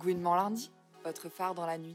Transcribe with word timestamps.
Gouinement 0.00 0.34
lundi, 0.34 0.70
votre 1.04 1.28
phare 1.28 1.54
dans 1.54 1.66
la 1.66 1.76
nuit. 1.76 1.94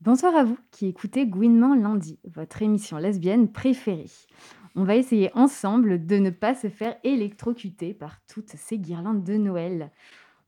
Bonsoir 0.00 0.34
à 0.34 0.42
vous 0.42 0.58
qui 0.72 0.86
écoutez 0.86 1.26
Gouinement 1.26 1.76
lundi, 1.76 2.18
votre 2.24 2.62
émission 2.62 2.96
lesbienne 2.96 3.52
préférée. 3.52 4.10
On 4.80 4.84
va 4.84 4.94
essayer 4.94 5.28
ensemble 5.34 6.06
de 6.06 6.18
ne 6.18 6.30
pas 6.30 6.54
se 6.54 6.68
faire 6.68 6.96
électrocuter 7.02 7.94
par 7.94 8.24
toutes 8.28 8.50
ces 8.50 8.78
guirlandes 8.78 9.24
de 9.24 9.34
Noël. 9.34 9.90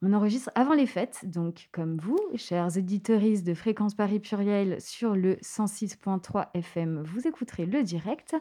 On 0.02 0.12
enregistre 0.12 0.52
avant 0.55 0.75
les 0.75 0.87
fêtes, 0.87 1.23
donc 1.25 1.69
comme 1.73 1.97
vous, 1.97 2.16
chers 2.37 2.79
éditeuristes 2.79 3.45
de 3.45 3.55
Fréquence 3.55 3.97
Paris 3.97 4.21
Pluriel 4.21 4.80
sur 4.80 5.16
le 5.16 5.35
106.3 5.38 6.47
FM, 6.55 7.02
vous 7.02 7.27
écouterez 7.27 7.66
le 7.66 7.83
direct, 7.83 8.37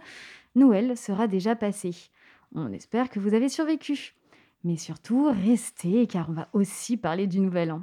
Noël 0.54 0.96
sera 0.96 1.26
déjà 1.26 1.56
passé. 1.56 1.96
On 2.54 2.72
espère 2.72 3.10
que 3.10 3.20
vous 3.20 3.34
avez 3.34 3.50
survécu. 3.50 4.14
Mais 4.64 4.78
surtout, 4.78 5.32
restez 5.32 6.06
car 6.06 6.30
on 6.30 6.34
va 6.34 6.50
aussi 6.54 6.98
parler 6.98 7.26
du 7.26 7.40
Nouvel 7.40 7.72
An. 7.72 7.82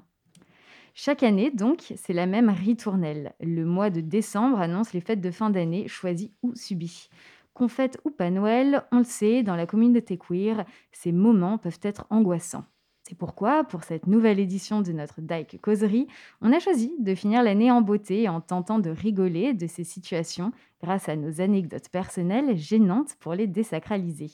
Chaque 0.94 1.24
année, 1.24 1.50
donc, 1.50 1.92
c'est 1.96 2.12
la 2.12 2.26
même 2.26 2.50
ritournelle. 2.50 3.34
Le 3.40 3.64
mois 3.64 3.90
de 3.90 4.00
décembre 4.00 4.60
annonce 4.60 4.92
les 4.92 5.00
fêtes 5.00 5.20
de 5.20 5.32
fin 5.32 5.50
d'année 5.50 5.88
choisies 5.88 6.32
ou 6.44 6.54
subies. 6.54 7.10
Qu'on 7.56 7.68
fête 7.68 7.98
ou 8.04 8.10
pas 8.10 8.28
Noël, 8.28 8.84
on 8.92 8.98
le 8.98 9.04
sait, 9.04 9.42
dans 9.42 9.56
la 9.56 9.64
communauté 9.64 10.18
queer, 10.18 10.66
ces 10.92 11.10
moments 11.10 11.56
peuvent 11.56 11.80
être 11.80 12.06
angoissants. 12.10 12.66
C'est 13.02 13.16
pourquoi, 13.16 13.64
pour 13.64 13.82
cette 13.82 14.06
nouvelle 14.06 14.38
édition 14.38 14.82
de 14.82 14.92
notre 14.92 15.22
Dyke 15.22 15.58
Causerie, 15.62 16.06
on 16.42 16.52
a 16.52 16.58
choisi 16.58 16.92
de 16.98 17.14
finir 17.14 17.42
l'année 17.42 17.70
en 17.70 17.80
beauté 17.80 18.28
en 18.28 18.42
tentant 18.42 18.78
de 18.78 18.90
rigoler 18.90 19.54
de 19.54 19.66
ces 19.66 19.84
situations 19.84 20.52
grâce 20.82 21.08
à 21.08 21.16
nos 21.16 21.40
anecdotes 21.40 21.88
personnelles 21.88 22.58
gênantes 22.58 23.16
pour 23.20 23.32
les 23.32 23.46
désacraliser. 23.46 24.32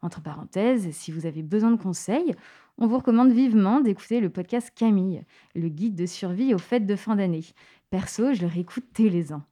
Entre 0.00 0.22
parenthèses, 0.22 0.90
si 0.92 1.12
vous 1.12 1.26
avez 1.26 1.42
besoin 1.42 1.72
de 1.72 1.82
conseils, 1.82 2.34
on 2.78 2.86
vous 2.86 2.96
recommande 2.96 3.32
vivement 3.32 3.82
d'écouter 3.82 4.20
le 4.20 4.30
podcast 4.30 4.72
Camille, 4.74 5.24
le 5.54 5.68
guide 5.68 5.94
de 5.94 6.06
survie 6.06 6.54
aux 6.54 6.58
fêtes 6.58 6.86
de 6.86 6.96
fin 6.96 7.16
d'année. 7.16 7.44
Perso, 7.90 8.32
je 8.32 8.40
le 8.40 8.46
réécoute 8.46 8.86
tous 8.94 9.10
les 9.10 9.34
ans. 9.34 9.42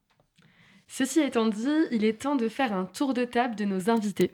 Ceci 0.88 1.20
étant 1.20 1.46
dit, 1.46 1.84
il 1.92 2.04
est 2.04 2.22
temps 2.22 2.34
de 2.34 2.48
faire 2.48 2.72
un 2.72 2.86
tour 2.86 3.12
de 3.14 3.24
table 3.24 3.54
de 3.54 3.64
nos 3.64 3.90
invités. 3.90 4.32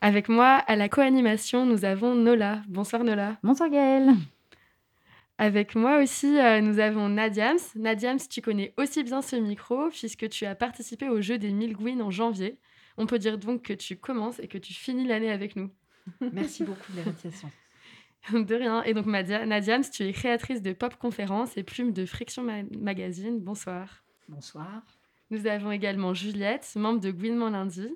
Avec 0.00 0.28
moi, 0.28 0.56
à 0.66 0.76
la 0.76 0.88
co-animation, 0.88 1.64
nous 1.64 1.84
avons 1.84 2.14
Nola. 2.16 2.62
Bonsoir 2.68 3.04
Nola. 3.04 3.38
Bonsoir 3.42 3.70
Gaëlle. 3.70 4.12
Avec 5.38 5.74
moi 5.74 6.02
aussi, 6.02 6.38
euh, 6.38 6.60
nous 6.60 6.80
avons 6.80 7.08
Nadiams. 7.08 7.58
Nadiams, 7.76 8.18
tu 8.28 8.42
connais 8.42 8.74
aussi 8.76 9.02
bien 9.04 9.22
ce 9.22 9.36
micro 9.36 9.88
puisque 9.88 10.28
tu 10.28 10.44
as 10.44 10.54
participé 10.54 11.08
au 11.08 11.20
jeu 11.20 11.38
des 11.38 11.52
1000 11.52 11.74
Gwyn 11.74 12.02
en 12.02 12.10
janvier. 12.10 12.58
On 12.98 13.06
peut 13.06 13.18
dire 13.18 13.38
donc 13.38 13.62
que 13.62 13.72
tu 13.72 13.96
commences 13.96 14.40
et 14.40 14.48
que 14.48 14.58
tu 14.58 14.74
finis 14.74 15.06
l'année 15.06 15.30
avec 15.30 15.56
nous. 15.56 15.70
Merci 16.32 16.64
beaucoup 16.64 16.92
de 16.92 16.98
l'invitation. 16.98 17.50
De 18.32 18.54
rien. 18.54 18.82
Et 18.84 18.94
donc, 18.94 19.06
Nadiams, 19.06 19.84
tu 19.92 20.02
es 20.02 20.12
créatrice 20.12 20.62
de 20.62 20.72
Pop 20.72 20.96
Conférence 20.96 21.58
et 21.58 21.62
plume 21.62 21.92
de 21.92 22.06
Friction 22.06 22.42
Magazine. 22.80 23.38
Bonsoir. 23.38 24.02
Bonsoir. 24.28 24.82
Nous 25.30 25.46
avons 25.46 25.72
également 25.72 26.12
Juliette, 26.12 26.70
membre 26.76 27.00
de 27.00 27.10
Gouinement 27.10 27.50
Lundi. 27.50 27.88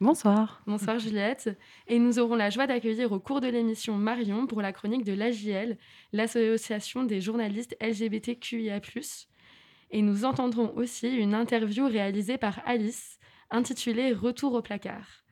Bonsoir. 0.00 0.62
Bonsoir 0.66 0.98
Juliette. 0.98 1.56
Et 1.86 1.98
nous 1.98 2.18
aurons 2.18 2.34
la 2.34 2.50
joie 2.50 2.66
d'accueillir 2.66 3.12
au 3.12 3.20
cours 3.20 3.40
de 3.40 3.46
l'émission 3.46 3.96
Marion 3.96 4.46
pour 4.46 4.62
la 4.62 4.72
chronique 4.72 5.04
de 5.04 5.12
l'AJL, 5.12 5.78
l'association 6.12 7.04
des 7.04 7.20
journalistes 7.20 7.76
LGBTQIA. 7.80 8.80
Et 9.90 10.02
nous 10.02 10.24
entendrons 10.24 10.72
aussi 10.76 11.08
une 11.08 11.34
interview 11.34 11.86
réalisée 11.86 12.38
par 12.38 12.60
Alice, 12.64 13.18
intitulée 13.50 14.12
Retour 14.12 14.54
au 14.54 14.62
placard. 14.62 15.24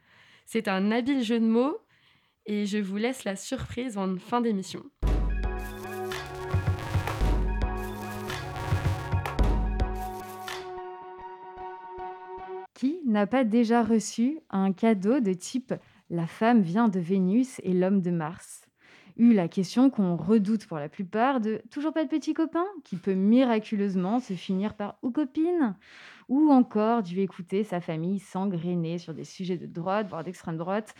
C'est 0.44 0.68
un 0.68 0.90
habile 0.90 1.22
jeu 1.22 1.40
de 1.40 1.46
mots 1.46 1.78
et 2.44 2.66
je 2.66 2.78
vous 2.78 2.96
laisse 2.96 3.24
la 3.24 3.36
surprise 3.36 3.96
en 3.96 4.16
fin 4.18 4.40
d'émission. 4.40 4.84
N'a 13.10 13.26
pas 13.26 13.44
déjà 13.44 13.82
reçu 13.82 14.38
un 14.50 14.72
cadeau 14.72 15.20
de 15.20 15.32
type 15.32 15.74
la 16.08 16.26
femme 16.26 16.62
vient 16.62 16.88
de 16.88 16.98
Vénus 16.98 17.60
et 17.62 17.72
l'homme 17.72 18.00
de 18.00 18.10
Mars 18.10 18.62
eu 19.16 19.34
la 19.34 19.48
question 19.48 19.90
qu'on 19.90 20.16
redoute 20.16 20.66
pour 20.66 20.78
la 20.78 20.88
plupart 20.88 21.40
de 21.40 21.62
toujours 21.70 21.92
pas 21.92 22.04
de 22.04 22.08
petit 22.08 22.32
copain 22.32 22.64
qui 22.84 22.96
peut 22.96 23.14
miraculeusement 23.14 24.18
se 24.18 24.32
finir 24.32 24.74
par 24.74 24.96
ou 25.02 25.10
copine 25.10 25.76
ou 26.28 26.50
encore 26.50 27.02
dû 27.02 27.20
écouter 27.20 27.64
sa 27.64 27.80
famille 27.80 28.18
s'engrainer 28.18 28.98
sur 28.98 29.12
des 29.12 29.24
sujets 29.24 29.58
de 29.58 29.66
droite 29.66 30.08
voire 30.08 30.24
d'extrême 30.24 30.56
droite 30.56 30.94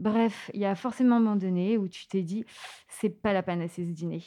Bref, 0.00 0.50
il 0.54 0.60
y 0.60 0.64
a 0.64 0.74
forcément 0.74 1.16
un 1.16 1.20
moment 1.20 1.36
donné 1.36 1.78
où 1.78 1.88
tu 1.88 2.06
t'es 2.08 2.22
dit, 2.22 2.44
c'est 2.88 3.10
pas 3.10 3.32
la 3.32 3.42
panacée 3.42 3.84
ce 3.84 3.90
dîner. 3.90 4.24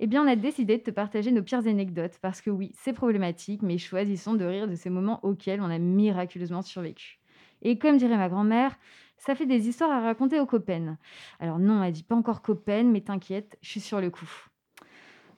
Eh 0.00 0.06
bien, 0.06 0.22
on 0.22 0.28
a 0.28 0.36
décidé 0.36 0.78
de 0.78 0.82
te 0.82 0.90
partager 0.90 1.32
nos 1.32 1.42
pires 1.42 1.66
anecdotes 1.66 2.18
parce 2.22 2.40
que 2.40 2.50
oui, 2.50 2.70
c'est 2.74 2.92
problématique, 2.92 3.62
mais 3.62 3.78
choisissons 3.78 4.34
de 4.34 4.44
rire 4.44 4.68
de 4.68 4.76
ces 4.76 4.90
moments 4.90 5.18
auxquels 5.24 5.60
on 5.60 5.70
a 5.70 5.78
miraculeusement 5.78 6.62
survécu. 6.62 7.18
Et 7.62 7.78
comme 7.78 7.96
dirait 7.96 8.16
ma 8.16 8.28
grand-mère, 8.28 8.78
ça 9.16 9.34
fait 9.34 9.46
des 9.46 9.68
histoires 9.68 9.90
à 9.90 10.00
raconter 10.00 10.38
aux 10.38 10.46
copains. 10.46 10.96
Alors 11.40 11.58
non, 11.58 11.82
elle 11.82 11.92
dit 11.92 12.04
pas 12.04 12.14
encore 12.14 12.42
copains, 12.42 12.84
mais 12.84 13.00
t'inquiète, 13.00 13.58
je 13.60 13.70
suis 13.70 13.80
sur 13.80 14.00
le 14.00 14.10
coup. 14.10 14.30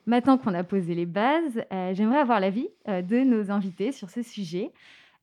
Maintenant 0.05 0.37
qu'on 0.37 0.53
a 0.53 0.63
posé 0.63 0.95
les 0.95 1.05
bases, 1.05 1.63
euh, 1.71 1.93
j'aimerais 1.93 2.19
avoir 2.19 2.39
l'avis 2.39 2.69
euh, 2.87 3.01
de 3.01 3.17
nos 3.19 3.51
invités 3.51 3.91
sur 3.91 4.09
ce 4.09 4.21
sujet. 4.21 4.71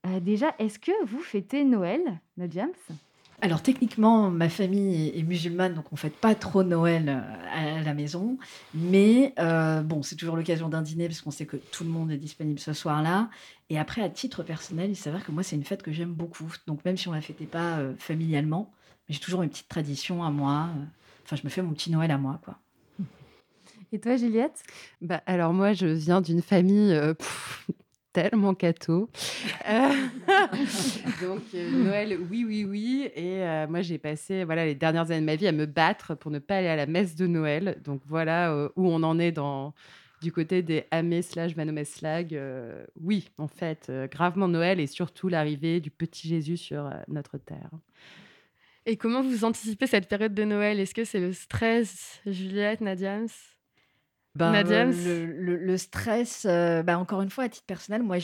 Euh, 0.05 0.19
déjà, 0.19 0.53
est-ce 0.59 0.79
que 0.79 1.05
vous 1.05 1.19
fêtez 1.19 1.63
Noël, 1.63 2.19
James 2.49 2.71
alors 3.41 3.61
techniquement, 3.61 4.29
ma 4.29 4.49
famille 4.49 5.17
est, 5.17 5.23
musulmane, 5.23 5.73
donc 5.73 5.85
on 5.91 5.95
ne 5.95 5.99
fête 5.99 6.15
pas 6.15 6.35
trop 6.35 6.63
Noël 6.63 7.09
euh, 7.09 7.79
à, 7.79 7.83
la 7.83 7.93
maison. 7.93 8.37
Mais 8.73 9.33
euh, 9.39 9.81
bon, 9.81 10.03
c'est 10.03 10.15
toujours 10.15 10.35
l'occasion 10.35 10.69
d'un 10.69 10.81
dîner 10.81 11.07
parce 11.07 11.21
qu'on 11.21 11.31
sait 11.31 11.45
que 11.45 11.57
tout 11.57 11.83
le 11.83 11.89
monde 11.89 12.11
est 12.11 12.17
disponible 12.17 12.59
ce 12.59 12.73
soir-là. 12.73 13.29
Et 13.69 13.79
après, 13.79 14.01
à 14.01 14.09
titre 14.09 14.43
personnel, 14.43 14.89
il 14.89 14.95
s'avère 14.95 15.25
que 15.25 15.31
moi, 15.31 15.43
c'est 15.43 15.55
une 15.55 15.63
fête 15.63 15.83
que 15.83 15.91
j'aime 15.91 16.13
beaucoup. 16.13 16.51
Donc 16.67 16.83
même 16.85 16.97
si 16.97 17.07
on 17.07 17.11
ne 17.11 17.17
la 17.17 17.21
fêtait 17.21 17.45
pas 17.45 17.77
euh, 17.77 17.93
familialement, 17.97 18.71
j'ai 19.07 19.19
toujours 19.19 19.41
une 19.43 19.49
petite 19.49 19.69
tradition 19.69 20.23
à 20.23 20.31
moi. 20.31 20.67
Enfin, 21.25 21.35
je 21.35 21.43
me 21.43 21.49
fais 21.49 21.61
mon 21.61 21.71
petit 21.71 21.91
Noël 21.91 22.11
à 22.11 22.17
moi, 22.17 22.39
quoi. 22.43 22.57
Et 23.91 23.99
toi, 23.99 24.17
Juliette? 24.17 24.61
Bah, 25.01 25.23
Alors 25.25 25.53
moi, 25.53 25.73
je 25.73 25.87
viens 25.87 26.21
d'une 26.21 26.41
famille 26.41 26.95
tellement 28.23 28.53
cateau. 28.53 29.09
Euh, 29.67 29.89
donc 31.21 31.41
euh, 31.53 31.71
Noël, 31.71 32.17
oui, 32.29 32.43
oui, 32.45 32.65
oui. 32.65 33.09
Et 33.15 33.41
euh, 33.43 33.67
moi, 33.67 33.81
j'ai 33.81 33.97
passé 33.97 34.43
voilà 34.43 34.65
les 34.65 34.75
dernières 34.75 35.11
années 35.11 35.21
de 35.21 35.25
ma 35.25 35.35
vie 35.35 35.47
à 35.47 35.51
me 35.51 35.65
battre 35.65 36.15
pour 36.15 36.31
ne 36.31 36.39
pas 36.39 36.57
aller 36.57 36.67
à 36.67 36.75
la 36.75 36.85
messe 36.85 37.15
de 37.15 37.27
Noël. 37.27 37.79
Donc 37.83 38.01
voilà 38.07 38.69
où 38.75 38.87
on 38.87 39.03
en 39.03 39.19
est 39.19 39.31
dans 39.31 39.73
du 40.21 40.33
côté 40.33 40.61
des 40.61 40.85
Amé 40.91 41.21
slash 41.21 41.55
Manomé 41.55 41.85
slag. 41.85 42.37
oui, 42.99 43.29
en 43.37 43.47
fait, 43.47 43.89
gravement 44.11 44.49
Noël 44.49 44.79
et 44.79 44.87
surtout 44.87 45.29
l'arrivée 45.29 45.79
du 45.79 45.91
petit 45.91 46.27
Jésus 46.27 46.57
sur 46.57 46.89
notre 47.07 47.37
terre. 47.37 47.69
Et 48.85 48.97
comment 48.97 49.21
vous 49.21 49.45
anticipez 49.45 49.87
cette 49.87 50.09
période 50.09 50.33
de 50.33 50.43
Noël? 50.43 50.79
Est-ce 50.79 50.95
que 50.95 51.05
c'est 51.05 51.19
le 51.19 51.31
stress, 51.31 52.21
Juliette, 52.25 52.81
Nadiams 52.81 53.27
ben, 54.39 54.91
le, 54.91 55.57
le, 55.57 55.77
stress, 55.77 56.45
euh, 56.47 56.81
bah, 56.81 56.97
encore 56.97 57.21
une 57.21 57.29
fois, 57.29 57.43
à 57.43 57.49
titre 57.49 57.65
personnel, 57.65 58.03
moi, 58.03 58.17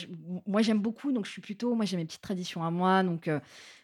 moi 0.48 0.62
j'aime 0.62 0.80
beaucoup, 0.80 1.12
donc 1.12 1.26
je 1.26 1.32
suis 1.32 1.42
plutôt, 1.42 1.76
moi 1.76 1.86
j'ai 1.86 1.98
mes 1.98 2.06
petites 2.06 2.22
traditions 2.22 2.64
à 2.64 2.72
moi, 2.72 3.04
donc 3.04 3.28
euh, 3.28 3.40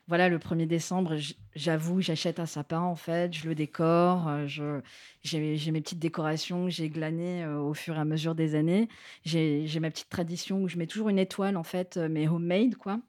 voilà, 0.07 0.29
le 0.29 0.37
1er 0.37 0.65
décembre, 0.65 1.17
j'avoue, 1.55 2.01
j'achète 2.01 2.39
un 2.39 2.45
sapin 2.45 2.79
en 2.79 2.95
fait, 2.95 3.33
je 3.33 3.47
le 3.47 3.55
décore, 3.55 4.27
euh, 4.27 4.47
je, 4.47 4.81
j'ai, 5.23 5.71
mes 5.71 5.81
petites 5.81 5.99
décorations 5.99 6.65
que 6.65 6.71
j'ai 6.71 6.89
glanées 6.89 7.45
au 7.45 7.73
fur 7.73 7.95
et 7.95 7.99
à 7.99 8.05
mesure 8.05 8.35
des 8.35 8.55
années. 8.55 8.89
J'ai, 9.25 9.67
j'ai 9.67 9.79
ma 9.79 9.91
petite 9.91 10.09
tradition 10.09 10.63
où 10.63 10.67
je 10.67 10.77
mets 10.77 10.87
toujours 10.87 11.09
une 11.09 11.19
étoile 11.19 11.57
en 11.57 11.63
fait, 11.63 11.97
mais 11.97 12.27
homemade 12.27 12.75
quoi 12.75 12.99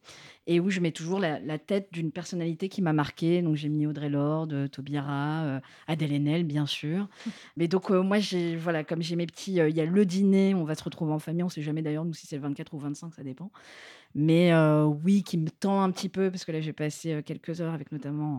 et 0.46 0.58
où 0.58 0.70
je 0.70 0.80
mets 0.80 0.90
toujours 0.90 1.20
la, 1.20 1.58
tête 1.58 1.88
d'une 1.92 2.10
personnalité 2.10 2.68
qui 2.68 2.82
m'a 2.82 2.92
marqué. 2.92 3.42
Donc 3.42 3.56
j'ai 3.56 3.68
mis 3.68 3.86
Audrey 3.86 4.08
Lorde, 4.08 4.52
euh, 4.52 4.68
Tobira, 4.68 5.44
euh, 5.44 5.60
Adèle 5.86 6.12
Haenel, 6.12 6.44
bien 6.44 6.66
sûr. 6.66 7.08
Mais 7.56 7.68
donc 7.68 7.90
euh, 7.90 8.02
moi, 8.02 8.18
j'ai 8.18 8.56
voilà, 8.56 8.82
comme 8.82 9.02
j'ai 9.02 9.16
mes 9.16 9.26
petits, 9.26 9.54
il 9.54 9.76
y 9.76 9.80
a 9.80 9.84
le 9.84 10.04
dîner, 10.04 10.54
on 10.54 10.64
va 10.64 10.74
se 10.74 10.82
retrouver 10.82 11.12
en 11.12 11.18
famille. 11.18 11.44
On 11.44 11.48
sait 11.48 11.62
jamais 11.62 11.82
d'ailleurs 11.82 12.04
nous 12.04 12.14
si 12.14 12.26
c'est 12.26 12.36
le 12.36 12.42
24 12.42 12.74
ou 12.74 12.78
25, 12.78 13.14
ça 13.14 13.22
dépend. 13.22 13.50
Mais 14.14 14.52
oui, 15.04 15.22
qui 15.22 15.38
me 15.38 15.48
tend 15.48 15.80
un 15.82 15.90
petit 15.90 16.10
peu 16.10 16.30
parce 16.30 16.44
que 16.44 16.52
là 16.52 16.60
j'ai 16.60 16.74
passé 16.74 17.22
quelques 17.24 17.62
heures 17.62 17.72
avec 17.72 17.92
notamment 17.92 18.31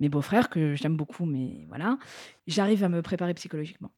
mes 0.00 0.08
beaux-frères 0.08 0.48
que 0.50 0.74
j'aime 0.74 0.96
beaucoup, 0.96 1.26
mais 1.26 1.64
voilà, 1.68 1.98
j'arrive 2.46 2.84
à 2.84 2.88
me 2.88 3.02
préparer 3.02 3.34
psychologiquement. 3.34 3.90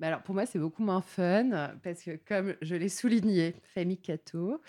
Bah, 0.00 0.06
alors 0.06 0.22
pour 0.22 0.34
moi, 0.34 0.46
c'est 0.46 0.60
beaucoup 0.60 0.84
moins 0.84 1.00
fun 1.00 1.72
parce 1.82 2.02
que 2.02 2.18
comme 2.28 2.54
je 2.62 2.76
l'ai 2.76 2.88
souligné, 2.88 3.56
famille 3.74 3.98
Cato 3.98 4.60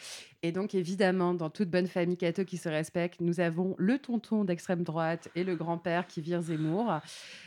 et 0.42 0.52
donc 0.52 0.74
évidemment 0.74 1.34
dans 1.34 1.50
toute 1.50 1.70
bonne 1.70 1.88
famille 1.88 2.18
Cato 2.18 2.46
qui 2.46 2.58
se 2.58 2.70
respecte, 2.70 3.20
nous 3.20 3.40
avons 3.42 3.76
le 3.78 4.00
tonton 4.00 4.46
d'extrême 4.46 4.84
droite 4.84 5.30
et 5.36 5.44
le 5.44 5.56
grand-père 5.56 6.08
qui 6.08 6.22
vire 6.22 6.42
Zemmour. 6.42 7.00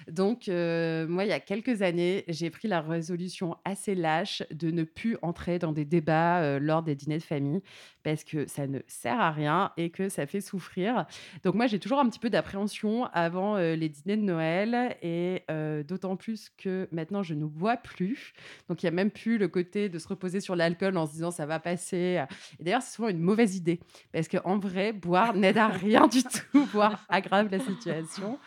Donc 0.09 0.49
euh, 0.49 1.09
moi, 1.09 1.25
il 1.25 1.31
y 1.31 1.33
a 1.33 1.41
quelques 1.41 1.83
années, 1.83 2.25
j'ai 2.29 2.51
pris 2.51 2.69
la 2.69 2.83
résolution 2.83 3.57
assez 3.65 3.95
lâche 3.95 4.43
de 4.53 4.71
ne 4.71 4.85
plus 4.85 5.17
entrer 5.23 5.59
dans 5.59 5.73
des 5.73 5.85
débats 5.85 6.43
euh, 6.43 6.59
lors 6.61 6.83
des 6.83 6.95
dîners 6.95 7.19
de 7.19 7.23
famille 7.23 7.63
parce 8.03 8.25
que 8.25 8.47
ça 8.47 8.67
ne 8.67 8.81
sert 8.87 9.19
à 9.21 9.31
rien 9.31 9.73
et 9.77 9.91
que 9.91 10.09
ça 10.09 10.27
fait 10.27 10.41
souffrir. 10.41 11.07
Donc 11.45 11.55
moi, 11.55 11.67
j'ai 11.67 11.79
toujours 11.79 11.99
un 11.99 12.09
petit 12.09 12.19
peu 12.19 12.31
d'appréhension 12.31 13.07
avant 13.07 13.57
euh, 13.57 13.75
les 13.75 13.89
dîners 13.89 14.19
de 14.19 14.23
Noël 14.23 14.97
et 15.03 15.45
d'autant 15.89 16.17
plus 16.17 16.51
que 16.57 16.89
maintenant 16.93 17.23
je 17.23 17.35
ne 17.35 17.45
bois 17.45 17.72
plus. 17.77 18.33
Donc 18.69 18.83
il 18.83 18.87
y 18.87 18.89
a 18.89 18.93
même 18.93 19.11
plus 19.11 19.39
le 19.39 19.49
côté 19.49 19.89
de 19.89 19.99
se 19.99 20.09
reposer 20.09 20.41
sur 20.41 20.57
l'alcool 20.57 20.97
en 20.97 21.07
se 21.07 21.13
disant 21.13 21.31
ça 21.31 21.47
va 21.47 21.61
passer. 21.61 22.23
Et 22.59 22.65
d'ailleurs, 22.65 22.83
c'est 22.83 22.95
souvent 22.95 23.09
une 23.09 23.21
mauvaise 23.21 23.57
idée 23.57 23.81
parce 24.13 24.29
qu'en 24.29 24.59
vrai, 24.59 24.93
boire 24.93 25.35
n'aide 25.37 25.59
à 25.59 25.69
rien 25.69 26.07
du 26.07 26.23
tout, 26.23 26.65
voire 26.73 27.05
aggrave 27.09 27.49
la 27.51 27.59
situation. 27.61 28.39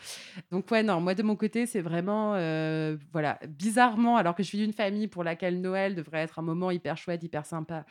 Donc 0.52 0.70
ouais, 0.72 0.84
non, 0.84 1.02
moi 1.02 1.16
de 1.16 1.24
mon 1.24 1.36
côté, 1.36 1.66
c'est 1.66 1.82
vraiment 1.82 2.34
euh, 2.36 2.98
voilà, 3.12 3.40
bizarrement 3.48 4.18
alors 4.18 4.36
que 4.36 4.44
je 4.44 4.48
suis 4.48 4.58
d'une 4.58 4.74
famille 4.74 5.08
pour 5.08 5.24
laquelle 5.24 5.62
Noël 5.62 5.96
devrait 5.96 6.20
être 6.20 6.40
un 6.40 6.44
moment 6.44 6.72
hyper 6.72 6.98
chouette, 6.98 7.24
hyper 7.24 7.46
sympa 7.46 7.86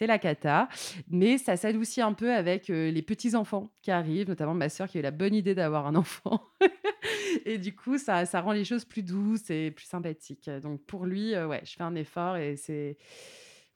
c'est 0.00 0.06
la 0.06 0.18
cata. 0.18 0.68
Mais 1.10 1.36
ça 1.36 1.56
s'adoucit 1.56 2.00
un 2.00 2.14
peu 2.14 2.32
avec 2.32 2.70
euh, 2.70 2.90
les 2.90 3.02
petits-enfants 3.02 3.70
qui 3.82 3.90
arrivent, 3.90 4.28
notamment 4.28 4.54
ma 4.54 4.68
sœur 4.70 4.88
qui 4.88 4.96
a 4.96 5.00
eu 5.00 5.02
la 5.02 5.10
bonne 5.10 5.34
idée 5.34 5.54
d'avoir 5.54 5.86
un 5.86 5.94
enfant. 5.94 6.40
et 7.44 7.58
du 7.58 7.74
coup, 7.74 7.98
ça, 7.98 8.26
ça 8.26 8.40
rend 8.40 8.52
les 8.52 8.64
choses 8.64 8.84
plus 8.84 9.02
douces 9.02 9.50
et 9.50 9.70
plus 9.70 9.86
sympathiques. 9.86 10.48
Donc 10.62 10.84
pour 10.86 11.06
lui, 11.06 11.34
euh, 11.34 11.46
ouais, 11.46 11.60
je 11.64 11.74
fais 11.74 11.82
un 11.82 11.94
effort 11.94 12.36
et 12.36 12.56
c'est... 12.56 12.96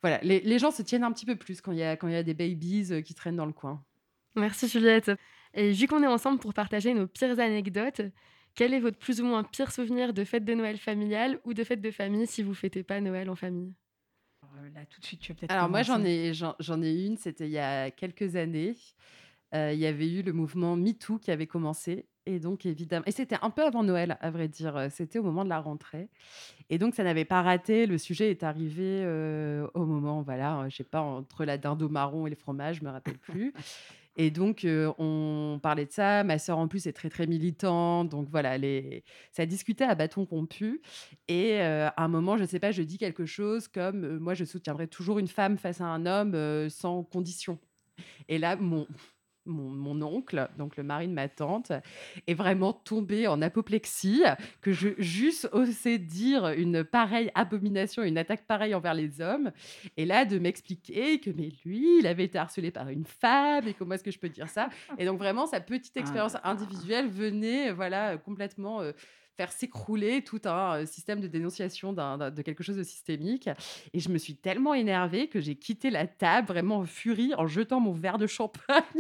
Voilà, 0.02 0.18
les, 0.22 0.40
les, 0.40 0.58
gens 0.58 0.70
se 0.70 0.82
tiennent 0.82 1.04
un 1.04 1.12
petit 1.12 1.24
peu 1.24 1.34
plus 1.34 1.62
quand 1.62 1.72
il 1.72 1.78
y 1.78 1.82
a, 1.82 1.96
quand 1.96 2.08
y 2.08 2.14
a 2.14 2.22
des 2.22 2.34
babies 2.34 2.92
euh, 2.92 3.00
qui 3.00 3.14
traînent 3.14 3.36
dans 3.36 3.46
le 3.46 3.54
coin. 3.54 3.82
Merci 4.36 4.68
Juliette. 4.68 5.10
Et 5.54 5.72
vu 5.72 5.86
qu'on 5.86 6.02
est 6.02 6.06
ensemble 6.06 6.38
pour 6.38 6.52
partager 6.52 6.92
nos 6.92 7.06
pires 7.06 7.38
anecdotes, 7.38 8.02
quel 8.54 8.74
est 8.74 8.80
votre 8.80 8.98
plus 8.98 9.20
ou 9.22 9.24
moins 9.24 9.44
pire 9.44 9.72
souvenir 9.72 10.12
de 10.12 10.24
fête 10.24 10.44
de 10.44 10.52
Noël 10.52 10.76
familiale 10.76 11.40
ou 11.44 11.54
de 11.54 11.64
fête 11.64 11.80
de 11.80 11.90
famille 11.90 12.26
si 12.26 12.42
vous 12.42 12.54
fêtez 12.54 12.82
pas 12.82 13.00
Noël 13.00 13.30
en 13.30 13.34
famille? 13.34 13.72
Euh, 14.56 14.70
là, 14.74 14.84
tout 14.86 15.00
de 15.00 15.06
suite, 15.06 15.20
tu 15.20 15.32
veux 15.32 15.36
peut-être. 15.36 15.50
Alors, 15.50 15.68
moi, 15.68 15.82
j'en 15.82 16.02
ai, 16.04 16.32
j'en, 16.34 16.82
ai 16.82 16.92
une, 17.06 17.16
c'était 17.16 17.46
il 17.46 17.52
y 17.52 17.58
a 17.58 17.90
quelques 17.90 18.36
années. 18.36 18.76
Euh, 19.54 19.72
il 19.72 19.78
y 19.78 19.86
avait 19.86 20.10
eu 20.10 20.22
le 20.22 20.32
mouvement 20.32 20.76
MeToo 20.76 21.18
qui 21.18 21.30
avait 21.30 21.46
commencé. 21.46 22.06
Et 22.26 22.38
donc, 22.38 22.64
évidemment, 22.64 23.04
et 23.06 23.10
c'était 23.10 23.36
un 23.42 23.50
peu 23.50 23.62
avant 23.62 23.82
Noël, 23.82 24.16
à 24.20 24.30
vrai 24.30 24.48
dire. 24.48 24.76
Euh, 24.76 24.88
c'était 24.90 25.18
au 25.18 25.22
moment 25.22 25.44
de 25.44 25.50
la 25.50 25.60
rentrée. 25.60 26.08
Et 26.70 26.78
donc, 26.78 26.94
ça 26.94 27.04
n'avait 27.04 27.26
pas 27.26 27.42
raté. 27.42 27.86
Le 27.86 27.98
sujet 27.98 28.30
est 28.30 28.42
arrivé 28.42 29.06
au 29.74 29.84
moment, 29.84 30.22
voilà, 30.22 30.66
je 30.68 30.76
sais 30.76 30.84
pas, 30.84 31.00
entre 31.00 31.44
la 31.44 31.58
dinde 31.58 31.82
au 31.82 31.88
marron 31.88 32.26
et 32.26 32.30
les 32.30 32.36
fromages, 32.36 32.76
je 32.76 32.84
me 32.84 32.90
rappelle 32.90 33.18
plus. 33.18 33.52
Et 34.16 34.30
donc, 34.30 34.64
on 34.64 35.58
parlait 35.60 35.86
de 35.86 35.90
ça. 35.90 36.22
Ma 36.22 36.38
sœur, 36.38 36.58
en 36.58 36.68
plus, 36.68 36.86
est 36.86 36.92
très, 36.92 37.10
très 37.10 37.26
militante. 37.26 38.10
Donc, 38.10 38.28
voilà, 38.30 38.56
les... 38.56 39.02
ça 39.32 39.44
discutait 39.44 39.84
à 39.84 39.96
bâton 39.96 40.24
rompu. 40.24 40.80
Et 41.26 41.60
à 41.60 41.92
un 41.96 42.08
moment, 42.08 42.36
je 42.36 42.42
ne 42.42 42.48
sais 42.48 42.60
pas, 42.60 42.70
je 42.70 42.82
dis 42.82 42.96
quelque 42.96 43.26
chose 43.26 43.66
comme 43.66 44.18
Moi, 44.18 44.34
je 44.34 44.44
soutiendrai 44.44 44.86
toujours 44.86 45.18
une 45.18 45.26
femme 45.26 45.58
face 45.58 45.80
à 45.80 45.86
un 45.86 46.06
homme 46.06 46.70
sans 46.70 47.02
condition. 47.02 47.58
Et 48.28 48.38
là, 48.38 48.54
mon, 48.54 48.86
mon, 49.46 50.02
oncle, 50.02 50.48
donc 50.58 50.76
le 50.76 50.82
mari 50.82 51.08
de 51.08 51.12
ma 51.12 51.28
tante, 51.28 51.72
est 52.26 52.34
vraiment 52.34 52.72
tombé 52.72 53.26
en 53.26 53.40
apoplexie, 53.42 54.22
que 54.60 54.72
je 54.72 54.90
juste 54.98 55.48
osé 55.52 55.98
dire 55.98 56.48
une 56.48 56.84
pareille 56.84 57.30
abomination, 57.34 58.02
une 58.02 58.18
attaque 58.18 58.46
pareille 58.46 58.74
envers 58.74 58.94
les 58.94 59.20
hommes. 59.20 59.52
Et 59.96 60.04
là, 60.04 60.24
de 60.24 60.38
m'expliquer 60.38 61.20
que, 61.20 61.30
mais 61.30 61.50
lui, 61.64 61.98
il 61.98 62.06
avait 62.06 62.24
été 62.24 62.38
harcelé 62.38 62.70
par 62.70 62.88
une 62.88 63.04
femme, 63.04 63.68
et 63.68 63.74
comment 63.74 63.94
est-ce 63.94 64.04
que 64.04 64.10
je 64.10 64.18
peux 64.18 64.28
dire 64.28 64.48
ça? 64.48 64.68
Et 64.98 65.04
donc, 65.04 65.18
vraiment, 65.18 65.46
sa 65.46 65.60
petite 65.60 65.94
ah. 65.96 66.00
expérience 66.00 66.36
individuelle 66.42 67.08
venait, 67.08 67.72
voilà, 67.72 68.16
complètement. 68.16 68.80
Euh, 68.80 68.92
faire 69.36 69.52
s'écrouler 69.52 70.22
tout 70.22 70.40
un 70.44 70.82
euh, 70.82 70.86
système 70.86 71.20
de 71.20 71.26
dénonciation 71.26 71.92
de 71.92 72.42
quelque 72.42 72.62
chose 72.62 72.76
de 72.76 72.82
systémique. 72.82 73.48
Et 73.92 74.00
je 74.00 74.08
me 74.08 74.18
suis 74.18 74.36
tellement 74.36 74.74
énervée 74.74 75.28
que 75.28 75.40
j'ai 75.40 75.56
quitté 75.56 75.90
la 75.90 76.06
table 76.06 76.48
vraiment 76.48 76.78
en 76.78 76.86
furie 76.86 77.34
en 77.36 77.46
jetant 77.46 77.80
mon 77.80 77.92
verre 77.92 78.18
de 78.18 78.26
champagne. 78.26 78.82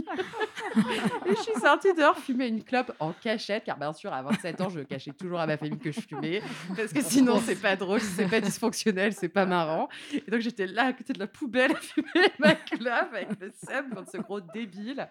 et 1.26 1.30
je 1.30 1.40
suis 1.40 1.60
sortie 1.60 1.94
dehors 1.94 2.18
fumer 2.18 2.48
une 2.48 2.64
clope 2.64 2.92
en 2.98 3.12
cachette, 3.12 3.64
car 3.64 3.78
bien 3.78 3.92
sûr, 3.92 4.12
à 4.12 4.22
27 4.22 4.60
ans, 4.60 4.68
je 4.68 4.80
cachais 4.80 5.12
toujours 5.12 5.40
à 5.40 5.46
ma 5.46 5.56
famille 5.56 5.78
que 5.78 5.92
je 5.92 6.00
fumais, 6.00 6.42
parce 6.76 6.92
que 6.92 7.02
sinon, 7.02 7.40
c'est 7.40 7.60
pas 7.60 7.76
drôle, 7.76 8.00
c'est 8.00 8.28
pas 8.28 8.40
dysfonctionnel, 8.40 9.12
c'est 9.12 9.28
pas 9.28 9.46
marrant. 9.46 9.88
Et 10.12 10.30
donc, 10.30 10.40
j'étais 10.40 10.66
là 10.66 10.86
à 10.86 10.92
côté 10.92 11.12
de 11.12 11.18
la 11.18 11.26
poubelle 11.26 11.72
à 11.72 11.76
fumer 11.76 12.28
ma 12.38 12.54
clope 12.54 13.12
avec 13.12 13.28
le 13.40 13.52
seum 13.66 13.90
contre 13.90 14.10
ce 14.10 14.18
gros 14.18 14.40
débile. 14.40 15.08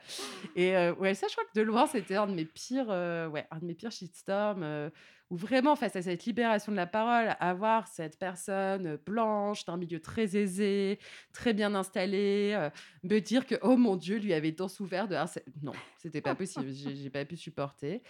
Et 0.55 0.75
euh, 0.75 0.93
ouais, 0.95 1.13
ça, 1.13 1.27
je 1.27 1.33
crois 1.33 1.45
que 1.45 1.57
de 1.59 1.63
loin, 1.63 1.87
c'était 1.87 2.15
un 2.15 2.27
de 2.27 2.33
mes 2.33 2.45
pires, 2.45 2.87
euh, 2.89 3.27
ouais, 3.27 3.47
un 3.51 3.59
de 3.59 3.65
mes 3.65 3.73
pires 3.73 3.91
shitstorms 3.91 4.91
où 5.33 5.35
vraiment, 5.35 5.75
face 5.75 5.95
à 5.95 6.03
cette 6.03 6.25
libération 6.25 6.71
de 6.71 6.77
la 6.77 6.85
parole, 6.85 7.35
avoir 7.39 7.87
cette 7.87 8.19
personne 8.19 8.99
blanche, 9.03 9.65
d'un 9.65 9.77
milieu 9.77 9.99
très 9.99 10.37
aisé, 10.37 10.99
très 11.31 11.53
bien 11.53 11.73
installé, 11.73 12.53
euh, 12.55 12.69
me 13.01 13.19
dire 13.19 13.47
que, 13.47 13.55
oh 13.63 13.75
mon 13.75 13.95
Dieu, 13.95 14.19
lui 14.19 14.31
avait 14.35 14.51
tant 14.51 14.67
souffert 14.67 15.07
de 15.07 15.15
harcèlement. 15.15 15.51
Non, 15.63 15.71
c'était 15.97 16.21
pas 16.21 16.35
possible, 16.35 16.67
j'ai 16.69 17.09
pas 17.09 17.25
pu 17.25 17.35
supporter. 17.35 18.03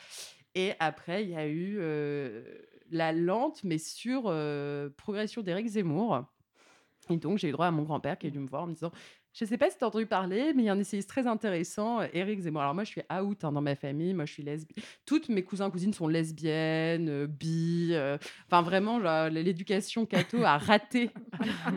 Et 0.53 0.73
après, 0.81 1.23
il 1.23 1.29
y 1.29 1.35
a 1.37 1.47
eu 1.47 1.77
euh, 1.79 2.43
la 2.91 3.13
lente 3.13 3.63
mais 3.63 3.77
sûre 3.77 4.23
euh, 4.25 4.89
progression 4.89 5.41
d'Éric 5.41 5.67
Zemmour. 5.67 6.25
Et 7.09 7.15
donc, 7.15 7.37
j'ai 7.37 7.47
eu 7.47 7.53
droit 7.53 7.67
à 7.67 7.71
mon 7.71 7.83
grand-père 7.83 8.17
qui 8.17 8.27
est 8.27 8.31
venu 8.31 8.43
me 8.43 8.49
voir 8.49 8.63
en 8.63 8.67
me 8.67 8.73
disant 8.73 8.91
je 9.33 9.45
ne 9.45 9.49
sais 9.49 9.57
pas 9.57 9.69
si 9.71 9.77
tu 9.79 9.83
as 9.83 9.87
entendu 9.87 10.05
parler, 10.05 10.53
mais 10.53 10.61
il 10.61 10.65
y 10.65 10.69
a 10.69 10.73
un 10.73 10.79
essayiste 10.79 11.09
très 11.09 11.25
intéressant, 11.25 12.01
Eric 12.13 12.41
Zemmour. 12.41 12.61
Alors 12.61 12.75
moi, 12.75 12.83
je 12.83 12.91
suis 12.91 13.01
out 13.11 13.43
hein, 13.43 13.51
dans 13.51 13.61
ma 13.61 13.75
famille, 13.75 14.13
moi 14.13 14.25
je 14.25 14.33
suis 14.33 14.43
lesbienne. 14.43 14.85
Toutes 15.07 15.27
mes 15.29 15.41
cousins 15.41 15.71
cousines 15.71 15.93
sont 15.93 16.07
lesbiennes, 16.07 17.09
euh, 17.09 17.27
bi. 17.27 17.89
Euh, 17.93 18.19
enfin 18.45 18.61
vraiment, 18.61 18.99
l'éducation 19.29 20.05
catho 20.05 20.43
a 20.43 20.59
raté 20.59 21.09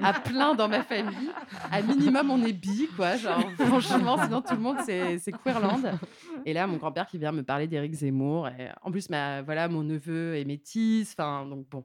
à 0.03 0.13
plein 0.13 0.55
dans 0.55 0.69
ma 0.69 0.83
famille. 0.83 1.31
À 1.73 1.81
minimum, 1.81 2.31
on 2.31 2.45
est 2.45 2.53
bi, 2.53 2.89
quoi. 2.95 3.17
Genre, 3.17 3.51
franchement, 3.53 4.23
sinon 4.23 4.43
tout 4.43 4.55
le 4.55 4.61
monde, 4.61 4.77
c'est 4.85 5.33
Queerland. 5.43 5.99
Et 6.45 6.53
là, 6.53 6.67
mon 6.67 6.77
grand-père 6.77 7.07
qui 7.07 7.17
vient 7.17 7.33
me 7.33 7.43
parler 7.43 7.67
d'Eric 7.67 7.95
Zemmour. 7.95 8.49
Et 8.49 8.69
en 8.83 8.91
plus, 8.91 9.09
ma, 9.09 9.41
voilà, 9.41 9.69
mon 9.69 9.83
neveu 9.83 10.37
est 10.37 10.45
métis. 10.45 11.15
Enfin, 11.17 11.47
donc 11.47 11.67
bon, 11.71 11.85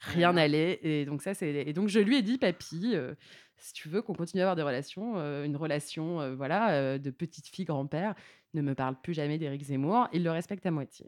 rien 0.00 0.32
n'allait. 0.32 0.80
Et 0.82 1.04
donc 1.04 1.20
ça, 1.20 1.34
c'est... 1.34 1.50
Et 1.66 1.74
donc 1.74 1.88
je 1.88 2.00
lui 2.00 2.16
ai 2.16 2.22
dit, 2.22 2.38
papy... 2.38 2.92
Euh, 2.94 3.14
si 3.60 3.72
tu 3.72 3.88
veux 3.88 4.02
qu'on 4.02 4.14
continue 4.14 4.42
à 4.42 4.44
avoir 4.44 4.56
des 4.56 4.62
relations, 4.62 5.14
euh, 5.16 5.44
une 5.44 5.56
relation 5.56 6.20
euh, 6.20 6.34
voilà, 6.34 6.70
euh, 6.72 6.98
de 6.98 7.10
petite 7.10 7.46
fille 7.46 7.64
grand-père, 7.64 8.14
ne 8.54 8.62
me 8.62 8.74
parle 8.74 8.96
plus 9.00 9.14
jamais 9.14 9.38
d'Éric 9.38 9.62
Zemmour, 9.62 10.08
il 10.12 10.24
le 10.24 10.30
respecte 10.30 10.66
à 10.66 10.70
moitié. 10.70 11.06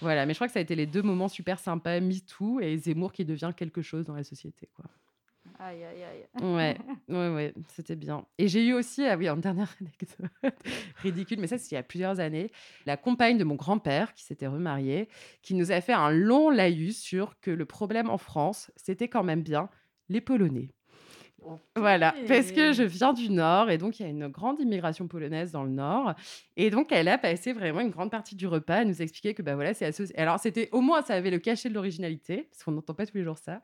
Voilà, 0.00 0.26
mais 0.26 0.32
je 0.32 0.38
crois 0.38 0.46
que 0.46 0.52
ça 0.52 0.60
a 0.60 0.62
été 0.62 0.74
les 0.74 0.86
deux 0.86 1.02
moments 1.02 1.28
super 1.28 1.58
sympas, 1.58 2.00
MeToo 2.00 2.60
et 2.60 2.76
Zemmour 2.76 3.12
qui 3.12 3.24
devient 3.24 3.52
quelque 3.56 3.82
chose 3.82 4.06
dans 4.06 4.14
la 4.14 4.24
société. 4.24 4.68
Quoi. 4.74 4.86
Aïe, 5.58 5.82
aïe, 5.82 6.04
aïe. 6.04 6.44
Ouais, 6.44 6.78
ouais, 7.08 7.34
ouais, 7.34 7.54
c'était 7.68 7.96
bien. 7.96 8.24
Et 8.38 8.46
j'ai 8.48 8.64
eu 8.64 8.74
aussi, 8.74 9.04
ah 9.04 9.16
oui, 9.16 9.28
en 9.28 9.36
dernière 9.36 9.74
anecdote 9.80 10.16
ridicule, 11.02 11.40
mais 11.40 11.48
ça, 11.48 11.58
c'est 11.58 11.72
il 11.72 11.74
y 11.74 11.78
a 11.78 11.82
plusieurs 11.82 12.20
années, 12.20 12.50
la 12.86 12.96
compagne 12.96 13.38
de 13.38 13.44
mon 13.44 13.56
grand-père 13.56 14.14
qui 14.14 14.24
s'était 14.24 14.46
remariée, 14.46 15.08
qui 15.42 15.54
nous 15.54 15.72
a 15.72 15.80
fait 15.80 15.92
un 15.92 16.10
long 16.10 16.50
laïus 16.50 16.98
sur 16.98 17.38
que 17.40 17.50
le 17.50 17.66
problème 17.66 18.08
en 18.08 18.18
France, 18.18 18.70
c'était 18.76 19.08
quand 19.08 19.24
même 19.24 19.42
bien 19.42 19.68
les 20.08 20.20
Polonais. 20.20 20.70
Voilà, 21.76 22.14
parce 22.26 22.52
que 22.52 22.72
je 22.72 22.82
viens 22.82 23.12
du 23.12 23.30
Nord 23.30 23.70
et 23.70 23.78
donc 23.78 24.00
il 24.00 24.02
y 24.02 24.06
a 24.06 24.08
une 24.08 24.28
grande 24.28 24.60
immigration 24.60 25.06
polonaise 25.08 25.52
dans 25.52 25.64
le 25.64 25.70
Nord. 25.70 26.14
Et 26.56 26.70
donc 26.70 26.92
elle 26.92 27.08
a 27.08 27.18
passé 27.18 27.52
vraiment 27.52 27.80
une 27.80 27.90
grande 27.90 28.10
partie 28.10 28.34
du 28.34 28.46
repas 28.46 28.76
à 28.76 28.84
nous 28.84 29.00
expliquer 29.00 29.34
que 29.34 29.42
bah 29.42 29.54
voilà, 29.54 29.74
c'est 29.74 29.86
associé. 29.86 30.18
Alors 30.18 30.38
c'était 30.40 30.68
au 30.72 30.80
moins 30.80 31.02
ça 31.02 31.14
avait 31.14 31.30
le 31.30 31.38
cachet 31.38 31.68
de 31.68 31.74
l'originalité, 31.74 32.48
parce 32.50 32.64
qu'on 32.64 32.72
n'entend 32.72 32.94
pas 32.94 33.06
tous 33.06 33.16
les 33.16 33.24
jours 33.24 33.38
ça. 33.38 33.60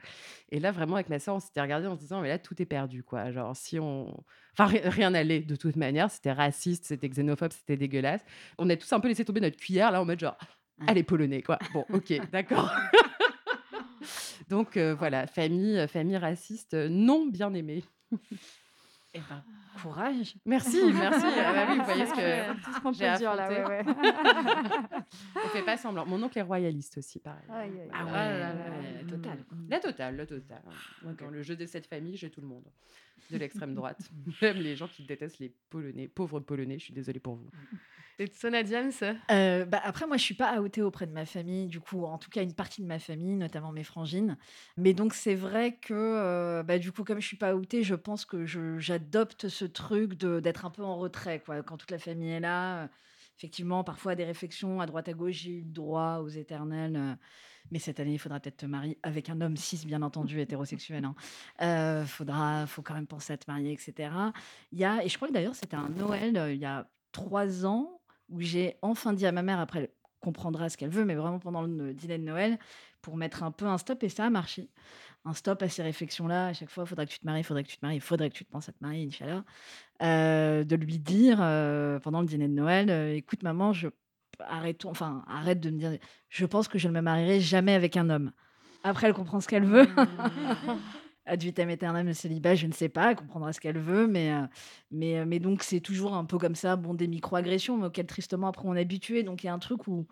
Et 0.51 0.61
là 0.61 0.73
vraiment 0.73 0.95
avec 0.95 1.09
ma 1.09 1.19
soeur, 1.19 1.37
on 1.37 1.41
s'était 1.41 1.61
regardé 1.61 1.87
en 1.87 1.95
se 1.95 2.01
disant 2.01 2.21
mais 2.21 2.29
là 2.29 2.39
tout 2.39 2.61
est 2.61 2.67
perdu 2.67 3.03
quoi. 3.03 3.31
Genre 3.33 3.57
si 3.57 3.79
on. 3.79 4.15
Enfin 4.57 4.67
rien 4.85 5.11
n'allait 5.11 5.41
de 5.41 5.57
toute 5.57 5.77
manière, 5.77 6.11
c'était 6.11 6.33
raciste, 6.33 6.87
c'était 6.87 7.09
xénophobe, 7.09 7.53
c'était 7.53 7.77
dégueulasse. 7.77 8.25
On 8.59 8.71
a 8.71 8.77
tous 8.77 8.93
un 8.93 9.01
peu 9.01 9.09
laissé 9.09 9.25
tomber 9.25 9.41
notre 9.41 9.57
cuillère 9.57 9.91
là 9.91 10.01
en 10.01 10.05
mode 10.05 10.21
genre 10.21 10.39
allez 10.87 11.03
polonais 11.03 11.43
quoi. 11.43 11.59
Bon 11.73 11.85
ok, 11.93 12.13
d'accord. 12.31 12.71
Donc 14.49 14.77
euh, 14.77 14.95
voilà, 14.95 15.27
famille, 15.27 15.79
euh, 15.79 15.87
famille 15.87 16.17
raciste 16.17 16.75
euh, 16.75 16.89
non 16.89 17.27
bien 17.27 17.53
aimée. 17.55 17.85
Eh 19.15 19.21
ben, 19.29 19.45
courage. 19.81 20.35
Merci, 20.45 20.81
merci. 20.93 21.25
Ah 21.25 21.53
bah 21.53 21.67
oui, 21.71 21.79
vous 21.79 21.85
voyez 21.85 22.07
ce 22.07 22.13
que 22.13 22.81
qu'on 22.81 22.93
peut 22.93 23.17
dire 23.17 23.35
là. 23.35 23.49
Ouais, 23.49 23.65
ouais. 23.65 23.83
On 25.45 25.49
fait 25.49 25.63
pas 25.63 25.77
semblant. 25.77 26.05
Mon 26.05 26.23
oncle 26.23 26.39
est 26.39 26.43
royaliste 26.43 26.99
aussi, 26.99 27.21
pareil. 27.21 27.45
Ah 27.49 28.05
ouais, 28.05 29.05
total. 29.07 29.45
La 29.69 29.79
totale, 29.79 30.17
la 30.17 30.27
totale. 30.27 30.63
Dans 31.03 31.31
le 31.31 31.43
jeu 31.43 31.57
de 31.57 31.67
cette 31.67 31.87
famille, 31.87 32.17
j'ai 32.17 32.31
tout 32.31 32.41
le 32.41 32.49
monde. 32.49 32.65
De 33.31 33.39
l'extrême 33.39 33.75
droite. 33.75 34.11
Même 34.43 34.59
les 34.59 34.77
gens 34.77 34.89
qui 34.89 35.05
détestent 35.05 35.39
les 35.39 35.55
Polonais. 35.71 36.09
Pauvres 36.09 36.41
Polonais, 36.41 36.79
je 36.79 36.85
suis 36.85 36.95
désolée 36.95 37.21
pour 37.21 37.37
vous. 37.37 37.51
Et 38.19 38.29
toi, 38.29 38.51
Nadia, 38.51 38.91
ça? 38.93 39.15
Euh, 39.33 39.65
bah, 39.65 39.81
Après, 39.83 40.07
moi, 40.07 40.17
je 40.17 40.23
suis 40.23 40.35
pas 40.35 40.61
outée 40.61 40.83
auprès 40.83 41.07
de 41.07 41.13
ma 41.13 41.27
famille, 41.27 41.67
du 41.67 41.81
coup, 41.81 42.05
en 42.05 42.17
tout 42.17 42.31
cas, 42.31 42.43
une 42.43 42.55
partie 42.55 42.81
de 42.81 42.87
ma 42.87 43.01
famille, 43.01 43.35
notamment 43.35 43.73
mes 43.73 43.83
frangines. 43.83 44.37
Mais 44.77 44.95
donc, 44.95 45.15
c'est 45.15 45.35
vrai 45.35 45.77
que, 45.77 45.95
euh, 45.95 46.63
bah, 46.63 46.79
du 46.79 46.93
coup, 46.93 47.03
comme 47.03 47.21
je 47.21 47.27
suis 47.27 47.37
pas 47.37 47.57
outée, 47.57 47.83
je 47.83 47.97
pense 47.97 48.25
que 48.25 48.47
j'adopte 48.47 49.49
ce 49.49 49.65
truc 49.65 50.15
d'être 50.15 50.65
un 50.65 50.71
peu 50.71 50.85
en 50.85 50.97
retrait, 50.97 51.41
quoi. 51.41 51.63
Quand 51.65 51.77
toute 51.77 51.91
la 51.91 51.99
famille 51.99 52.31
est 52.31 52.41
là, 52.41 52.85
euh, 52.85 52.89
effectivement, 53.37 53.83
parfois 53.83 54.15
des 54.15 54.25
réflexions 54.25 54.81
à 54.81 54.87
droite 54.87 55.09
à 55.09 55.13
gauche, 55.13 55.35
j'ai 55.35 55.51
eu 55.51 55.63
droit 55.63 56.19
aux 56.19 56.29
éternels. 56.29 57.19
Mais 57.71 57.79
cette 57.79 58.01
année, 58.01 58.15
il 58.15 58.19
faudra 58.19 58.41
peut-être 58.41 58.59
te 58.59 58.67
marier 58.67 58.99
avec 59.03 59.31
un 59.31 59.41
homme 59.41 59.57
cis, 59.57 59.85
bien 59.87 60.03
entendu, 60.03 60.41
hétérosexuel. 60.41 61.05
Hein. 61.59 62.05
faudra, 62.07 62.67
faut 62.67 62.83
quand 62.83 62.95
même 62.95 63.07
penser 63.07 63.33
à 63.33 63.37
te 63.37 63.51
marier, 63.51 63.73
etc. 63.73 64.11
Il 64.73 64.79
y 64.79 64.85
a, 64.85 65.05
et 65.05 65.09
je 65.09 65.17
crois 65.17 65.29
que 65.29 65.33
d'ailleurs, 65.33 65.55
c'était 65.55 65.77
un 65.77 65.89
Noël 65.89 66.51
il 66.51 66.59
y 66.59 66.67
a 66.67 66.87
trois 67.13 67.65
ans 67.65 68.01
où 68.29 68.41
j'ai 68.41 68.77
enfin 68.83 69.13
dit 69.13 69.27
à 69.27 69.33
ma 69.33 69.43
mère, 69.43 69.61
après 69.61 69.81
elle 69.81 69.91
comprendra 70.21 70.69
ce 70.69 70.77
qu'elle 70.77 70.91
veut, 70.91 71.05
mais 71.05 71.15
vraiment 71.15 71.39
pendant 71.39 71.63
le 71.63 71.93
dîner 71.93 72.19
de 72.19 72.25
Noël, 72.25 72.59
pour 73.03 73.17
mettre 73.17 73.43
un 73.43 73.51
peu 73.51 73.67
un 73.67 73.79
stop, 73.79 74.03
et 74.03 74.09
ça 74.09 74.25
a 74.25 74.31
marché. 74.31 74.71
Un 75.27 75.35
stop 75.35 75.63
à 75.63 75.69
ces 75.69 75.83
réflexions-là, 75.83 76.49
à 76.49 76.53
chaque 76.53 76.71
fois, 76.71 76.85
il 76.85 76.87
faudrait 76.87 77.07
que 77.07 77.13
tu 77.13 77.19
te 77.19 77.27
maries, 77.27 77.41
il 77.41 77.45
faudrait 77.45 77.63
que 77.63 77.69
tu 77.69 77.77
te 77.77 77.85
maries, 77.85 77.97
il 77.97 78.01
faudrait 78.01 78.31
que 78.31 78.35
tu 78.35 78.45
te 78.45 78.51
penses 78.51 78.69
à 78.69 78.73
te 78.73 78.79
marier, 78.81 79.07
Inch'Allah. 79.07 79.45
Euh, 80.03 80.65
de 80.65 80.77
lui 80.77 80.99
dire 80.99 81.39
euh, 81.41 81.99
pendant 82.01 82.21
le 82.21 82.27
dîner 82.27 82.49
de 82.49 82.55
Noël, 82.55 82.91
euh, 82.91 83.15
écoute 83.15 83.43
maman, 83.43 83.73
je 83.73 83.89
arrête, 84.41 84.85
enfin 84.85 85.25
arrête 85.29 85.61
de 85.61 85.71
me 85.71 85.79
dire, 85.79 85.99
je 86.29 86.47
pense 86.47 86.69
que 86.69 86.79
je 86.79 86.89
ne 86.89 86.95
me 86.95 87.01
marierai 87.01 87.41
jamais 87.41 87.75
avec 87.75 87.97
un 87.97 88.11
homme. 88.11 88.33
Après, 88.83 89.07
elle 89.07 89.15
comprend 89.15 89.41
ce 89.41 89.49
qu'elle 89.49 89.65
veut. 89.65 89.87
Ad 91.27 91.43
vitam 91.43 91.71
aeternam, 91.71 92.07
le 92.07 92.13
célibat, 92.13 92.55
je 92.55 92.67
ne 92.67 92.73
sais 92.73 92.91
pas, 92.91 93.11
elle 93.11 93.17
comprendra 93.17 93.55
ce 93.55 93.61
qu'elle 93.61 93.79
veut, 93.79 94.07
mais, 94.07 94.31
euh, 94.31 94.47
mais, 94.91 95.19
euh, 95.19 95.25
mais 95.27 95.39
donc 95.39 95.63
c'est 95.63 95.81
toujours 95.81 96.15
un 96.15 96.27
peu 96.27 96.37
comme 96.37 96.55
ça, 96.55 96.77
bon, 96.77 96.93
des 96.93 97.09
micro-agressions, 97.09 97.83
auxquelles 97.83 98.07
tristement 98.07 98.49
après 98.49 98.69
on 98.69 98.75
est 98.75 98.83
habitué. 98.83 99.23
Donc 99.23 99.43
il 99.43 99.47
y 99.47 99.49
a 99.49 99.55
un 99.55 99.59
truc 99.59 99.87
où 99.87 100.07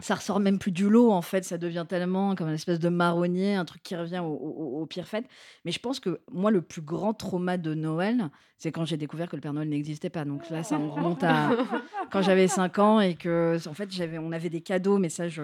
ça 0.00 0.14
ressort 0.14 0.40
même 0.40 0.58
plus 0.58 0.72
du 0.72 0.88
lot, 0.88 1.10
en 1.10 1.22
fait, 1.22 1.44
ça 1.44 1.58
devient 1.58 1.86
tellement 1.88 2.34
comme 2.34 2.48
une 2.48 2.54
espèce 2.54 2.78
de 2.78 2.88
marronnier, 2.88 3.54
un 3.54 3.64
truc 3.64 3.82
qui 3.82 3.96
revient 3.96 4.22
au, 4.24 4.86
pire 4.86 5.06
fait. 5.06 5.26
Mais 5.64 5.72
je 5.72 5.78
pense 5.78 6.00
que 6.00 6.20
moi, 6.30 6.50
le 6.50 6.62
plus 6.62 6.82
grand 6.82 7.14
trauma 7.14 7.56
de 7.56 7.74
Noël, 7.74 8.30
c'est 8.56 8.72
quand 8.72 8.84
j'ai 8.84 8.96
découvert 8.96 9.28
que 9.28 9.36
le 9.36 9.42
Père 9.42 9.52
Noël 9.52 9.68
n'existait 9.68 10.10
pas. 10.10 10.24
Donc 10.24 10.48
là, 10.50 10.62
ça 10.62 10.78
me 10.78 10.88
remonte 10.88 11.22
à 11.22 11.50
quand 12.10 12.22
j'avais 12.22 12.48
5 12.48 12.78
ans 12.78 13.00
et 13.00 13.14
que, 13.14 13.58
en 13.68 13.74
fait, 13.74 13.90
j'avais, 13.92 14.18
on 14.18 14.32
avait 14.32 14.50
des 14.50 14.62
cadeaux, 14.62 14.98
mais 14.98 15.08
ça, 15.08 15.28
je 15.28 15.42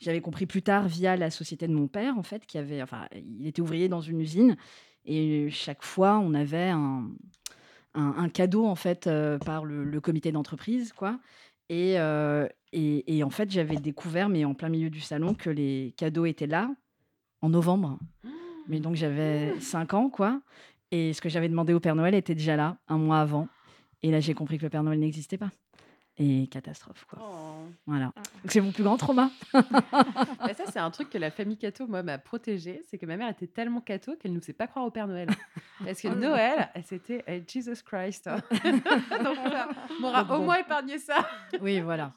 j'avais 0.00 0.20
compris 0.20 0.46
plus 0.46 0.62
tard 0.62 0.86
via 0.86 1.16
la 1.16 1.28
société 1.28 1.66
de 1.66 1.72
mon 1.72 1.88
père, 1.88 2.16
en 2.16 2.22
fait, 2.22 2.46
qui 2.46 2.56
avait, 2.56 2.80
enfin, 2.80 3.08
il 3.12 3.46
était 3.48 3.60
ouvrier 3.60 3.88
dans 3.88 4.00
une 4.00 4.20
usine 4.20 4.56
et 5.08 5.48
chaque 5.50 5.82
fois, 5.82 6.18
on 6.18 6.34
avait 6.34 6.68
un, 6.68 7.08
un, 7.94 8.28
cadeau 8.28 8.66
en 8.66 8.74
fait 8.74 9.06
euh, 9.06 9.38
par 9.38 9.64
le, 9.64 10.00
comité 10.00 10.32
d'entreprise, 10.32 10.92
quoi. 10.92 11.18
Et, 11.70 11.98
euh, 11.98 12.46
et, 12.72 13.16
et, 13.16 13.24
en 13.24 13.30
fait, 13.30 13.50
j'avais 13.50 13.76
découvert, 13.76 14.28
mais 14.28 14.44
en 14.44 14.54
plein 14.54 14.68
milieu 14.68 14.90
du 14.90 15.00
salon, 15.00 15.34
que 15.34 15.50
les 15.50 15.94
cadeaux 15.96 16.26
étaient 16.26 16.46
là 16.46 16.70
en 17.40 17.48
novembre. 17.48 17.98
Mais 18.68 18.80
donc 18.80 18.96
j'avais 18.96 19.58
5 19.60 19.94
ans, 19.94 20.10
quoi. 20.10 20.42
Et 20.90 21.12
ce 21.12 21.20
que 21.20 21.28
j'avais 21.28 21.48
demandé 21.48 21.72
au 21.72 21.80
Père 21.80 21.94
Noël 21.94 22.14
était 22.14 22.34
déjà 22.34 22.56
là, 22.56 22.76
un 22.88 22.98
mois 22.98 23.20
avant. 23.20 23.48
Et 24.02 24.10
là, 24.10 24.20
j'ai 24.20 24.34
compris 24.34 24.58
que 24.58 24.64
le 24.64 24.70
Père 24.70 24.82
Noël 24.82 24.98
n'existait 24.98 25.38
pas 25.38 25.50
et 26.18 26.48
catastrophe. 26.48 27.04
Quoi. 27.08 27.20
Oh. 27.22 27.68
Voilà. 27.86 28.12
Ah. 28.16 28.22
C'est 28.46 28.60
mon 28.60 28.72
plus 28.72 28.82
grand 28.82 28.96
trauma. 28.96 29.30
Bah, 29.52 30.54
ça, 30.54 30.64
c'est 30.70 30.78
un 30.78 30.90
truc 30.90 31.10
que 31.10 31.18
la 31.18 31.30
famille 31.30 31.58
Cato, 31.58 31.86
moi, 31.86 32.02
m'a 32.02 32.18
protégée. 32.18 32.82
C'est 32.88 32.96
que 32.96 33.06
ma 33.06 33.16
mère 33.16 33.28
était 33.28 33.46
tellement 33.46 33.80
Cato 33.80 34.16
qu'elle 34.16 34.30
ne 34.30 34.36
nous 34.36 34.42
fait 34.42 34.52
pas 34.52 34.66
croire 34.66 34.86
au 34.86 34.90
Père 34.90 35.06
Noël. 35.06 35.28
Parce 35.84 36.00
que 36.00 36.08
Noël, 36.08 36.70
c'était 36.84 37.24
eh, 37.26 37.42
Jesus 37.46 37.82
Christ. 37.84 38.28
Donc, 38.50 39.36
on 39.44 40.00
m'aura 40.00 40.38
au 40.38 40.42
moins 40.42 40.56
épargné 40.56 40.98
ça. 40.98 41.28
Oui, 41.60 41.80
voilà. 41.80 42.12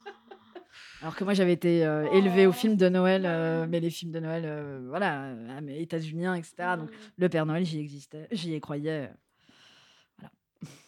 Alors 1.02 1.16
que 1.16 1.24
moi, 1.24 1.34
j'avais 1.34 1.54
été 1.54 1.86
euh, 1.86 2.10
élevée 2.12 2.46
au 2.46 2.52
film 2.52 2.76
de 2.76 2.90
Noël, 2.90 3.24
euh, 3.26 3.66
mais 3.70 3.80
les 3.80 3.90
films 3.90 4.12
de 4.12 4.20
Noël, 4.20 4.44
euh, 4.46 4.86
voilà, 4.88 5.34
états-uniens, 5.70 6.36
etc. 6.36 6.54
Donc, 6.78 6.90
mm. 6.90 6.96
le 7.18 7.30
Père 7.30 7.46
Noël, 7.46 7.66
j'y 7.66 7.80
existais, 7.80 8.28
j'y 8.32 8.60
croyais. 8.60 9.12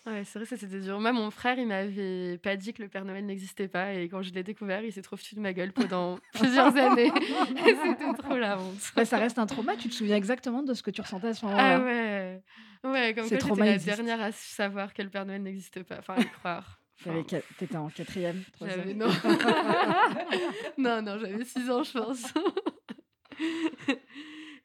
Ouais, 0.06 0.24
c'est 0.25 0.38
vrai, 0.38 0.46
ça 0.46 0.58
c'était 0.58 0.82
dur. 0.82 1.00
Moi, 1.00 1.13
mon 1.13 1.32
frère, 1.32 1.58
il 1.58 1.66
m'avait 1.66 2.38
pas 2.38 2.58
dit 2.58 2.74
que 2.74 2.84
le 2.84 2.90
Père 2.90 3.06
Noël 3.06 3.25
n'existait 3.25 3.70
pas. 3.70 3.94
Et 3.94 4.10
quand 4.10 4.22
je 4.22 4.34
l'ai 4.34 4.44
découvert, 4.44 4.84
il 4.84 4.92
s'est 4.92 5.02
trop 5.02 5.16
foutu 5.16 5.36
de 5.36 5.40
ma 5.40 5.54
gueule 5.54 5.72
pendant 5.72 6.20
plusieurs 6.34 6.75
années. 6.75 7.12
c'était 7.56 8.13
trop 8.18 8.38
la 8.38 8.60
honte. 8.60 8.92
Bah, 8.96 9.06
ça 9.06 9.18
reste 9.18 9.40
un 9.40 9.46
trauma. 9.46 9.75
Tu 9.78 9.88
te 9.90 9.94
souviens 9.94 10.18
exactement 10.18 10.62
de 10.62 10.74
ce 10.74 10.84
que 10.84 10.92
tu 10.92 11.02
ressentais 11.02 11.28
à 11.28 11.34
ce 11.34 11.46
moment-là? 11.46 11.75
Ah 11.75 11.84
ouais. 11.84 12.44
Ouais, 12.84 13.13
comme 13.16 13.30
quoi 13.30 13.38
j'étais 13.40 13.66
la 13.66 13.78
dernière 13.78 14.22
à 14.22 14.32
savoir 14.34 14.94
que 14.94 15.02
le 15.02 15.10
Père 15.10 15.25
Noël 15.25 15.42
n'existe 15.42 15.82
pas. 15.84 16.00
Enfin, 16.00 16.16
à 16.16 16.22
y 16.22 16.30
croire. 16.30 16.83
Enfin, 17.05 17.39
T'étais 17.57 17.75
en 17.75 17.89
quatrième, 17.89 18.43
troisième 18.53 18.98
Non. 18.98 19.07
non, 20.77 21.01
non, 21.01 21.17
j'avais 21.19 21.43
six 21.45 21.69
ans, 21.69 21.83
je 21.83 21.91
pense. 21.91 22.33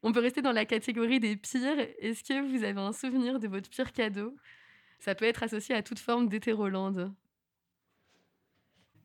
On 0.02 0.12
peut 0.12 0.20
rester 0.20 0.42
dans 0.42 0.52
la 0.52 0.64
catégorie 0.64 1.18
des 1.20 1.36
pires. 1.36 1.78
Est-ce 1.98 2.22
que 2.22 2.40
vous 2.40 2.62
avez 2.64 2.80
un 2.80 2.92
souvenir 2.92 3.40
de 3.40 3.48
votre 3.48 3.68
pire 3.68 3.92
cadeau? 3.92 4.36
Ça 5.00 5.14
peut 5.14 5.24
être 5.24 5.42
associé 5.42 5.74
à 5.74 5.82
toute 5.82 5.98
forme 5.98 6.28
d'hétérolande. 6.28 7.12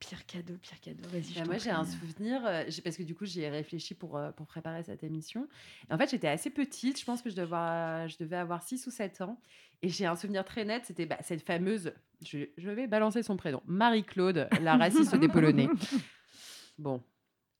Pire 0.08 0.26
cadeau, 0.26 0.54
pire 0.62 0.80
cadeau. 0.82 1.08
Vas-y. 1.10 1.34
Bah, 1.36 1.46
moi, 1.46 1.58
j'ai 1.58 1.70
un 1.70 1.86
souvenir, 1.86 2.46
euh, 2.46 2.64
parce 2.84 2.98
que 2.98 3.04
du 3.04 3.16
coup, 3.16 3.26
j'y 3.26 3.42
ai 3.42 3.50
réfléchi 3.50 3.94
pour, 3.94 4.18
euh, 4.18 4.32
pour 4.32 4.46
préparer 4.46 4.84
cette 4.84 5.04
émission. 5.04 5.48
en 5.90 5.98
fait, 5.98 6.10
j'étais 6.10 6.28
assez 6.28 6.50
petite, 6.50 7.00
je 7.00 7.06
pense 7.06 7.22
que 7.22 7.30
je 7.30 7.36
devais, 7.36 7.44
avoir, 7.44 8.08
je 8.10 8.18
devais 8.18 8.36
avoir 8.36 8.62
6 8.62 8.86
ou 8.88 8.92
7 8.92 9.22
ans. 9.22 9.40
Et 9.82 9.90
j'ai 9.90 10.06
un 10.06 10.16
souvenir 10.16 10.46
très 10.46 10.66
net, 10.66 10.84
c'était 10.86 11.06
bah, 11.06 11.18
cette 11.22 11.46
fameuse, 11.46 11.94
je, 12.22 12.40
je, 12.58 12.70
vais 12.70 12.88
balancer 12.88 13.22
son 13.22 13.36
prénom, 13.36 13.62
Marie-Claude, 13.66 14.48
la 14.62 14.78
raciste 14.78 15.16
des 15.16 15.28
Polonais. 15.28 15.70
Bon, 16.80 17.04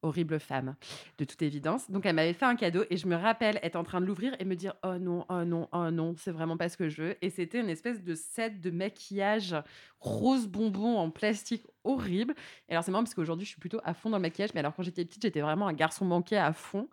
horrible 0.04 0.40
femme, 0.40 0.76
de 1.18 1.26
toute 1.26 1.42
évidence. 1.42 1.90
Donc, 1.90 2.06
elle 2.06 2.16
m'avait 2.16 2.34
fait 2.34 2.46
un 2.46 2.56
cadeau 2.56 2.84
et 2.90 2.98
je 2.98 3.08
me 3.08 3.16
rappelle 3.16 3.60
être 3.64 3.76
en 3.76 3.84
train 3.84 4.02
de 4.02 4.06
l'ouvrir 4.06 4.36
et 4.40 4.46
me 4.46 4.56
dire 4.56 4.76
Oh 4.84 4.98
non, 5.00 5.26
oh 5.30 5.44
non, 5.44 5.68
oh 5.72 5.90
non, 5.92 6.16
c'est 6.18 6.32
vraiment 6.32 6.58
pas 6.58 6.70
ce 6.70 6.78
que 6.78 6.90
je 6.90 7.02
veux. 7.02 7.16
Et 7.22 7.30
c'était 7.30 7.60
une 7.60 7.70
espèce 7.70 8.04
de 8.04 8.16
set 8.16 8.62
de 8.62 8.72
maquillage 8.72 9.56
rose 10.00 10.48
bonbon 10.48 10.98
en 10.98 11.10
plastique 11.10 11.66
horrible. 11.84 12.36
Et 12.70 12.74
alors, 12.74 12.84
c'est 12.84 12.92
marrant 12.92 13.04
parce 13.04 13.16
qu'aujourd'hui, 13.16 13.46
je 13.46 13.52
suis 13.52 13.60
plutôt 13.60 13.80
à 13.84 13.94
fond 13.94 14.10
dans 14.10 14.18
le 14.18 14.22
maquillage, 14.22 14.54
mais 14.54 14.60
alors 14.60 14.76
quand 14.76 14.84
j'étais 14.84 15.06
petite, 15.06 15.24
j'étais 15.24 15.42
vraiment 15.42 15.68
un 15.68 15.74
garçon 15.74 16.06
manqué 16.06 16.38
à 16.38 16.54
fond. 16.54 16.90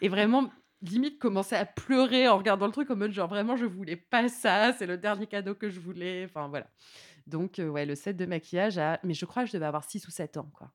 Et 0.00 0.08
vraiment, 0.08 0.50
limite 0.82 1.18
commençais 1.18 1.56
à 1.56 1.64
pleurer 1.64 2.28
en 2.28 2.36
regardant 2.36 2.66
le 2.66 2.72
truc 2.72 2.90
en 2.90 2.96
mode 2.96 3.12
genre 3.12 3.28
vraiment 3.28 3.56
je 3.56 3.64
voulais 3.64 3.96
pas 3.96 4.28
ça, 4.28 4.72
c'est 4.72 4.86
le 4.86 4.98
dernier 4.98 5.26
cadeau 5.26 5.54
que 5.54 5.70
je 5.70 5.80
voulais. 5.80 6.24
Enfin 6.24 6.48
voilà. 6.48 6.66
Donc 7.26 7.58
euh, 7.58 7.68
ouais, 7.68 7.86
le 7.86 7.94
set 7.94 8.16
de 8.16 8.26
maquillage 8.26 8.78
à... 8.78 8.98
mais 9.04 9.14
je 9.14 9.24
crois 9.24 9.44
que 9.44 9.48
je 9.48 9.54
devais 9.54 9.66
avoir 9.66 9.84
6 9.84 10.06
ou 10.08 10.10
7 10.10 10.36
ans 10.38 10.50
quoi 10.52 10.72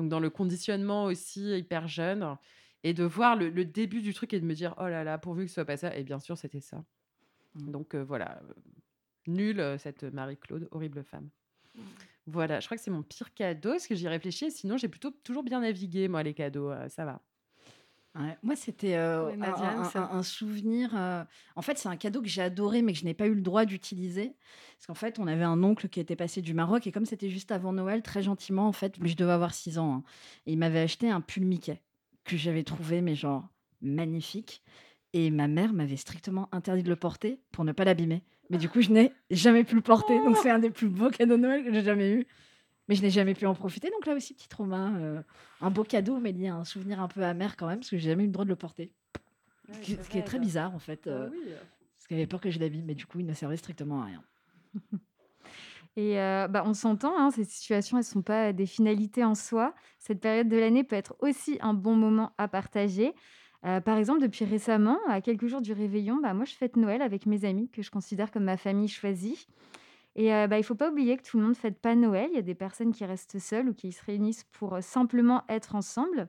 donc 0.00 0.08
dans 0.08 0.20
le 0.20 0.30
conditionnement 0.30 1.04
aussi 1.04 1.56
hyper 1.56 1.86
jeune, 1.86 2.36
et 2.82 2.94
de 2.94 3.04
voir 3.04 3.36
le, 3.36 3.50
début 3.64 4.00
du 4.00 4.14
truc 4.14 4.32
et 4.32 4.40
de 4.40 4.46
me 4.46 4.54
dire 4.54 4.74
oh 4.78 4.88
là 4.88 5.04
là, 5.04 5.18
pourvu 5.18 5.44
que 5.44 5.48
ce 5.48 5.54
soit 5.54 5.66
pas 5.66 5.76
ça, 5.76 5.94
et 5.94 6.02
bien 6.02 6.18
sûr 6.18 6.38
c'était 6.38 6.60
ça. 6.60 6.82
Mmh. 7.54 7.70
Donc 7.70 7.94
euh, 7.94 8.02
voilà, 8.02 8.40
nulle 9.26 9.60
euh, 9.60 9.76
cette 9.76 10.04
Marie-Claude, 10.04 10.68
horrible 10.70 11.04
femme. 11.04 11.28
Mmh. 11.74 11.80
Voilà, 12.26 12.60
je 12.60 12.66
crois 12.66 12.78
que 12.78 12.82
c'est 12.82 12.90
mon 12.90 13.02
pire 13.02 13.34
cadeau, 13.34 13.72
parce 13.72 13.86
que 13.86 13.94
j'y 13.94 14.08
réfléchis, 14.08 14.50
sinon 14.50 14.78
j'ai 14.78 14.88
plutôt 14.88 15.10
toujours 15.10 15.42
bien 15.42 15.60
navigué, 15.60 16.08
moi, 16.08 16.22
les 16.22 16.32
cadeaux, 16.32 16.70
euh, 16.70 16.88
ça 16.88 17.04
va 17.04 17.20
moi, 18.42 18.56
c'était 18.56 18.94
un, 18.96 20.22
souvenir. 20.22 20.94
en 21.56 21.62
fait, 21.62 21.78
c'est 21.78 21.88
un 21.88 21.96
cadeau 21.96 22.22
que 22.22 22.28
j'ai 22.28 22.42
adoré, 22.42 22.82
mais 22.82 22.92
que 22.92 22.98
je 22.98 23.04
n'ai 23.04 23.14
pas 23.14 23.26
eu 23.26 23.34
le 23.34 23.42
droit 23.42 23.64
d'utiliser. 23.64 24.34
Parce 24.76 24.86
qu'en 24.86 24.94
fait, 24.94 25.18
on 25.18 25.26
avait 25.26 25.44
un 25.44 25.62
oncle 25.62 25.88
qui 25.88 26.00
était 26.00 26.16
passé 26.16 26.42
du 26.42 26.54
Maroc, 26.54 26.86
et 26.86 26.92
comme 26.92 27.06
c'était 27.06 27.30
juste 27.30 27.52
avant 27.52 27.72
Noël, 27.72 28.02
très 28.02 28.22
gentiment, 28.22 28.66
en 28.66 28.72
fait, 28.72 28.98
mais 29.00 29.08
je 29.08 29.16
devais 29.16 29.32
avoir 29.32 29.54
6 29.54 29.78
ans, 29.78 29.94
hein, 29.94 30.02
et 30.46 30.52
il 30.52 30.58
m'avait 30.58 30.80
acheté 30.80 31.10
un 31.10 31.20
pull 31.20 31.44
Mickey 31.44 31.80
que 32.24 32.36
j'avais 32.36 32.64
trouvé, 32.64 33.00
mais 33.00 33.14
genre 33.14 33.48
magnifique. 33.80 34.62
Et 35.12 35.30
ma 35.30 35.48
mère 35.48 35.72
m'avait 35.72 35.96
strictement 35.96 36.48
interdit 36.52 36.84
de 36.84 36.88
le 36.88 36.96
porter 36.96 37.40
pour 37.50 37.64
ne 37.64 37.72
pas 37.72 37.84
l'abîmer. 37.84 38.22
Mais 38.48 38.58
du 38.58 38.68
coup, 38.68 38.80
je 38.80 38.90
n'ai 38.90 39.12
jamais 39.30 39.64
pu 39.64 39.74
le 39.74 39.80
porter. 39.80 40.16
Donc, 40.24 40.36
c'est 40.36 40.50
un 40.50 40.60
des 40.60 40.70
plus 40.70 40.88
beaux 40.88 41.10
cadeaux 41.10 41.36
de 41.36 41.42
Noël 41.42 41.64
que 41.64 41.72
j'ai 41.72 41.82
jamais 41.82 42.12
eu 42.12 42.26
mais 42.90 42.96
je 42.96 43.02
n'ai 43.02 43.10
jamais 43.10 43.34
pu 43.34 43.46
en 43.46 43.54
profiter. 43.54 43.88
Donc 43.88 44.04
là 44.04 44.14
aussi, 44.14 44.34
petit 44.34 44.48
trauma. 44.48 44.90
Euh, 44.96 45.22
un 45.60 45.70
beau 45.70 45.84
cadeau, 45.84 46.18
mais 46.18 46.30
il 46.30 46.40
y 46.40 46.48
a 46.48 46.56
un 46.56 46.64
souvenir 46.64 47.00
un 47.00 47.06
peu 47.06 47.22
amer 47.22 47.56
quand 47.56 47.68
même, 47.68 47.78
parce 47.78 47.90
que 47.90 47.96
j'ai 47.96 48.10
jamais 48.10 48.24
eu 48.24 48.26
le 48.26 48.32
droit 48.32 48.44
de 48.44 48.50
le 48.50 48.56
porter. 48.56 48.92
ce, 49.72 49.78
qui, 49.78 50.18
est 50.18 50.24
très 50.24 50.40
bizarre, 50.40 50.74
en 50.74 50.80
fait. 50.80 51.02
Ah 51.06 51.10
euh, 51.10 51.30
parce 51.96 52.08
qu'il 52.08 52.16
avait 52.16 52.26
peur 52.26 52.40
que 52.40 52.50
je 52.50 52.58
l'abîme, 52.58 52.86
mais 52.86 52.96
du 52.96 53.06
coup, 53.06 53.20
il 53.20 53.26
ne 53.26 53.32
servait 53.32 53.56
strictement 53.56 54.02
à 54.02 54.06
rien. 54.06 54.24
Et 55.96 56.18
euh, 56.18 56.48
bah, 56.48 56.64
on 56.66 56.74
s'entend, 56.74 57.16
hein, 57.16 57.30
ces 57.30 57.44
situations, 57.44 57.96
elles 57.96 58.04
ne 58.04 58.10
sont 58.10 58.22
pas 58.22 58.52
des 58.52 58.66
finalités 58.66 59.22
en 59.22 59.36
soi. 59.36 59.72
Cette 60.00 60.20
période 60.20 60.48
de 60.48 60.56
l'année 60.56 60.82
peut 60.82 60.96
être 60.96 61.14
aussi 61.20 61.58
un 61.60 61.74
bon 61.74 61.94
moment 61.94 62.32
à 62.38 62.48
partager. 62.48 63.14
par 63.62 63.98
exemple, 63.98 64.20
depuis 64.20 64.44
récemment, 64.44 64.98
à 65.08 65.20
quelques 65.20 65.46
jours 65.46 65.60
du 65.60 65.72
réveillon, 65.72 66.18
bah, 66.20 66.34
moi, 66.34 66.44
je 66.44 66.54
fête 66.54 66.76
Noël 66.76 67.02
avec 67.02 67.26
mes 67.26 67.44
amis 67.44 67.68
que 67.68 67.82
je 67.82 67.90
considère 67.92 68.32
comme 68.32 68.44
ma 68.44 68.56
famille 68.56 68.88
choisie. 68.88 69.46
Et 70.16 70.28
bah, 70.30 70.56
il 70.56 70.60
ne 70.60 70.64
faut 70.64 70.74
pas 70.74 70.90
oublier 70.90 71.16
que 71.16 71.22
tout 71.22 71.36
le 71.38 71.44
monde 71.44 71.52
ne 71.52 71.58
fête 71.58 71.78
pas 71.80 71.94
Noël. 71.94 72.28
Il 72.32 72.36
y 72.36 72.38
a 72.38 72.42
des 72.42 72.54
personnes 72.54 72.92
qui 72.92 73.04
restent 73.04 73.38
seules 73.38 73.68
ou 73.68 73.74
qui 73.74 73.92
se 73.92 74.04
réunissent 74.04 74.44
pour 74.52 74.82
simplement 74.82 75.44
être 75.48 75.74
ensemble. 75.76 76.28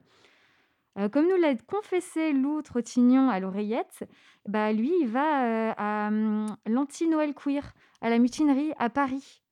comme 1.10 1.28
nous 1.28 1.36
l'a 1.36 1.54
confessé 1.56 2.32
Lou 2.32 2.62
Trottignon 2.62 3.28
à 3.28 3.40
l'oreillette, 3.40 4.08
bah, 4.48 4.72
lui, 4.72 4.92
il 5.00 5.08
va 5.08 5.72
à 5.72 6.10
mmh, 6.10 6.56
l'anti-Noël 6.66 7.34
queer, 7.34 7.74
à 8.00 8.08
la 8.10 8.18
mutinerie 8.18 8.72
à 8.78 8.88
Paris. 8.88 9.42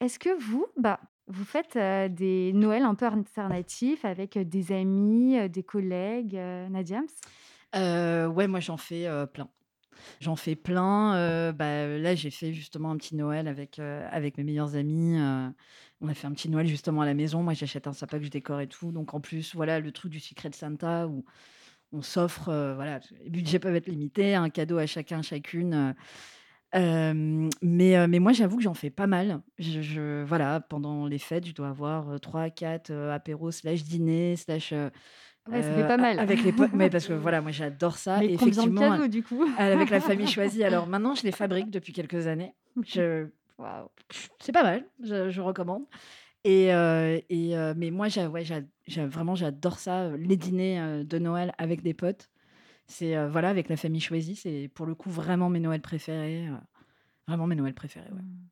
Est-ce 0.00 0.18
que 0.18 0.36
vous, 0.38 0.66
bah, 0.76 1.00
Vous 1.28 1.44
faites, 1.44 1.76
des 2.14 2.52
Noëls 2.54 2.82
un 2.84 2.94
peu 2.94 3.06
alternatifs 3.06 4.04
avec, 4.04 4.38
des 4.38 4.72
amis, 4.72 5.48
des 5.50 5.62
collègues, 5.62 6.34
Nadiams? 6.70 7.06
Ouais, 7.74 8.46
moi 8.46 8.60
j'en 8.60 8.76
fais, 8.76 9.06
plein. 9.32 9.48
J'en 10.20 10.36
fais 10.36 10.56
plein, 10.56 11.16
heu, 11.50 11.52
bah, 11.52 11.86
là 11.98 12.14
j'ai 12.14 12.30
fait 12.30 12.52
justement 12.52 12.90
un 12.90 12.96
petit 12.96 13.14
Noël 13.16 13.48
avec, 13.48 13.78
heu, 13.78 14.02
avec 14.10 14.38
mes 14.38 14.44
meilleurs 14.44 14.76
amis, 14.76 15.16
heu, 15.18 15.48
on 16.00 16.08
a 16.08 16.14
fait 16.14 16.26
un 16.26 16.32
petit 16.32 16.48
Noël 16.50 16.66
justement 16.66 17.02
à 17.02 17.06
la 17.06 17.14
maison. 17.14 17.42
Moi 17.42 17.54
j'achète 17.54 17.86
un 17.86 17.92
sapin 17.92 18.18
que 18.18 18.24
je 18.24 18.30
décore 18.30 18.60
et 18.60 18.68
tout, 18.68 18.92
donc 18.92 19.14
en 19.14 19.20
plus, 19.20 19.54
voilà, 19.54 19.80
le 19.80 19.92
truc 19.92 20.12
du 20.12 20.20
Secret 20.20 20.50
Santa 20.52 21.06
où 21.08 21.24
on 21.92 22.02
s'offre, 22.02 22.46
voilà, 22.76 23.00
les 23.22 23.30
budgets 23.30 23.58
peuvent 23.60 23.76
être 23.76 23.86
limités, 23.88 24.34
un 24.34 24.50
cadeau 24.50 24.78
à 24.78 24.86
chacun, 24.86 25.22
chacune, 25.22 25.94
mais, 26.74 28.08
mais 28.08 28.18
moi 28.18 28.32
j'avoue 28.32 28.56
que 28.58 28.62
j'en 28.62 28.74
fais 28.74 28.90
pas 28.90 29.06
mal. 29.06 29.42
Voilà, 30.26 30.60
pendant 30.60 31.06
les 31.06 31.18
fêtes, 31.18 31.46
je 31.46 31.52
dois 31.54 31.68
avoir, 31.68 32.20
3-4, 32.20 32.90
heu, 32.90 33.10
apéros 33.12 33.50
slash 33.52 33.82
dîner 33.84 34.36
slash, 34.36 34.74
Ouais, 35.48 35.62
ça 35.62 35.68
fait 35.74 35.82
heu, 35.82 35.86
pas 35.86 35.96
mal. 35.96 36.18
avec 36.18 36.42
les 36.42 36.52
potes 36.52 36.72
mais 36.74 36.90
parce 36.90 37.06
que 37.06 37.12
voilà, 37.12 37.40
moi 37.40 37.50
j'adore 37.52 37.96
ça 37.96 38.18
Mais 38.18 38.26
et 38.26 38.36
combien 38.36 38.66
de 38.66 38.74
effectivement, 38.74 38.90
cadeaux 38.90 39.06
du 39.08 39.22
coup? 39.22 39.44
avec 39.58 39.90
la 39.90 40.00
famille 40.00 40.26
choisie, 40.36 40.64
alors 40.64 40.86
maintenant 40.86 41.14
je 41.14 41.22
les 41.22 41.32
fabrique 41.32 41.70
depuis 41.70 41.92
quelques 41.92 42.26
années. 42.26 42.54
Je 42.84 43.26
Waouh! 43.58 43.88
c'est 44.38 44.52
pas 44.52 44.62
mal, 44.62 44.84
je 45.02 45.30
je 45.30 45.40
recommande 45.40 45.84
et 46.44 46.72
heu 46.72 47.20
et 47.30 47.54
mais 47.76 47.90
moi 47.90 48.08
j'a 48.08 48.28
ouais, 48.28 48.44
j'a 48.44 48.60
j'a 48.86 49.06
vraiment 49.06 49.34
j'adore 49.34 49.78
ça, 49.78 50.10
les 50.16 50.36
dîners, 50.36 51.04
de 51.04 51.18
Noël 51.18 51.52
avec 51.58 51.82
des 51.82 51.94
potes. 51.94 52.28
C'est, 52.88 53.26
voilà, 53.26 53.48
avec 53.48 53.68
la 53.68 53.76
famille 53.76 54.00
choisie, 54.00 54.36
c'est 54.36 54.70
pour 54.72 54.86
le 54.86 54.94
coup 54.94 55.10
vraiment 55.10 55.48
mes 55.48 55.58
Noëls 55.58 55.80
préférés, 55.80 56.46
vraiment 57.26 57.46
mes 57.48 57.56
Noëls 57.56 57.74
préférés, 57.74 58.10
ouais. 58.10 58.22
Mmh. 58.22 58.48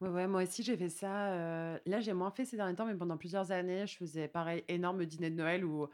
Ouais, 0.00 0.08
ouais, 0.10 0.26
moi 0.28 0.42
aussi 0.42 0.62
j'ai 0.62 0.76
fait 0.76 0.88
ça, 0.88 1.78
là 1.86 2.00
j'ai 2.00 2.12
moins 2.12 2.30
fait 2.30 2.44
ces 2.44 2.56
derniers 2.56 2.74
temps, 2.76 2.86
mais 2.86 2.94
pendant 2.94 3.16
plusieurs 3.16 3.50
années, 3.50 3.86
je 3.86 3.96
faisais 3.96 4.28
pareil, 4.28 4.62
énorme 4.68 5.04
dîner 5.04 5.30
de 5.30 5.36
Noël 5.36 5.64
où 5.64 5.88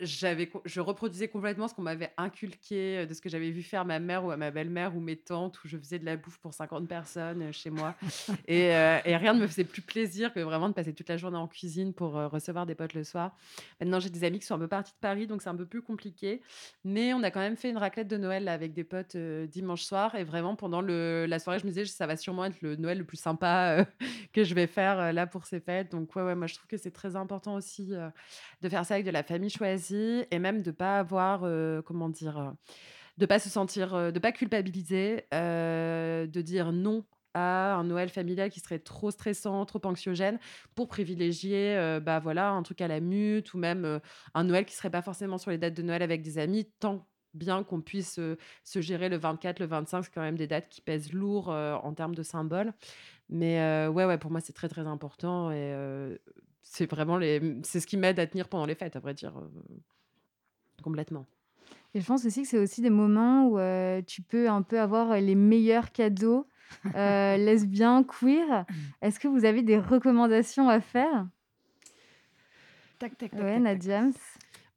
j'avais 0.00 0.50
je 0.64 0.80
reproduisais 0.80 1.28
complètement 1.28 1.68
ce 1.68 1.74
qu'on 1.74 1.82
m'avait 1.82 2.12
inculqué, 2.16 2.98
euh, 2.98 3.06
de 3.06 3.14
ce 3.14 3.20
que 3.20 3.28
j'avais 3.28 3.50
vu 3.50 3.62
faire 3.62 3.84
ma 3.84 3.98
mère 3.98 4.24
ou 4.24 4.30
à 4.30 4.36
ma 4.36 4.50
belle-mère 4.50 4.96
ou 4.96 5.00
mes 5.00 5.16
tantes, 5.16 5.62
où 5.64 5.68
je 5.68 5.76
faisais 5.76 5.98
de 5.98 6.04
la 6.04 6.16
bouffe 6.16 6.38
pour 6.38 6.54
50 6.54 6.88
personnes 6.88 7.42
euh, 7.42 7.52
chez 7.52 7.70
moi. 7.70 7.94
et, 8.48 8.74
euh, 8.74 8.98
et, 9.04 9.16
rien 9.16 9.34
ne 9.34 9.40
me 9.40 9.46
faisait 9.46 9.64
plus 9.64 9.82
plaisir 9.82 10.32
que 10.32 10.40
vraiment 10.40 10.68
de 10.68 10.74
passer 10.74 10.92
toute 10.92 11.08
la 11.08 11.16
journée 11.16 11.36
en 11.36 11.48
cuisine 11.48 11.92
pour 11.92 12.16
euh, 12.16 12.28
recevoir 12.28 12.66
des 12.66 12.74
potes 12.74 12.94
le 12.94 13.04
soir. 13.04 13.36
Maintenant, 13.80 14.00
j'ai 14.00 14.10
des 14.10 14.24
amis 14.24 14.38
qui 14.38 14.46
sont 14.46 14.54
un 14.54 14.58
peu 14.58 14.68
partis 14.68 14.92
de 14.92 14.98
Paris, 15.00 15.26
donc 15.26 15.42
c'est 15.42 15.48
un 15.48 15.56
peu 15.56 15.66
plus 15.66 15.82
compliqué. 15.82 16.40
Mais 16.84 17.12
on 17.12 17.22
a 17.22 17.30
quand 17.30 17.40
même 17.40 17.56
fait 17.56 17.70
une 17.70 17.78
raclette 17.78 18.08
de 18.08 18.16
Noël 18.16 18.48
avec 18.48 18.72
des 18.72 18.84
potes 18.84 19.16
dimanche 19.16 19.82
soir. 19.82 20.14
Et 20.14 20.24
vraiment, 20.24 20.56
pendant 20.56 20.80
le, 20.80 21.26
la 21.26 21.38
soirée, 21.38 21.58
je 21.58 21.64
me 21.64 21.70
disais, 21.70 21.84
ça 21.84 22.06
va 22.06 22.16
sûrement 22.16 22.44
être 22.44 22.60
le 22.62 22.76
Noël 22.76 22.98
le 22.98 23.04
plus 23.04 23.18
sympa 23.18 23.86
que 24.32 24.44
je 24.44 24.54
vais 24.54 24.66
faire 24.66 25.12
là 25.12 25.26
pour 25.26 25.44
ces 25.46 25.60
fêtes. 25.60 25.90
Donc, 25.90 26.14
ouais, 26.16 26.22
ouais, 26.22 26.34
moi, 26.34 26.46
je 26.46 26.54
trouve 26.54 26.68
que 26.68 26.76
c'est 26.76 26.90
très 26.90 27.16
important 27.16 27.54
aussi 27.54 27.92
de 28.62 28.68
faire 28.68 28.84
ça 28.84 28.94
avec 28.94 29.06
de 29.06 29.10
la 29.10 29.22
famille 29.22 29.50
choisie 29.50 29.79
et 30.30 30.38
même 30.38 30.62
de 30.62 30.70
pas 30.70 30.98
avoir, 30.98 31.40
comment 31.84 32.08
dire, 32.08 32.54
de 33.18 33.26
pas 33.26 33.38
se 33.38 33.48
sentir, 33.48 34.12
de 34.12 34.18
pas 34.18 34.32
culpabiliser, 34.32 35.24
de 35.32 36.40
dire 36.40 36.72
non 36.72 37.04
à 37.32 37.74
un 37.74 37.84
Noël 37.84 38.08
familial 38.08 38.50
qui 38.50 38.58
serait 38.58 38.80
trop 38.80 39.12
stressant, 39.12 39.64
trop 39.64 39.80
anxiogène, 39.84 40.40
pour 40.74 40.88
privilégier, 40.88 41.98
bah 42.02 42.18
voilà, 42.18 42.50
un 42.50 42.62
truc 42.62 42.80
à 42.80 42.88
la 42.88 43.00
mute 43.00 43.54
ou 43.54 43.58
même 43.58 44.00
un 44.34 44.44
Noël 44.44 44.64
qui 44.64 44.74
serait 44.74 44.90
pas 44.90 45.02
forcément 45.02 45.38
sur 45.38 45.50
les 45.52 45.58
dates 45.58 45.74
de 45.74 45.82
Noël 45.82 46.02
avec 46.02 46.22
des 46.22 46.38
amis, 46.38 46.68
tant 46.80 47.06
bien 47.32 47.62
qu'on 47.62 47.80
puisse 47.80 48.18
se 48.64 48.80
gérer 48.80 49.08
le 49.08 49.16
24, 49.16 49.60
le 49.60 49.66
25, 49.66 50.02
c'est 50.02 50.10
quand 50.12 50.20
même 50.20 50.36
des 50.36 50.48
dates 50.48 50.68
qui 50.68 50.80
pèsent 50.80 51.12
lourd 51.12 51.50
en 51.50 51.94
termes 51.94 52.16
de 52.16 52.24
symboles. 52.24 52.72
Mais 53.28 53.86
ouais, 53.86 54.04
ouais, 54.06 54.18
pour 54.18 54.32
moi, 54.32 54.40
c'est 54.40 54.52
très 54.52 54.68
très 54.68 54.88
important 54.88 55.50
c'est 56.62 56.90
vraiment 56.90 57.16
les... 57.16 57.58
c'est 57.62 57.80
ce 57.80 57.86
qui 57.86 57.96
m'aide 57.96 58.18
à 58.18 58.26
tenir 58.26 58.48
pendant 58.48 58.66
les 58.66 58.74
fêtes, 58.74 58.96
à 58.96 59.00
vrai 59.00 59.14
dire. 59.14 59.32
Complètement. 60.82 61.26
Et 61.94 62.00
je 62.00 62.06
pense 62.06 62.24
aussi 62.24 62.42
que 62.42 62.48
c'est 62.48 62.58
aussi 62.58 62.82
des 62.82 62.90
moments 62.90 63.46
où 63.48 64.02
tu 64.02 64.22
peux 64.22 64.48
un 64.48 64.62
peu 64.62 64.80
avoir 64.80 65.20
les 65.20 65.34
meilleurs 65.34 65.92
cadeaux 65.92 66.46
lesbiens, 66.94 68.04
queer. 68.04 68.64
Est-ce 69.02 69.18
que 69.18 69.28
vous 69.28 69.44
avez 69.44 69.62
des 69.62 69.78
recommandations 69.78 70.68
à 70.68 70.80
faire? 70.80 71.26
Tac, 72.98 73.16
tac, 73.16 73.30
tac. 73.30 73.40
Ouais, 73.40 73.54
tac, 73.54 73.62
Nadiams. 73.62 74.12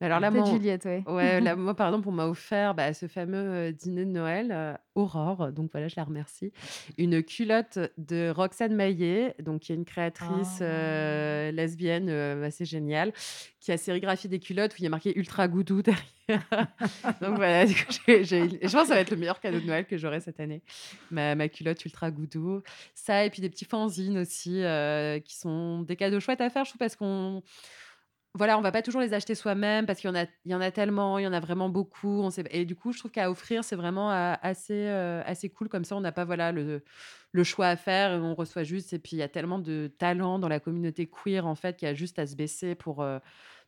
Alors 0.04 0.20
là, 0.20 0.32
moi, 0.32 0.44
Juliette, 0.46 0.86
ouais. 0.86 1.04
ouais, 1.08 1.42
là, 1.42 1.56
moi, 1.56 1.76
par 1.76 1.88
exemple, 1.88 2.10
on 2.10 2.12
m'a 2.12 2.28
offert 2.28 2.76
bah, 2.76 2.94
ce 2.94 3.08
fameux 3.08 3.72
dîner 3.72 4.06
de 4.06 4.12
Noël, 4.12 4.78
Aurore, 4.96 5.52
donc 5.52 5.72
voilà, 5.72 5.88
je 5.88 5.96
la 5.98 6.04
remercie. 6.04 6.52
Une 6.98 7.24
culotte 7.24 7.80
de 7.98 8.30
Roxane 8.30 8.76
Maillet, 8.76 9.36
donc 9.40 9.62
qui 9.62 9.72
est 9.72 9.76
une 9.76 9.86
créatrice 9.86 10.62
Ah. 10.62 11.52
lesbienne 11.52 12.10
assez 12.44 12.66
géniale, 12.66 13.14
qui 13.60 13.72
a 13.72 13.78
sérigraphié 13.78 14.30
des 14.30 14.40
culottes 14.40 14.74
où 14.74 14.76
il 14.80 14.84
y 14.84 14.88
a 14.88 14.90
marqué 14.90 15.18
Ultra 15.18 15.48
Goudou 15.48 15.82
derrière. 15.82 16.04
donc 17.22 17.36
voilà, 17.36 17.66
je 17.66 17.84
pense 17.84 17.98
que 18.06 18.70
ça 18.70 18.96
va 18.96 19.00
être 19.00 19.12
le 19.12 19.18
meilleur 19.18 19.40
cadeau 19.40 19.60
de 19.60 19.66
Noël 19.66 19.86
que 19.86 19.98
j'aurai 19.98 20.20
cette 20.20 20.40
année. 20.40 20.62
Ma, 21.12 21.36
ma, 21.36 21.48
culotte 21.48 21.84
Ultra 21.86 22.12
Goudou. 22.12 22.62
Ça, 22.94 23.26
et 23.26 23.30
puis 23.30 23.42
des 23.42 23.50
petits 23.50 23.66
fanzines 23.66 24.18
aussi, 24.18 24.64
qui 25.24 25.38
sont 25.38 25.82
des 25.82 25.96
cadeaux 25.96 26.20
chouettes 26.20 26.42
à 26.42 26.50
faire, 26.50 26.66
je 26.66 26.72
trouve, 26.72 26.80
parce 26.80 26.96
qu'on 26.96 27.42
voilà, 28.36 28.58
on 28.58 28.62
va 28.62 28.72
pas 28.72 28.82
toujours 28.82 29.02
les 29.02 29.14
acheter 29.14 29.36
soi-même 29.36 29.86
parce 29.86 30.00
qu'il 30.00 30.10
y 30.10 30.12
en 30.12 30.16
a 30.16 30.26
il 30.46 30.52
y 30.52 30.56
en 30.56 30.62
a 30.62 30.72
tellement, 30.72 31.20
il 31.20 31.24
y 31.24 31.28
en 31.28 31.34
a 31.34 31.40
vraiment 31.40 31.70
beaucoup, 31.70 32.22
on 32.22 32.30
sait 32.32 32.44
et 32.50 32.66
du 32.66 32.76
coup, 32.76 32.92
je 32.92 33.00
trouve 33.00 33.12
qu'à 33.12 33.30
offrir, 33.30 33.64
c'est 33.64 33.76
vraiment, 33.76 34.10
assez, 34.10 34.88
assez 34.88 35.50
cool 35.50 35.70
comme 35.70 35.84
ça, 35.86 35.96
on 35.96 36.02
n'a 36.02 36.12
pas, 36.12 36.26
voilà, 36.26 36.52
le 36.52 36.84
le 37.36 37.44
choix 37.44 37.66
à 37.68 37.76
faire 37.76 38.22
on 38.22 38.36
reçoit 38.36 38.64
juste 38.64 38.94
et 38.94 39.00
puis 39.00 39.16
il 39.16 39.20
y 39.20 39.24
a 39.24 39.28
tellement 39.28 39.58
de 39.58 39.92
talents 39.98 40.38
dans 40.38 40.48
la 40.48 40.60
communauté 40.60 41.08
queer, 41.08 41.48
en 41.48 41.56
fait, 41.56 41.78
qu'il 41.78 41.88
y 41.88 41.92
a 41.92 41.96
juste 41.96 42.20
à 42.20 42.28
se 42.28 42.36
baisser 42.36 42.76
pour, 42.76 43.06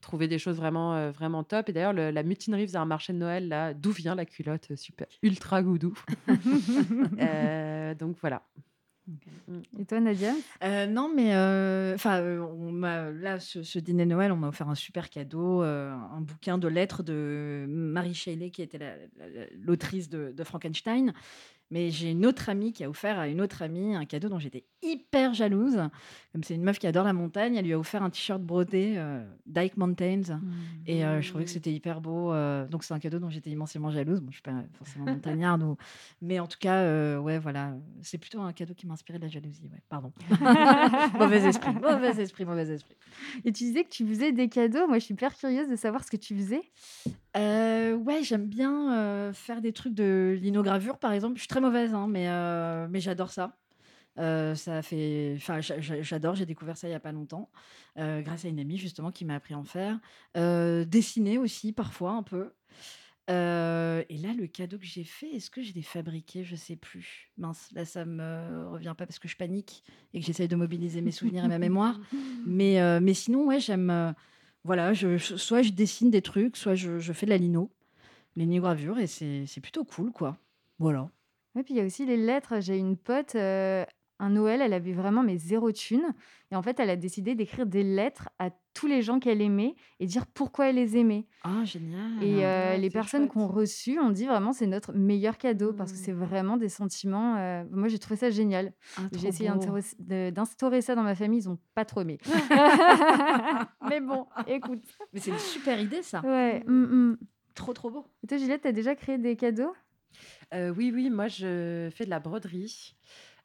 trouver 0.01 0.27
des 0.27 0.37
choses 0.37 0.57
vraiment, 0.57 1.09
vraiment 1.11 1.43
top 1.43 1.69
et 1.69 1.73
d'ailleurs 1.73 1.93
la 1.93 2.23
mutinerie 2.23 2.67
faisait 2.67 2.77
un 2.77 2.85
marché 2.85 3.11
de 3.11 3.17
Noël 3.17 3.47
là, 3.47 3.73
d'où 3.73 3.91
vient 3.91 4.13
la 4.15 4.25
culotte, 4.25 4.75
super 4.75 5.07
ultra 5.23 5.63
goudou. 5.63 5.97
donc 7.99 8.17
voilà. 8.21 8.43
Et 9.79 9.85
toi, 9.85 9.99
Nadia? 9.99 10.33
Euh, 10.63 10.87
Non, 10.87 11.11
mais 11.13 11.35
euh, 11.35 11.93
enfin, 11.95 12.21
euh, 12.21 13.11
là 13.21 13.39
ce, 13.39 13.79
dîner 13.79 14.05
Noël, 14.05 14.31
on 14.31 14.35
m'a 14.35 14.47
offert 14.47 14.69
un 14.69 14.75
super 14.75 15.09
cadeau, 15.09 15.61
un 15.61 16.21
bouquin 16.21 16.57
de 16.57 16.67
lettres 16.67 17.03
de 17.03 17.65
Marie 17.67 18.15
Shelley, 18.15 18.49
qui 18.49 18.61
était 18.61 18.79
l'autrice 19.63 20.09
de, 20.09 20.33
de, 20.35 20.43
Frankenstein. 20.43 21.13
Mais 21.71 21.89
j'ai 21.89 22.11
une 22.11 22.25
autre 22.25 22.49
amie 22.49 22.73
qui 22.73 22.83
a 22.83 22.89
offert 22.89 23.17
à 23.17 23.27
une 23.27 23.41
autre 23.41 23.61
amie 23.63 23.95
un 23.95 24.05
cadeau 24.05 24.29
dont 24.29 24.37
j'étais 24.37 24.65
hyper 24.83 25.33
jalouse. 25.33 25.77
Comme 26.31 26.43
c'est 26.43 26.53
une 26.53 26.63
meuf 26.63 26.77
qui 26.77 26.85
adore 26.85 27.05
la 27.05 27.13
montagne, 27.13 27.55
elle 27.55 27.65
lui 27.65 27.73
a 27.73 27.79
offert 27.79 28.03
un 28.03 28.09
t-shirt 28.09 28.41
brodé 28.41 28.95
euh, 28.97 29.25
Dyke 29.47 29.77
Mountains. 29.77 30.39
Mmh. 30.39 30.51
Et 30.85 31.03
euh, 31.03 31.21
je 31.21 31.29
trouvais 31.29 31.43
que 31.43 31.49
c'était 31.49 31.73
hyper 31.73 32.01
beau. 32.01 32.31
Euh, 32.31 32.67
donc 32.67 32.83
c'est 32.83 32.93
un 32.93 32.99
cadeau 32.99 33.17
dont 33.17 33.29
j'étais 33.29 33.49
immensément 33.49 33.89
jalouse. 33.89 34.21
Bon, 34.21 34.29
je 34.29 34.35
suis 34.35 34.43
pas 34.43 34.63
forcément 34.77 35.05
montagnarde, 35.05 35.63
ou... 35.63 35.75
mais 36.21 36.39
en 36.39 36.47
tout 36.47 36.59
cas, 36.59 37.19
ouais, 37.19 37.39
voilà. 37.39 37.73
C'est 38.01 38.19
plutôt 38.19 38.41
un 38.41 38.53
cadeau 38.53 38.73
qui 38.75 38.85
m'a 38.85 38.93
inspiré 38.93 39.17
de 39.17 39.23
la 39.23 39.29
jalousie. 39.29 39.67
Ouais, 39.71 39.81
pardon. 39.89 40.11
mauvais 41.19 41.47
esprit, 41.47 41.73
mauvais 41.73 42.21
esprit, 42.21 42.45
mauvais 42.45 42.69
esprit. 42.69 42.95
Et 43.43 43.51
tu 43.51 43.63
disais 43.63 43.83
que 43.83 43.89
tu 43.89 44.05
faisais 44.05 44.31
des 44.31 44.49
cadeaux. 44.49 44.87
Moi, 44.87 44.99
je 44.99 45.05
suis 45.05 45.13
hyper 45.13 45.35
curieuse 45.35 45.67
de 45.67 45.75
savoir 45.75 46.03
ce 46.03 46.11
que 46.11 46.17
tu 46.17 46.35
faisais. 46.35 46.61
Ouais, 47.35 48.23
j'aime 48.23 48.47
bien 48.47 49.31
faire 49.33 49.61
des 49.61 49.73
trucs 49.73 49.93
de 49.93 50.37
linogravure, 50.41 50.97
par 50.97 51.11
exemple. 51.13 51.35
Je 51.35 51.41
suis 51.41 51.47
très 51.47 51.61
mauvaise, 51.61 51.93
hein, 51.93 52.07
mais, 52.07 52.27
mais 52.89 52.99
j'adore 52.99 53.31
ça. 53.31 53.57
ça 54.17 54.81
fait, 54.81 55.33
enfin, 55.37 55.59
j'adore. 55.61 56.35
J'ai 56.35 56.45
découvert 56.45 56.77
ça 56.77 56.87
il 56.87 56.91
y 56.91 56.95
a 56.95 56.99
pas 56.99 57.11
longtemps, 57.11 57.49
grâce 57.97 58.45
à 58.45 58.47
une 58.47 58.59
amie 58.59 58.77
justement 58.77 59.11
qui 59.11 59.25
m'a 59.25 59.35
appris 59.35 59.53
à 59.53 59.57
en 59.59 59.63
faire. 59.63 59.99
dessiner 60.85 61.37
aussi 61.37 61.71
parfois 61.71 62.11
un 62.11 62.23
peu. 62.23 62.51
et 63.27 64.17
là, 64.17 64.33
le 64.37 64.47
cadeau 64.47 64.77
que 64.77 64.85
j'ai 64.85 65.03
fait, 65.03 65.31
est-ce 65.31 65.49
que 65.49 65.61
je 65.61 65.73
l'ai 65.73 65.81
fabriqué? 65.81 66.43
Je 66.43 66.55
sais 66.55 66.75
plus. 66.75 67.31
Mince, 67.37 67.69
là, 67.73 67.83
ça 67.85 68.05
me 68.05 68.67
revient 68.69 68.93
pas 68.97 69.05
parce 69.05 69.19
que 69.19 69.27
je 69.27 69.35
panique 69.35 69.83
et 70.13 70.19
que 70.19 70.25
j'essaye 70.25 70.47
de 70.47 70.55
mobiliser 70.55 71.01
mes 71.01 71.11
souvenirs 71.11 71.43
et 71.43 71.49
ma 71.49 71.59
mémoire. 71.59 71.99
Mais, 72.45 72.99
mais 73.01 73.13
sinon, 73.13 73.45
ouais, 73.47 73.59
j'aime. 73.59 74.13
Voilà, 74.65 74.93
je, 74.93 75.17
soit 75.17 75.61
je 75.61 75.71
dessine 75.71 76.09
des 76.09 76.23
trucs, 76.23 76.57
soit 76.57 76.73
je, 76.73 76.99
fais 77.13 77.27
de 77.27 77.31
la 77.31 77.37
lino, 77.37 77.69
linogravure, 78.35 78.97
et 78.97 79.05
c'est 79.07 79.61
plutôt 79.61 79.85
cool, 79.85 80.11
quoi. 80.11 80.37
Voilà. 80.79 81.09
Oui, 81.53 81.63
puis 81.63 81.75
il 81.75 81.77
y 81.77 81.81
a 81.81 81.85
aussi 81.85 82.05
les 82.05 82.17
lettres. 82.17 82.59
J'ai 82.59 82.77
une 82.77 82.97
pote, 82.97 83.35
un 84.19 84.29
Noël, 84.29 84.61
elle 84.61 84.73
avait 84.73 84.93
vraiment 84.93 85.23
mais 85.23 85.37
zéro 85.37 85.71
thune 85.71 86.13
et 86.51 86.55
en 86.55 86.61
fait, 86.61 86.79
elle 86.79 86.89
a 86.89 86.95
décidé 86.95 87.35
d'écrire 87.35 87.65
des 87.65 87.83
lettres 87.83 88.29
à 88.39 88.49
tous 88.73 88.87
les 88.87 89.01
gens 89.01 89.19
qu'elle 89.19 89.41
aimait 89.41 89.75
et 89.99 90.05
dire 90.05 90.25
pourquoi 90.27 90.69
elle 90.69 90.75
les 90.75 90.95
aimait 90.97 91.25
Ah 91.43 91.63
génial! 91.63 92.23
et 92.23 92.77
les 92.77 92.89
personnes 92.89 93.29
qui 93.29 93.37
ont 93.37 93.47
reçu 93.47 93.99
ont 93.99 94.11
dit 94.11 94.25
vraiment: 94.25 94.53
«C'est 94.53 94.67
notre 94.67 94.93
meilleur 94.93 95.37
cadeau» 95.37 95.73
parce 95.73 95.91
que 95.91 95.97
c'est 95.97 96.11
vraiment 96.11 96.57
des 96.57 96.69
sentiments, 96.69 97.35
moi 97.71 97.87
j'ai 97.87 97.99
trouvé 97.99 98.15
ça 98.15 98.29
génial. 98.29 98.73
Ah 98.97 99.01
j'ai 99.11 99.27
essayé 99.27 99.49
d'instaurer 99.99 100.81
ça 100.81 100.95
dans 100.95 101.03
ma 101.03 101.15
famille, 101.15 101.39
ils 101.39 101.49
ont 101.49 101.59
pas 101.73 101.85
trop 101.85 102.01
aimé. 102.01 102.17
Mais 103.89 104.01
bon, 104.01 104.27
écoute. 104.47 104.83
Mais 105.13 105.19
c'est 105.19 105.31
une 105.31 105.39
super 105.39 105.79
idée 105.79 106.01
ça! 106.03 106.21
Ouais, 106.21 106.63
mmh, 106.65 107.11
mmh. 107.11 107.17
Trop, 107.55 107.73
trop 107.73 107.89
beau. 107.89 108.05
Et 108.23 108.27
toi 108.27 108.37
Juliette, 108.37 108.61
tu 108.63 108.67
as 108.67 108.73
déjà 108.73 108.95
créé 108.95 109.17
des 109.17 109.35
cadeaux? 109.35 109.73
oui, 110.53 110.91
oui, 110.93 111.09
moi 111.09 111.27
je 111.27 111.89
fais 111.93 112.05
de 112.05 112.09
la 112.09 112.19
broderie. 112.19 112.95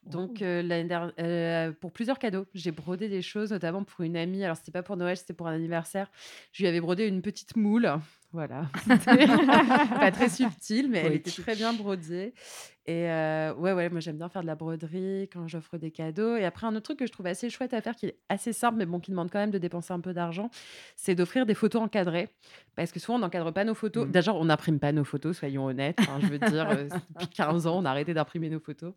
Donc, 0.03 0.41
euh, 0.41 1.71
pour 1.79 1.91
plusieurs 1.91 2.19
cadeaux, 2.19 2.45
j'ai 2.53 2.71
brodé 2.71 3.07
des 3.07 3.21
choses, 3.21 3.51
notamment 3.51 3.83
pour 3.83 4.01
une 4.01 4.17
amie. 4.17 4.43
Alors, 4.43 4.57
c'était 4.57 4.71
pas 4.71 4.83
pour 4.83 4.97
Noël, 4.97 5.15
c'était 5.15 5.33
pour 5.33 5.47
un 5.47 5.53
anniversaire. 5.53 6.09
Je 6.51 6.63
lui 6.63 6.67
avais 6.67 6.81
brodé 6.81 7.07
une 7.07 7.21
petite 7.21 7.55
moule 7.55 7.91
voilà, 8.33 8.65
pas 8.87 10.11
très 10.11 10.29
subtil, 10.29 10.89
mais 10.89 10.99
elle 10.99 11.15
était 11.15 11.31
très 11.31 11.55
bien 11.55 11.73
brodée. 11.73 12.33
Et 12.87 13.03
ouais, 13.03 13.73
ouais, 13.73 13.89
moi 13.89 13.99
j'aime 13.99 14.17
bien 14.17 14.29
faire 14.29 14.41
de 14.41 14.47
la 14.47 14.55
broderie 14.55 15.29
quand 15.31 15.47
j'offre 15.47 15.77
des 15.77 15.91
cadeaux. 15.91 16.35
Et 16.35 16.45
après, 16.45 16.65
un 16.65 16.75
autre 16.75 16.85
truc 16.85 16.99
que 16.99 17.05
je 17.05 17.11
trouve 17.11 17.27
assez 17.27 17.49
chouette 17.49 17.73
à 17.73 17.81
faire, 17.81 17.95
qui 17.95 18.07
est 18.07 18.17
assez 18.29 18.53
simple, 18.53 18.77
mais 18.77 18.85
bon, 18.85 18.99
qui 18.99 19.11
demande 19.11 19.29
quand 19.29 19.39
même 19.39 19.51
de 19.51 19.57
dépenser 19.57 19.93
un 19.93 19.99
peu 19.99 20.13
d'argent, 20.13 20.49
c'est 20.95 21.13
d'offrir 21.13 21.45
des 21.45 21.53
photos 21.53 21.81
encadrées. 21.81 22.29
Parce 22.75 22.91
que 22.91 22.99
souvent, 22.99 23.17
on 23.17 23.19
n'encadre 23.19 23.51
pas 23.51 23.65
nos 23.65 23.75
photos. 23.75 24.07
Mmh. 24.07 24.11
D'ailleurs, 24.11 24.37
on 24.37 24.45
n'imprime 24.45 24.79
pas 24.79 24.93
nos 24.93 25.03
photos, 25.03 25.37
soyons 25.37 25.65
honnêtes. 25.65 25.99
je 26.21 26.27
veux 26.27 26.39
dire, 26.39 26.67
depuis 27.09 27.27
15 27.27 27.67
ans, 27.67 27.79
on 27.79 27.85
a 27.85 27.89
arrêté 27.89 28.13
d'imprimer 28.13 28.49
nos 28.49 28.59
photos. 28.59 28.93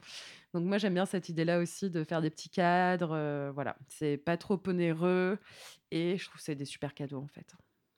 Donc 0.54 0.64
moi, 0.64 0.78
j'aime 0.78 0.94
bien 0.94 1.06
cette 1.06 1.28
idée-là 1.28 1.58
aussi 1.58 1.90
de 1.90 2.04
faire 2.04 2.22
des 2.22 2.30
petits 2.30 2.50
cadres. 2.50 3.50
voilà, 3.52 3.76
c'est 3.88 4.16
pas 4.16 4.36
trop 4.36 4.60
onéreux. 4.66 5.38
Et 5.90 6.16
je 6.16 6.24
trouve 6.24 6.38
que 6.38 6.42
c'est 6.42 6.54
des 6.54 6.64
super 6.64 6.94
cadeaux, 6.94 7.20
en 7.20 7.28
fait. 7.28 7.54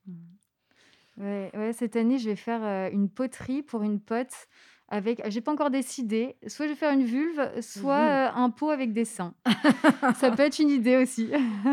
Mmh. 0.06 0.12
Ouais, 1.18 1.50
ouais, 1.54 1.72
cette 1.72 1.96
année, 1.96 2.18
je 2.18 2.30
vais 2.30 2.36
faire, 2.36 2.90
une 2.92 3.08
poterie 3.08 3.62
pour 3.62 3.82
une 3.82 4.00
pote 4.00 4.34
avec 4.88 5.20
j'ai 5.28 5.40
pas 5.40 5.52
encore 5.52 5.70
décidé, 5.70 6.36
soit 6.46 6.66
je 6.66 6.70
vais 6.72 6.76
faire 6.76 6.92
une 6.92 7.04
vulve, 7.04 7.60
soit, 7.60 8.32
un 8.36 8.50
pot 8.50 8.70
avec 8.70 8.92
des 8.92 9.04
seins. 9.04 9.34
Ça 10.16 10.30
peut 10.30 10.42
être 10.42 10.58
une 10.58 10.70
idée 10.70 10.96
aussi. 10.96 11.28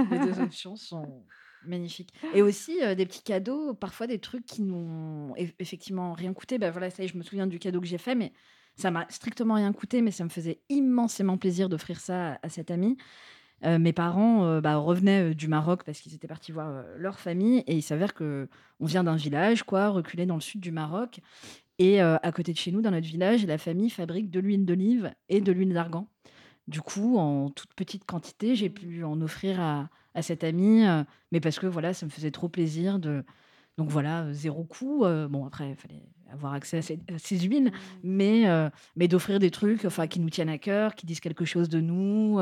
Les 0.10 0.20
deux 0.20 0.40
options 0.40 0.76
sont 0.76 1.24
magnifiques 1.66 2.14
et 2.34 2.42
aussi, 2.42 2.80
des 2.96 3.06
petits 3.06 3.24
cadeaux, 3.24 3.74
parfois 3.74 4.08
des 4.08 4.20
trucs 4.20 4.46
qui 4.46 4.64
n'ont 4.64 5.34
effectivement 5.38 6.14
rien 6.14 6.34
coûté. 6.34 6.58
Ben 6.58 6.72
voilà, 6.72 6.90
ça 6.90 7.04
y 7.04 7.06
est, 7.06 7.10
je 7.10 7.18
me 7.18 7.24
souviens 7.24 7.48
du 7.48 7.60
cadeau 7.60 7.80
que 7.82 7.88
j'ai 7.88 7.98
fait, 7.98 8.16
mais 8.16 8.34
ça 8.76 8.90
m'a 8.90 9.06
strictement 9.10 9.54
rien 9.54 9.72
coûté, 9.74 10.02
mais 10.02 10.12
ça 10.12 10.24
me 10.24 10.30
faisait 10.30 10.62
immensément 10.70 11.38
plaisir 11.38 11.70
d'offrir 11.70 12.00
ça 12.00 12.40
à 12.42 12.50
cette 12.50 12.72
amie. 12.72 12.98
Euh, 13.65 13.80
mes 13.80 13.93
parents 13.93 14.45
euh, 14.45 14.62
bah, 14.62 14.76
revenaient 14.76 15.32
euh, 15.32 15.34
du 15.34 15.47
Maroc 15.47 15.84
parce 15.86 15.99
qu'ils 15.99 16.13
étaient 16.13 16.28
partis 16.28 16.52
voir 16.52 16.84
leur 16.97 17.19
famille 17.19 17.60
et 17.67 17.76
il 17.76 17.82
s'avère 17.82 18.13
que 18.13 18.49
on 18.80 18.86
vient 18.86 19.04
d'un 19.04 19.15
village, 19.15 19.63
quoi, 19.63 19.89
reculé 19.89 20.26
dans 20.26 20.36
le 20.36 20.41
sud 20.41 20.60
du 20.60 20.71
Maroc. 20.71 21.19
Et 21.80 22.02
à 22.02 22.32
côté 22.32 22.54
de 22.54 22.58
chez 22.58 22.71
nous, 22.71 22.82
dans 22.82 22.91
notre 22.91 23.08
village, 23.08 23.45
la 23.47 23.58
famille 23.58 23.89
fabrique 23.89 24.30
de 24.30 24.39
l'huile 24.39 24.63
d'olive 24.63 25.12
et 25.28 25.41
de 25.41 25.52
l'huile 25.52 25.73
d'argan. 25.73 26.08
Du 26.67 26.82
coup, 26.82 27.17
en 27.17 27.49
toute 27.49 27.73
petite 27.73 28.06
quantité, 28.06 28.56
j'ai 28.56 28.69
pu 28.69 29.04
en 29.04 29.19
offrir 29.21 29.60
à, 29.60 29.89
à 30.13 30.21
cette 30.21 30.43
amie, 30.43 30.84
mais 31.32 31.39
parce 31.39 31.58
que 31.58 31.65
voilà, 31.65 31.93
ça 31.93 32.06
me 32.06 32.12
faisait 32.12 32.32
trop 32.32 32.47
plaisir 32.47 32.99
de. 32.99 33.23
Donc 33.78 33.89
voilà, 33.89 34.32
zéro 34.34 34.63
coût. 34.63 34.99
bon, 35.30 35.45
après, 35.45 35.71
il 35.71 35.76
fallait 35.76 36.04
avoir 36.32 36.54
accès 36.54 36.78
à 36.78 36.82
ces, 37.17 37.39
huiles, 37.39 37.71
mmh. 37.71 37.71
mais, 38.04 38.71
mais 38.95 39.08
d'offrir 39.08 39.39
des 39.39 39.49
trucs 39.49 39.84
enfin, 39.86 40.06
qui 40.06 40.19
nous 40.19 40.30
tiennent 40.30 40.49
à 40.49 40.60
cœur, 40.60 40.93
qui 40.93 41.08
disent 41.08 41.21
quelque 41.21 41.45
chose 41.45 41.69
de 41.69 41.82
nous, 41.82 42.39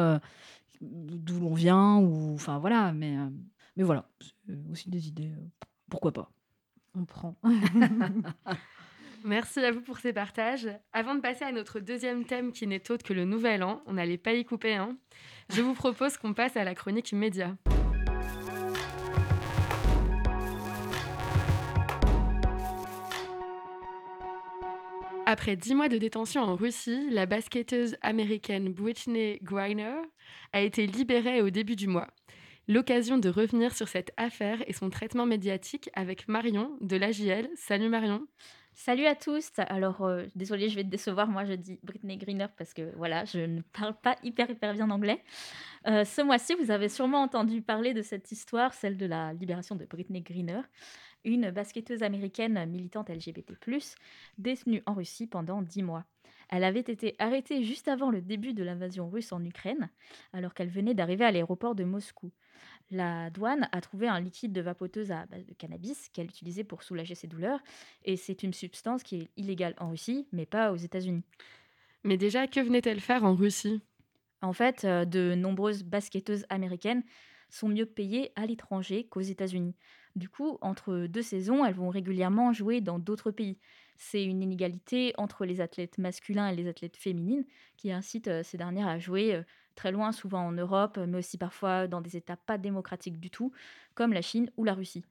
d'où 0.82 1.39
l'on 1.39 1.54
vient 1.54 1.98
ou 1.98 2.34
enfin 2.34 2.60
voilà, 2.60 2.91
mais 2.91 3.17
euh, 3.17 3.30
mais 3.78 3.84
voilà, 3.84 4.10
aussi 4.72 4.89
des 4.89 5.08
idées, 5.08 5.32
euh, 5.32 5.65
pourquoi 5.89 6.12
pas? 6.12 6.32
On 6.96 7.06
prend. 7.06 7.38
Merci 9.24 9.60
à 9.60 9.72
vous 9.72 9.82
pour 9.82 10.00
ces 10.00 10.13
partages. 10.13 10.67
Avant 10.94 11.15
de 11.15 11.22
passer 11.22 11.46
à 11.46 11.52
notre 11.52 11.80
deuxième 11.80 12.26
thème 12.26 12.52
qui 12.52 12.65
n'est 12.65 12.89
autre 12.91 13.06
que 13.06 13.13
le 13.13 13.24
nouvel 13.24 13.63
an, 13.63 13.82
on 13.86 13.94
n'allait 13.94 14.17
pas 14.17 14.34
y 14.34 14.44
couper, 14.44 14.76
hein. 14.76 14.98
Je 15.50 15.62
vous 15.62 15.74
propose 15.74 16.17
qu'on 16.17 16.34
passe 16.34 16.58
à 16.58 16.63
la 16.63 16.74
chronique 16.76 17.13
média. 17.13 17.56
Après 25.32 25.56
dix 25.56 25.76
mois 25.76 25.88
de 25.88 25.98
détention 25.98 26.41
en 26.41 26.58
Russie, 26.58 27.10
la 27.10 27.26
basketteuse 27.26 27.96
américaine 28.02 28.74
Britney 28.74 29.39
Griner 29.41 30.02
a 30.52 30.60
été 30.60 30.86
libérée 30.86 31.41
au 31.41 31.50
début 31.50 31.78
du 31.78 31.88
mois. 31.88 32.10
L'occasion 32.67 33.17
de 33.17 33.30
revenir 33.30 33.74
sur 33.74 33.88
cette 33.88 34.12
affaire 34.17 34.62
et 34.67 34.74
son 34.74 34.89
traitement 34.89 35.26
médiatique 35.26 35.89
avec 35.94 36.28
Marion 36.28 36.76
de 36.82 36.98
l'AJL. 36.98 37.48
Salut 37.56 37.88
Marion. 37.88 38.28
Salut 38.74 39.06
à 39.06 39.15
tous. 39.15 39.52
Alors, 39.58 40.02
euh, 40.02 40.26
désolée, 40.36 40.67
je 40.67 40.76
vais 40.76 40.84
te 40.84 40.89
décevoir. 40.89 41.30
Moi, 41.30 41.46
je 41.46 41.54
dis 41.54 41.80
Britney 41.82 42.17
Greener 42.17 42.48
parce 42.58 42.74
que 42.74 42.94
voilà, 42.98 43.24
je 43.24 43.39
ne 43.39 43.62
parle 43.62 43.96
pas 44.02 44.17
hyper 44.24 44.50
hyper 44.50 44.74
bien 44.74 44.89
anglais. 44.89 45.24
Euh, 45.88 46.04
ce 46.04 46.22
mois-ci, 46.22 46.56
vous 46.56 46.72
avez 46.72 46.89
sûrement 46.89 47.22
entendu 47.22 47.62
parler 47.62 47.94
de 47.94 48.02
cette 48.02 48.34
histoire, 48.34 48.74
celle 48.74 48.98
de 48.98 49.06
la 49.06 49.32
libération 49.32 49.76
de 49.76 49.86
Britney 49.86 50.22
Greener 50.22 50.62
une 51.23 51.51
basketteuse 51.51 52.03
américaine 52.03 52.65
militante 52.69 53.10
LGBT+, 53.10 53.43
détenue 54.38 54.84
en 54.86 54.93
Russie 54.93 55.27
pendant 55.27 55.62
dix 55.62 55.84
mois. 55.84 56.05
Elle 56.49 56.65
avait 56.65 56.79
été 56.79 57.15
arrêtée 57.17 57.63
juste 57.63 57.88
avant 57.88 58.12
le 58.12 58.21
début 58.21 58.53
de 58.53 58.63
l'invasion 58.63 59.10
russe 59.10 59.31
en 59.31 59.43
Ukraine, 59.43 59.89
alors 60.34 60.53
qu'elle 60.53 60.69
venait 60.69 60.93
d'arriver 60.93 61.23
à 61.23 61.31
l'aéroport 61.31 61.75
de 61.75 61.86
Moscou. 61.86 62.31
La 62.89 63.29
douane 63.29 63.69
a 63.71 63.79
trouvé 63.79 64.10
un 64.10 64.19
liquide 64.19 64.51
de 64.51 64.60
vapoteuse 64.60 65.12
à 65.13 65.25
base 65.27 65.45
de 65.45 65.53
cannabis 65.53 66.10
qu'elle 66.10 66.25
utilisait 66.25 66.65
pour 66.65 66.84
soulager 66.84 67.15
ses 67.15 67.27
douleurs, 67.27 67.62
et 68.03 68.17
c'est 68.17 68.43
une 68.43 68.53
substance 68.53 69.01
qui 69.01 69.15
est 69.15 69.29
illégale 69.38 69.75
en 69.77 69.91
Russie, 69.91 70.27
mais 70.34 70.45
pas 70.45 70.73
aux 70.73 70.77
États-Unis. 70.77 71.23
Mais 72.03 72.17
déjà, 72.17 72.47
que 72.47 72.60
venait-elle 72.60 72.99
faire 72.99 73.23
en 73.23 73.34
Russie? 73.34 73.81
En 74.41 74.53
fait, 74.53 74.84
euh, 74.84 75.05
de 75.05 75.36
nombreuses 75.36 75.84
basketteuses 75.84 76.45
américaines 76.49 77.03
sont 77.49 77.69
mieux 77.69 77.86
payées 77.86 78.31
à 78.36 78.45
l'étranger 78.45 79.05
qu'aux 79.05 79.21
États-Unis. 79.21 79.75
Du 80.15 80.30
coup, 80.30 80.58
entre 80.62 81.08
deux 81.08 81.21
saisons, 81.21 81.63
elles 81.63 81.74
vont 81.74 81.89
régulièrement 81.89 82.52
jouer 82.52 82.82
dans 82.82 83.00
d'autres 83.00 83.32
pays. 83.32 83.58
C'est 83.95 84.24
une 84.24 84.41
inégalité 84.41 85.13
entre 85.17 85.45
les 85.45 85.62
athlètes 85.62 85.97
masculins 86.00 86.47
et 86.47 86.56
les 86.56 86.67
athlètes 86.67 86.97
féminines 86.97 87.45
qui 87.78 87.91
incite 87.91 88.28
euh, 88.28 88.43
ces 88.43 88.58
dernières 88.58 88.88
à 88.88 88.97
jouer 88.97 89.36
euh, 89.36 89.43
très 89.76 89.91
loin, 89.91 90.12
souvent 90.12 90.47
en 90.47 90.52
Europe, 90.52 90.97
mais 91.08 91.19
aussi 91.19 91.38
parfois 91.38 91.88
dans 91.88 92.02
des 92.02 92.17
États 92.17 92.36
pas 92.36 92.58
démocratiques 92.58 93.19
du 93.19 93.30
tout, 93.30 93.52
comme 93.93 94.12
la 94.12 94.21
Chine 94.21 94.52
ou 94.58 94.63
la 94.63 94.74
Russie. 94.74 95.06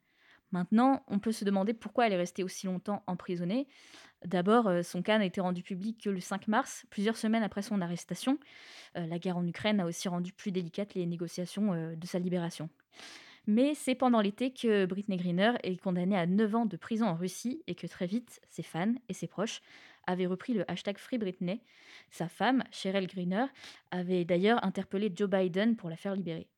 Maintenant, 0.53 1.05
on 1.07 1.21
peut 1.21 1.31
se 1.31 1.45
demander 1.45 1.73
pourquoi 1.73 2.09
elle 2.09 2.13
est 2.13 2.17
restée 2.17 2.43
aussi 2.43 2.67
longtemps 2.67 3.05
emprisonnée. 3.07 3.69
D'abord, 4.25 4.67
euh, 4.67 4.83
son 4.83 5.01
cas 5.03 5.19
n'a 5.19 5.25
été 5.25 5.41
rendu 5.41 5.63
public 5.63 6.03
que 6.03 6.11
le 6.11 6.21
5 6.21 6.49
mars, 6.49 6.85
plusieurs 6.91 7.17
semaines 7.17 7.45
après 7.45 7.63
son 7.63 7.81
arrestation. 7.81 8.39
la 8.97 9.19
guerre 9.21 9.39
en 9.39 9.47
Ukraine 9.47 9.81
a 9.81 9.87
aussi 9.87 10.09
rendu 10.09 10.33
plus 10.33 10.51
délicates 10.51 10.95
les 10.95 11.07
négociations 11.07 11.95
de 11.97 12.07
sa 12.07 12.19
libération. 12.19 12.69
Mais 13.47 13.75
c'est 13.75 13.95
pendant 13.95 14.21
l'été 14.21 14.53
que 14.53 14.87
Britney 14.87 15.17
Greener 15.17 15.53
est 15.63 15.77
condamnée 15.77 16.17
à 16.17 16.27
9 16.27 16.55
ans 16.55 16.67
de 16.67 16.77
prison 16.77 17.07
en 17.07 17.15
Russie 17.15 17.63
et 17.67 17.75
que 17.75 17.87
très 17.87 18.07
vite, 18.07 18.41
ses 18.51 18.63
fans 18.63 18.95
et 19.09 19.15
ses 19.15 19.27
proches 19.27 19.63
avaient 20.07 20.27
repris 20.27 20.55
le 20.55 20.71
hashtag 20.71 20.99
Free 20.99 21.19
Britney. 21.19 21.61
Sa 22.11 22.29
femme, 22.29 22.65
Cheryl 22.71 23.07
Greener, 23.07 23.47
avait 23.91 24.25
d'ailleurs 24.25 24.65
interpellé 24.65 25.13
Joe 25.15 25.29
Biden 25.29 25.77
pour 25.77 25.89
la 25.91 25.97
faire 25.97 26.15
libérer. 26.15 26.49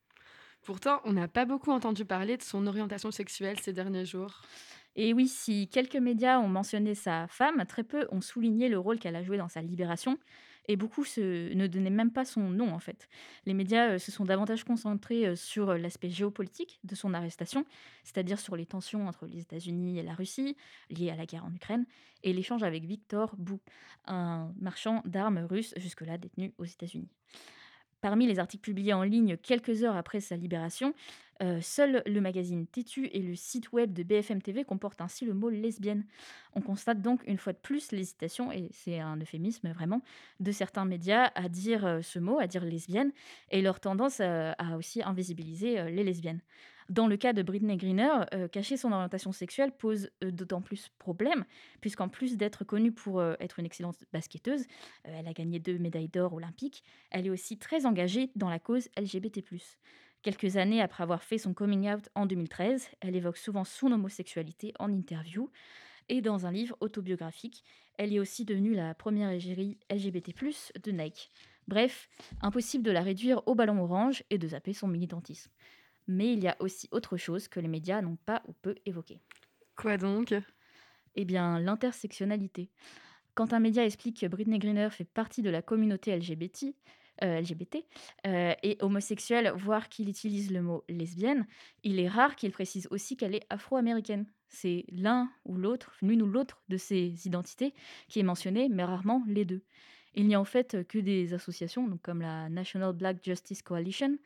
Pourtant, 0.62 1.00
on 1.04 1.12
n'a 1.12 1.26
pas 1.26 1.44
beaucoup 1.44 1.72
entendu 1.72 2.04
parler 2.04 2.36
de 2.36 2.42
son 2.42 2.66
orientation 2.66 3.10
sexuelle 3.10 3.58
ces 3.58 3.72
derniers 3.72 4.04
jours. 4.04 4.42
Et 4.96 5.12
oui, 5.14 5.28
si 5.28 5.68
quelques 5.68 5.96
médias 5.96 6.38
ont 6.38 6.48
mentionné 6.48 6.94
sa 6.94 7.26
femme, 7.28 7.64
très 7.66 7.82
peu 7.82 8.06
ont 8.10 8.20
souligné 8.20 8.68
le 8.68 8.78
rôle 8.78 8.98
qu'elle 8.98 9.16
a 9.16 9.22
joué 9.22 9.38
dans 9.38 9.48
sa 9.48 9.62
libération 9.62 10.18
et 10.68 10.76
beaucoup 10.76 11.04
ne 11.16 11.66
donnaient 11.66 11.90
même 11.90 12.12
pas 12.12 12.24
son 12.24 12.48
nom 12.50 12.72
en 12.72 12.78
fait. 12.78 13.08
Les 13.46 13.54
médias 13.54 13.92
euh, 13.92 13.98
se 13.98 14.12
sont 14.12 14.24
davantage 14.24 14.64
concentrés 14.64 15.26
euh, 15.26 15.36
sur 15.36 15.70
euh, 15.70 15.78
l'aspect 15.78 16.10
géopolitique 16.10 16.78
de 16.84 16.94
son 16.94 17.14
arrestation, 17.14 17.64
c'est-à-dire 18.04 18.38
sur 18.38 18.56
les 18.56 18.66
tensions 18.66 19.06
entre 19.08 19.26
les 19.26 19.40
États-Unis 19.40 19.98
et 19.98 20.02
la 20.02 20.14
Russie 20.14 20.56
liées 20.90 21.10
à 21.10 21.16
la 21.16 21.26
guerre 21.26 21.44
en 21.44 21.54
Ukraine, 21.54 21.84
et 22.22 22.32
l'échange 22.32 22.62
avec 22.62 22.84
Victor 22.84 23.34
Bou, 23.36 23.58
un 24.06 24.52
marchand 24.60 25.02
d'armes 25.04 25.38
russe 25.38 25.74
jusque-là 25.76 26.18
détenu 26.18 26.52
aux 26.58 26.64
États-Unis. 26.64 27.08
Parmi 28.00 28.26
les 28.26 28.40
articles 28.40 28.62
publiés 28.62 28.94
en 28.94 29.04
ligne 29.04 29.36
quelques 29.36 29.84
heures 29.84 29.96
après 29.96 30.20
sa 30.20 30.36
libération, 30.36 30.92
euh, 31.42 31.60
seul 31.60 32.02
le 32.06 32.20
magazine 32.20 32.66
Tétu 32.66 33.06
et 33.06 33.20
le 33.20 33.34
site 33.34 33.72
web 33.72 33.92
de 33.92 34.04
BFM 34.04 34.40
TV 34.40 34.64
comportent 34.64 35.00
ainsi 35.00 35.24
le 35.24 35.34
mot 35.34 35.50
lesbienne. 35.50 36.04
On 36.54 36.60
constate 36.60 37.02
donc 37.02 37.22
une 37.26 37.38
fois 37.38 37.52
de 37.52 37.58
plus 37.58 37.90
l'hésitation, 37.90 38.52
et 38.52 38.68
c'est 38.70 39.00
un 39.00 39.16
euphémisme 39.16 39.72
vraiment, 39.72 40.02
de 40.38 40.52
certains 40.52 40.84
médias 40.84 41.32
à 41.34 41.48
dire 41.48 41.84
euh, 41.84 42.00
ce 42.00 42.20
mot, 42.20 42.38
à 42.38 42.46
dire 42.46 42.64
lesbienne, 42.64 43.10
et 43.50 43.60
leur 43.60 43.80
tendance 43.80 44.20
à, 44.20 44.54
aussi 44.76 45.02
invisibiliser 45.02 45.80
euh, 45.80 45.90
les 45.90 46.04
lesbiennes. 46.04 46.40
Dans 46.88 47.06
le 47.06 47.16
cas 47.16 47.32
de 47.32 47.42
Britney 47.42 47.76
Greener, 47.76 48.26
cacher 48.50 48.76
son 48.76 48.92
orientation 48.92 49.32
sexuelle 49.32 49.70
pose 49.72 50.10
d'autant 50.20 50.60
plus 50.60 50.90
problème, 50.98 51.44
puisqu'en 51.80 52.08
plus 52.08 52.36
d'être 52.36 52.64
connue 52.64 52.92
pour 52.92 53.22
être 53.22 53.60
une 53.60 53.64
excellente 53.64 54.04
basketteuse, 54.12 54.64
elle 55.04 55.26
a 55.28 55.32
gagné 55.32 55.60
deux 55.60 55.78
médailles 55.78 56.08
d'or 56.08 56.34
olympiques, 56.34 56.82
elle 57.10 57.26
est 57.26 57.30
aussi 57.30 57.56
très 57.56 57.86
engagée 57.86 58.30
dans 58.34 58.50
la 58.50 58.58
cause 58.58 58.88
LGBT. 58.98 59.42
Quelques 60.22 60.56
années 60.56 60.80
après 60.80 61.02
avoir 61.02 61.24
fait 61.24 61.38
son 61.38 61.52
coming 61.52 61.92
out 61.92 62.08
en 62.14 62.26
2013, 62.26 62.88
elle 63.00 63.16
évoque 63.16 63.36
souvent 63.36 63.64
son 63.64 63.90
homosexualité 63.90 64.72
en 64.78 64.92
interview 64.92 65.50
et 66.08 66.20
dans 66.20 66.46
un 66.46 66.52
livre 66.52 66.76
autobiographique. 66.80 67.64
Elle 67.98 68.12
est 68.12 68.20
aussi 68.20 68.44
devenue 68.44 68.74
la 68.74 68.94
première 68.94 69.30
égérie 69.30 69.78
LGBT+, 69.90 70.32
de 70.82 70.90
Nike. 70.92 71.30
Bref, 71.66 72.08
impossible 72.40 72.84
de 72.84 72.92
la 72.92 73.02
réduire 73.02 73.42
au 73.46 73.56
ballon 73.56 73.82
orange 73.82 74.22
et 74.30 74.38
de 74.38 74.46
zapper 74.46 74.72
son 74.72 74.86
militantisme. 74.86 75.50
Mais 76.06 76.32
il 76.32 76.42
y 76.42 76.48
a 76.48 76.56
aussi 76.60 76.88
autre 76.92 77.16
chose 77.16 77.48
que 77.48 77.60
les 77.60 77.68
médias 77.68 78.00
n'ont 78.00 78.18
pas 78.24 78.42
ou 78.46 78.52
peu 78.52 78.76
évoqué. 78.86 79.20
Quoi 79.76 79.96
donc? 79.96 80.34
Eh 81.16 81.24
bien, 81.24 81.58
l'intersectionnalité. 81.58 82.70
Quand 83.34 83.52
un 83.52 83.60
média 83.60 83.84
explique 83.84 84.20
que 84.20 84.26
Britney 84.26 84.58
Greener 84.58 84.90
fait 84.90 85.04
partie 85.04 85.42
de 85.42 85.50
la 85.50 85.62
communauté 85.62 86.16
LGBT, 86.16 86.74
LGBT, 87.22 87.84
et 88.24 88.76
homosexuel, 88.80 89.52
voire 89.56 89.88
qu'il 89.88 90.08
utilise 90.08 90.50
le 90.50 90.60
mot 90.60 90.84
lesbienne, 90.88 91.46
il 91.84 92.00
est 92.00 92.08
rare 92.08 92.36
qu'il 92.36 92.50
précise 92.50 92.88
aussi 92.90 93.16
qu'elle 93.16 93.34
est 93.34 93.46
afro-américaine. 93.48 94.26
C'est 94.48 94.84
l'un 94.90 95.30
ou 95.44 95.56
l'autre, 95.56 95.94
l'une 96.02 96.22
ou 96.22 96.26
l'autre 96.26 96.62
de 96.68 96.76
ces 96.76 97.26
identités 97.26 97.74
qui 98.08 98.20
est 98.20 98.24
mentionné, 98.24 98.68
mais 98.68 98.84
rarement 98.84 99.22
les 99.26 99.44
deux. 99.44 99.62
Il 100.14 100.26
n'y 100.26 100.34
a 100.34 100.40
en 100.40 100.44
fait 100.44 100.86
que 100.88 100.98
des 100.98 101.32
associations, 101.32 101.88
donc 101.88 102.02
comme 102.02 102.20
la 102.20 102.48
National 102.48 102.92
Black 102.92 103.24
Justice 103.24 103.62
Coalition, 103.62 104.18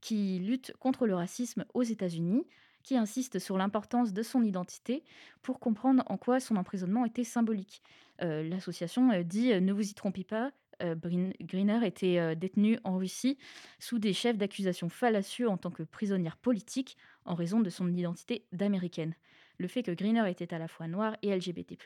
qui 0.00 0.38
luttent 0.38 0.72
contre 0.78 1.06
le 1.06 1.14
racisme 1.14 1.64
aux 1.74 1.82
États-Unis, 1.82 2.46
qui 2.82 2.96
insiste 2.96 3.38
sur 3.38 3.56
l'importance 3.56 4.12
de 4.12 4.22
son 4.22 4.42
identité 4.42 5.04
pour 5.40 5.60
comprendre 5.60 6.02
en 6.06 6.16
quoi 6.16 6.40
son 6.40 6.56
emprisonnement 6.56 7.04
était 7.04 7.24
symbolique. 7.24 7.82
Euh, 8.20 8.42
l'association 8.42 9.10
euh, 9.12 9.22
dit 9.22 9.52
euh, 9.52 9.60
Ne 9.60 9.72
vous 9.72 9.88
y 9.88 9.94
trompez 9.94 10.24
pas, 10.24 10.52
Greener 10.80 11.86
était 11.86 12.34
détenu 12.36 12.78
en 12.84 12.96
Russie 12.96 13.38
sous 13.78 13.98
des 13.98 14.12
chefs 14.12 14.36
d'accusation 14.36 14.88
fallacieux 14.88 15.48
en 15.48 15.56
tant 15.56 15.70
que 15.70 15.82
prisonnière 15.82 16.36
politique 16.36 16.96
en 17.24 17.34
raison 17.34 17.60
de 17.60 17.70
son 17.70 17.92
identité 17.92 18.46
d'américaine. 18.52 19.14
Le 19.58 19.68
fait 19.68 19.82
que 19.82 19.92
Greener 19.92 20.28
était 20.28 20.52
à 20.54 20.58
la 20.58 20.68
fois 20.68 20.88
noir 20.88 21.16
et 21.22 21.34
LGBT, 21.34 21.76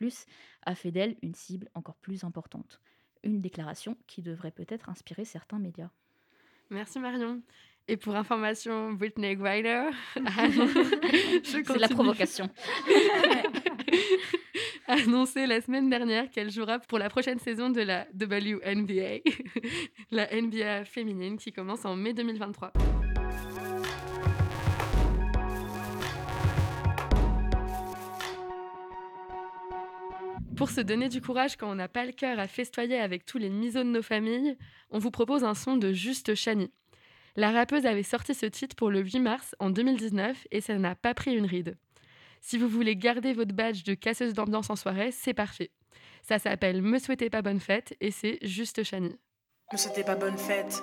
a 0.62 0.74
fait 0.74 0.90
d'elle 0.90 1.16
une 1.22 1.34
cible 1.34 1.68
encore 1.74 1.96
plus 1.96 2.24
importante. 2.24 2.80
Une 3.22 3.40
déclaration 3.40 3.96
qui 4.06 4.22
devrait 4.22 4.50
peut-être 4.50 4.88
inspirer 4.88 5.24
certains 5.24 5.58
médias. 5.58 5.90
Merci 6.70 6.98
Marion. 6.98 7.42
Et 7.88 7.96
pour 7.96 8.16
information, 8.16 8.92
Britney 8.92 9.36
Griner. 9.36 9.90
C'est 11.44 11.76
la 11.76 11.88
provocation. 11.88 12.50
annoncé 14.88 15.46
la 15.46 15.60
semaine 15.60 15.90
dernière 15.90 16.30
qu'elle 16.30 16.50
jouera 16.50 16.78
pour 16.78 16.98
la 16.98 17.08
prochaine 17.08 17.38
saison 17.38 17.70
de 17.70 17.80
la 17.80 18.06
WNBA, 18.14 19.20
la 20.10 20.28
NBA 20.40 20.84
féminine 20.84 21.36
qui 21.36 21.52
commence 21.52 21.84
en 21.84 21.96
mai 21.96 22.12
2023. 22.12 22.72
Pour 30.56 30.70
se 30.70 30.80
donner 30.80 31.08
du 31.08 31.20
courage 31.20 31.56
quand 31.56 31.70
on 31.70 31.74
n'a 31.74 31.88
pas 31.88 32.06
le 32.06 32.12
cœur 32.12 32.38
à 32.38 32.46
festoyer 32.46 32.98
avec 32.98 33.26
tous 33.26 33.38
les 33.38 33.50
misos 33.50 33.84
de 33.84 33.90
nos 33.90 34.02
familles, 34.02 34.56
on 34.90 34.98
vous 34.98 35.10
propose 35.10 35.44
un 35.44 35.54
son 35.54 35.76
de 35.76 35.92
Juste 35.92 36.34
Chani. 36.34 36.70
La 37.34 37.50
rappeuse 37.50 37.84
avait 37.84 38.02
sorti 38.02 38.34
ce 38.34 38.46
titre 38.46 38.74
pour 38.74 38.90
le 38.90 39.00
8 39.00 39.20
mars 39.20 39.54
en 39.58 39.68
2019 39.68 40.46
et 40.50 40.62
ça 40.62 40.78
n'a 40.78 40.94
pas 40.94 41.12
pris 41.12 41.36
une 41.36 41.44
ride. 41.44 41.76
Si 42.48 42.58
vous 42.58 42.68
voulez 42.68 42.94
garder 42.94 43.32
votre 43.32 43.52
badge 43.52 43.82
de 43.82 43.94
casseuse 43.94 44.32
d'ambiance 44.32 44.70
en 44.70 44.76
soirée, 44.76 45.10
c'est 45.10 45.34
parfait. 45.34 45.72
Ça 46.22 46.38
s'appelle 46.38 46.80
Me 46.80 47.00
souhaitez 47.00 47.28
pas 47.28 47.42
bonne 47.42 47.58
fête 47.58 47.96
et 48.00 48.12
c'est 48.12 48.38
juste 48.40 48.84
Chani. 48.84 49.18
Me 49.72 49.76
souhaitez 49.76 50.04
pas 50.04 50.14
bonne 50.14 50.38
fête. 50.38 50.80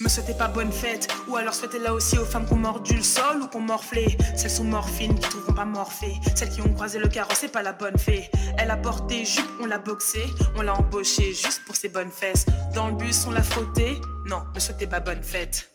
Me 0.00 0.08
souhaitez 0.08 0.34
pas 0.34 0.46
bonne 0.46 0.70
fête, 0.70 1.08
ou 1.26 1.34
alors 1.34 1.54
souhaitez-la 1.54 1.92
aussi 1.92 2.16
aux 2.18 2.24
femmes 2.24 2.46
qui 2.46 2.52
ont 2.52 2.56
mordu 2.56 2.94
le 2.94 3.02
sol 3.02 3.42
ou 3.42 3.48
qui 3.48 3.56
ont 3.56 3.60
morflé. 3.60 4.16
Celles 4.36 4.50
sont 4.50 4.62
morphines 4.62 5.16
qui 5.16 5.28
trouveront 5.30 5.54
pas 5.54 5.64
morphées. 5.64 6.14
Celles 6.36 6.50
qui 6.50 6.60
ont 6.60 6.72
croisé 6.72 7.00
le 7.00 7.08
carrosse, 7.08 7.38
c'est 7.38 7.50
pas 7.50 7.62
la 7.62 7.72
bonne 7.72 7.98
fée. 7.98 8.30
Elle 8.56 8.70
a 8.70 8.76
porté 8.76 9.24
jupe, 9.24 9.50
on 9.60 9.66
l'a 9.66 9.78
boxé, 9.78 10.22
on 10.54 10.62
l'a 10.62 10.74
embauché 10.74 11.32
juste 11.32 11.64
pour 11.64 11.74
ses 11.74 11.88
bonnes 11.88 12.12
fesses. 12.12 12.46
Dans 12.72 12.86
le 12.86 12.94
bus, 12.94 13.26
on 13.26 13.32
l'a 13.32 13.42
frotté. 13.42 14.00
Non, 14.26 14.42
me 14.54 14.60
souhaitez 14.60 14.86
pas 14.86 15.00
bonne 15.00 15.22
fête. 15.22 15.70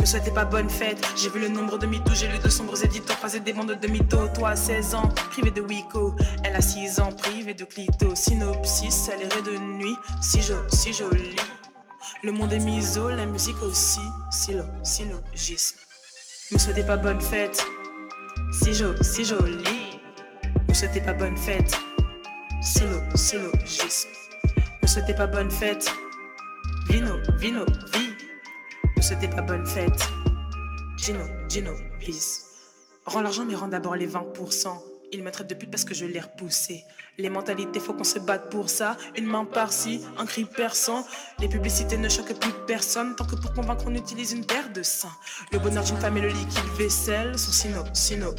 Me 0.00 0.06
souhaitez 0.06 0.32
pas 0.32 0.44
bonne 0.44 0.68
fête. 0.68 0.98
J'ai 1.16 1.28
vu 1.28 1.38
le 1.38 1.48
nombre 1.48 1.78
de 1.78 1.86
mythos, 1.86 2.14
j'ai 2.14 2.26
lu 2.26 2.38
de 2.38 2.48
sombres 2.48 2.82
éditeurs 2.84 3.16
croiser 3.18 3.38
des 3.40 3.52
bandes 3.52 3.78
de 3.80 3.88
mythos. 3.88 4.28
Toi, 4.34 4.56
16 4.56 4.94
ans, 4.96 5.08
privé 5.30 5.50
de 5.52 5.60
Wico. 5.60 6.16
Elle 6.42 6.56
a 6.56 6.60
6 6.60 6.98
ans, 7.00 7.12
privé 7.12 7.54
de 7.54 7.64
clito. 7.64 8.14
Synopsis, 8.16 9.10
elle 9.12 9.22
est 9.22 9.42
de 9.42 9.56
nuit. 9.58 9.96
Si 10.20 10.42
jo, 10.42 10.56
si 10.68 10.92
jolie. 10.92 11.36
Le 12.24 12.32
monde 12.32 12.52
est 12.52 12.58
miso, 12.58 13.08
la 13.10 13.26
musique 13.26 13.60
aussi. 13.62 14.00
Silo, 14.30 14.64
syllogisme. 14.82 15.76
Me 16.50 16.58
souhaitez 16.58 16.82
pas 16.82 16.96
bonne 16.96 17.20
fête. 17.20 17.64
Si 18.52 18.74
jo, 18.74 18.94
si 19.02 19.24
joli. 19.24 20.00
Me 20.68 20.74
souhaitez 20.74 21.00
pas 21.00 21.12
bonne 21.12 21.36
fête. 21.36 21.78
Silo, 22.60 22.98
syllogisme. 23.14 24.08
Me 24.82 24.86
souhaitez 24.88 25.14
pas 25.14 25.26
bonne 25.26 25.50
fête. 25.50 25.92
Vino, 26.88 27.16
vino, 27.38 27.64
vie. 27.92 28.14
Me 28.96 29.02
souhaitez 29.02 29.28
pas 29.28 29.42
bonne 29.42 29.66
fête. 29.66 30.08
Gino, 30.96 31.24
Gino, 31.48 31.72
peace. 32.00 32.40
Rends 33.06 33.22
l'argent, 33.22 33.44
mais 33.44 33.54
rends 33.54 33.68
d'abord 33.68 33.96
les 33.96 34.08
20%. 34.08 34.68
Ils 35.12 35.22
me 35.22 35.30
traitent 35.30 35.50
de 35.50 35.54
pute 35.54 35.70
parce 35.70 35.84
que 35.84 35.94
je 35.94 36.06
l'ai 36.06 36.20
repoussé. 36.20 36.84
Les 37.18 37.28
mentalités, 37.28 37.80
faut 37.80 37.92
qu'on 37.92 38.04
se 38.04 38.18
batte 38.18 38.50
pour 38.50 38.70
ça. 38.70 38.96
Une 39.16 39.26
main 39.26 39.44
par-ci, 39.44 40.00
un 40.18 40.26
cri 40.26 40.44
perçant. 40.44 41.06
Les 41.38 41.48
publicités 41.48 41.98
ne 41.98 42.08
choquent 42.08 42.38
plus 42.38 42.52
personne. 42.66 43.14
Tant 43.16 43.26
que 43.26 43.36
pour 43.36 43.52
convaincre, 43.52 43.84
on 43.86 43.94
utilise 43.94 44.32
une 44.32 44.46
paire 44.46 44.72
de 44.72 44.82
seins. 44.82 45.12
Le 45.52 45.58
bonheur 45.58 45.84
d'une 45.84 45.98
femme 45.98 46.16
et 46.16 46.22
le 46.22 46.28
liquide 46.28 46.64
vaisselle 46.78 47.38
sont 47.38 47.52
sino. 47.52 48.34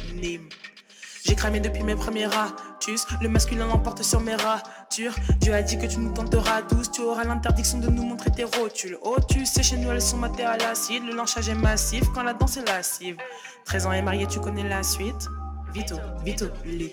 J'ai 1.24 1.34
cramé 1.34 1.58
depuis 1.58 1.82
mes 1.82 1.94
premiers 1.94 2.26
ratus. 2.26 3.06
Le 3.22 3.30
masculin 3.30 3.66
l'emporte 3.66 4.02
sur 4.02 4.20
mes 4.20 4.34
ratures. 4.34 5.14
Dieu 5.40 5.54
a 5.54 5.62
dit 5.62 5.78
que 5.78 5.86
tu 5.86 5.98
nous 5.98 6.12
tenteras 6.12 6.60
douce. 6.62 6.90
Tu 6.90 7.00
auras 7.00 7.24
l'interdiction 7.24 7.78
de 7.78 7.88
nous 7.88 8.04
montrer 8.04 8.30
tes 8.30 8.44
rotules. 8.44 8.98
Oh, 9.02 9.16
tu 9.26 9.46
sais, 9.46 9.62
chez 9.62 9.78
nous, 9.78 9.90
elles 9.90 10.02
sont 10.02 10.18
matées 10.18 10.44
à 10.44 10.58
l'acide. 10.58 11.02
Le 11.04 11.14
lanchage 11.14 11.48
est 11.48 11.54
massif 11.54 12.04
quand 12.14 12.22
la 12.22 12.34
danse 12.34 12.58
est 12.58 12.68
lascive. 12.68 13.16
13 13.64 13.86
ans 13.86 13.92
et 13.92 14.02
marié, 14.02 14.26
tu 14.26 14.38
connais 14.38 14.68
la 14.68 14.82
suite? 14.82 15.28
Vito, 15.72 15.96
vito, 16.24 16.46
lit. 16.66 16.92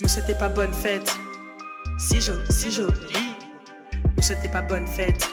Me 0.00 0.08
souhaitez 0.08 0.34
pas 0.34 0.48
bonne 0.48 0.72
fête. 0.72 1.14
Si 1.98 2.22
joli, 2.22 2.50
si 2.50 2.70
joli. 2.70 2.94
Me 4.16 4.22
souhaitez 4.22 4.48
pas 4.48 4.62
bonne 4.62 4.86
fête. 4.86 5.28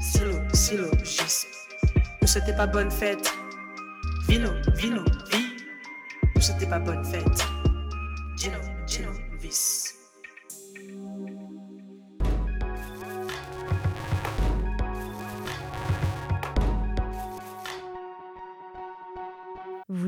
Silo, 0.00 0.36
syllogisme. 0.52 1.48
Me 2.22 2.26
souhaitez 2.28 2.52
pas 2.52 2.68
bonne 2.68 2.90
fête. 2.90 3.32
Vino, 4.28 4.50
vino, 4.76 5.02
vie. 5.32 5.43
Souhaitez 6.44 6.66
pas 6.66 6.78
bonne 6.78 7.02
fête. 7.02 7.42
Gino, 8.36 8.58
Gino, 8.86 9.08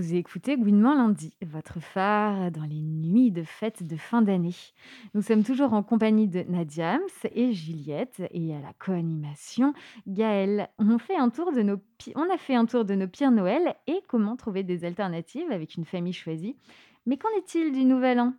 Vous 0.07 0.15
écoutez 0.15 0.57
Gouinement 0.57 0.95
lundi, 0.95 1.35
votre 1.45 1.81
phare 1.81 2.53
dans 2.53 2.63
les 2.63 2.81
nuits 2.81 3.33
de 3.33 3.43
fête 3.43 3.85
de 3.85 3.97
fin 3.97 4.23
d'année. 4.23 4.55
Nous 5.15 5.23
sommes 5.23 5.43
toujours 5.43 5.73
en 5.73 5.83
compagnie 5.83 6.29
de 6.29 6.45
Nadiams 6.45 7.01
et 7.35 7.53
Juliette 7.53 8.23
et 8.31 8.55
à 8.55 8.61
la 8.61 8.73
co-animation 8.79 9.75
Gaëlle. 10.07 10.69
On, 10.79 10.99
fait 10.99 11.17
un 11.17 11.29
tour 11.29 11.51
de 11.51 11.63
nos 11.63 11.79
on 12.15 12.33
a 12.33 12.37
fait 12.39 12.55
un 12.55 12.67
tour 12.67 12.85
de 12.85 12.95
nos 12.95 13.09
pires 13.09 13.33
Noël 13.33 13.75
et 13.89 14.01
comment 14.07 14.37
trouver 14.37 14.63
des 14.63 14.85
alternatives 14.85 15.51
avec 15.51 15.75
une 15.75 15.85
famille 15.85 16.13
choisie. 16.13 16.55
Mais 17.05 17.17
qu'en 17.17 17.31
est-il 17.39 17.73
du 17.73 17.85
nouvel 17.85 18.21
an? 18.21 18.33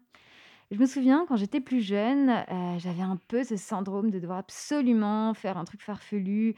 Je 0.72 0.80
me 0.80 0.86
souviens, 0.86 1.26
quand 1.28 1.36
j'étais 1.36 1.60
plus 1.60 1.82
jeune, 1.82 2.30
euh, 2.30 2.80
j'avais 2.80 3.04
un 3.04 3.20
peu 3.28 3.44
ce 3.44 3.58
syndrome 3.58 4.10
de 4.10 4.20
devoir 4.20 4.38
absolument 4.38 5.34
faire 5.34 5.58
un 5.58 5.66
truc 5.66 5.82
farfelu, 5.82 6.56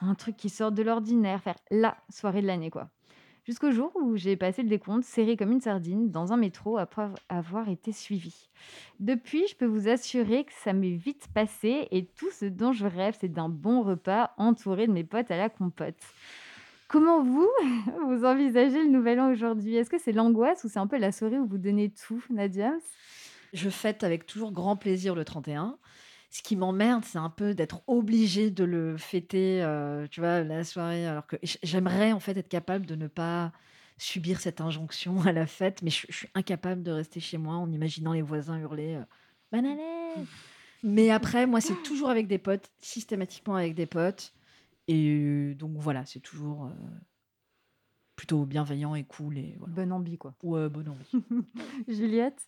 un 0.00 0.14
truc 0.14 0.36
qui 0.36 0.48
sort 0.48 0.70
de 0.70 0.84
l'ordinaire, 0.84 1.42
faire 1.42 1.58
la 1.72 1.96
soirée 2.08 2.40
de 2.40 2.46
l'année, 2.46 2.70
quoi. 2.70 2.88
Jusqu'au 3.46 3.70
jour 3.72 3.92
où 3.94 4.16
j'ai 4.16 4.36
passé 4.36 4.62
le 4.62 4.70
décompte 4.70 5.04
serré 5.04 5.36
comme 5.36 5.52
une 5.52 5.60
sardine 5.60 6.10
dans 6.10 6.32
un 6.32 6.38
métro 6.38 6.78
après 6.78 7.08
avoir 7.28 7.68
été 7.68 7.92
suivi. 7.92 8.48
Depuis, 9.00 9.46
je 9.46 9.54
peux 9.54 9.66
vous 9.66 9.86
assurer 9.86 10.44
que 10.44 10.52
ça 10.54 10.72
m'est 10.72 10.96
vite 10.96 11.28
passé 11.34 11.86
et 11.90 12.06
tout 12.06 12.30
ce 12.30 12.46
dont 12.46 12.72
je 12.72 12.86
rêve, 12.86 13.14
c'est 13.20 13.28
d'un 13.28 13.50
bon 13.50 13.82
repas 13.82 14.30
entouré 14.38 14.86
de 14.86 14.92
mes 14.92 15.04
potes 15.04 15.30
à 15.30 15.36
la 15.36 15.50
compote. 15.50 16.00
Comment 16.88 17.22
vous, 17.22 17.50
vous 18.06 18.24
envisagez 18.24 18.82
le 18.82 18.88
nouvel 18.88 19.20
an 19.20 19.30
aujourd'hui? 19.30 19.76
Est-ce 19.76 19.90
que 19.90 19.98
c'est 19.98 20.12
l'angoisse 20.12 20.64
ou 20.64 20.70
c'est 20.70 20.78
un 20.78 20.86
peu 20.86 20.96
la 20.96 21.12
soirée 21.12 21.38
où 21.38 21.46
vous 21.46 21.58
donnez 21.58 21.90
tout, 21.90 22.24
Nadia? 22.30 22.72
Je 23.52 23.68
fête 23.68 24.04
avec 24.04 24.24
toujours 24.24 24.52
grand 24.52 24.76
plaisir 24.76 25.14
le 25.14 25.24
31 25.24 25.76
ce 26.34 26.42
qui 26.42 26.56
m'emmerde, 26.56 27.04
c'est 27.04 27.18
un 27.18 27.30
peu 27.30 27.54
d'être 27.54 27.84
obligé 27.86 28.50
de 28.50 28.64
le 28.64 28.96
fêter, 28.96 29.62
euh, 29.62 30.08
tu 30.10 30.18
vois, 30.18 30.42
la 30.42 30.64
soirée, 30.64 31.06
alors 31.06 31.28
que 31.28 31.36
j'aimerais 31.62 32.10
en 32.10 32.18
fait 32.18 32.36
être 32.36 32.48
capable 32.48 32.86
de 32.86 32.96
ne 32.96 33.06
pas 33.06 33.52
subir 33.98 34.40
cette 34.40 34.60
injonction 34.60 35.22
à 35.22 35.30
la 35.30 35.46
fête, 35.46 35.80
mais 35.82 35.90
je, 35.90 36.10
suis 36.10 36.28
incapable 36.34 36.82
de 36.82 36.90
rester 36.90 37.20
chez 37.20 37.38
moi 37.38 37.54
en 37.54 37.70
imaginant 37.70 38.12
les 38.12 38.20
voisins 38.20 38.58
hurler 38.58 38.96
euh, 38.96 39.04
bonne 39.52 39.64
année. 39.64 40.26
Mais 40.82 41.10
après, 41.10 41.46
moi, 41.46 41.60
c'est 41.60 41.80
toujours 41.84 42.10
avec 42.10 42.26
des 42.26 42.38
potes, 42.38 42.68
systématiquement 42.80 43.54
avec 43.54 43.76
des 43.76 43.86
potes, 43.86 44.32
et 44.88 45.54
donc 45.54 45.76
voilà, 45.76 46.04
c'est 46.04 46.18
toujours 46.18 46.64
euh, 46.64 46.70
plutôt 48.16 48.44
bienveillant 48.44 48.96
et 48.96 49.04
cool 49.04 49.38
et 49.38 49.54
voilà. 49.60 49.72
Bonne 49.72 49.92
envie, 49.92 50.18
quoi. 50.18 50.34
Ouais, 50.42 50.68
bonne 50.68 50.88
envie. 50.88 51.24
Juliette? 51.86 52.42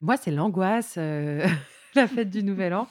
Moi, 0.00 0.16
c'est 0.16 0.30
l'angoisse. 0.30 0.98
la 1.94 2.06
fête 2.08 2.30
du 2.30 2.42
Nouvel 2.42 2.74
An. 2.74 2.88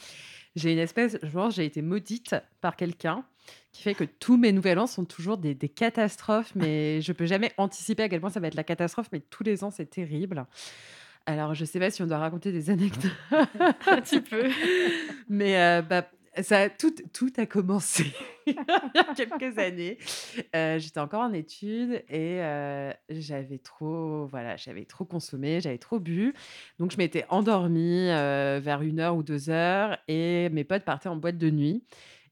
J'ai 0.55 0.73
une 0.73 0.79
espèce, 0.79 1.17
genre, 1.23 1.49
j'ai 1.49 1.65
été 1.65 1.81
maudite 1.81 2.35
par 2.59 2.75
quelqu'un 2.75 3.23
qui 3.71 3.83
fait 3.83 3.95
que 3.95 4.03
tous 4.03 4.37
mes 4.37 4.51
Nouvel 4.51 4.79
An 4.79 4.87
sont 4.87 5.05
toujours 5.05 5.37
des, 5.37 5.55
catastrophes, 5.55 6.51
mais 6.55 7.01
je 7.01 7.13
peux 7.13 7.25
jamais 7.25 7.51
anticiper 7.57 8.03
à 8.03 8.09
quel 8.09 8.21
point 8.21 8.29
ça 8.29 8.39
va 8.39 8.47
être 8.47 8.55
la 8.55 8.63
catastrophe, 8.63 9.07
mais 9.11 9.21
tous 9.21 9.43
les 9.43 9.63
ans, 9.63 9.71
c'est 9.71 9.89
terrible. 9.89 10.45
Alors, 11.25 11.53
je 11.53 11.65
sais 11.65 11.79
pas 11.79 11.91
si 11.91 12.01
on 12.01 12.07
doit 12.07 12.17
raconter 12.17 12.51
des 12.51 12.69
anecdotes. 12.69 13.11
Un 13.31 14.01
petit 14.01 14.21
peu. 14.21 14.49
Mais 15.29 15.57
euh, 15.57 15.81
bah, 15.81 16.09
ça, 16.41 16.69
tout, 16.69 16.93
tout 17.13 17.31
a 17.37 17.45
commencé 17.45 18.05
il 18.47 18.53
y 18.53 18.99
a 18.99 19.13
quelques 19.15 19.57
années. 19.57 19.97
Euh, 20.55 20.79
j'étais 20.79 20.99
encore 20.99 21.21
en 21.21 21.33
études 21.33 22.03
et 22.09 22.41
euh, 22.41 22.91
j'avais 23.09 23.57
trop, 23.57 24.25
voilà, 24.27 24.55
j'avais 24.57 24.85
trop 24.85 25.05
consommé, 25.05 25.61
j'avais 25.61 25.77
trop 25.77 25.99
bu. 25.99 26.33
Donc, 26.79 26.91
je 26.91 26.97
m'étais 26.97 27.25
endormie 27.29 28.07
vers 28.07 28.81
une 28.81 28.99
heure 28.99 29.15
ou 29.15 29.23
deux 29.23 29.49
heures 29.49 29.97
et 30.07 30.49
mes 30.49 30.63
potes 30.63 30.85
partaient 30.85 31.09
en 31.09 31.15
boîte 31.15 31.37
de 31.37 31.49
nuit. 31.49 31.83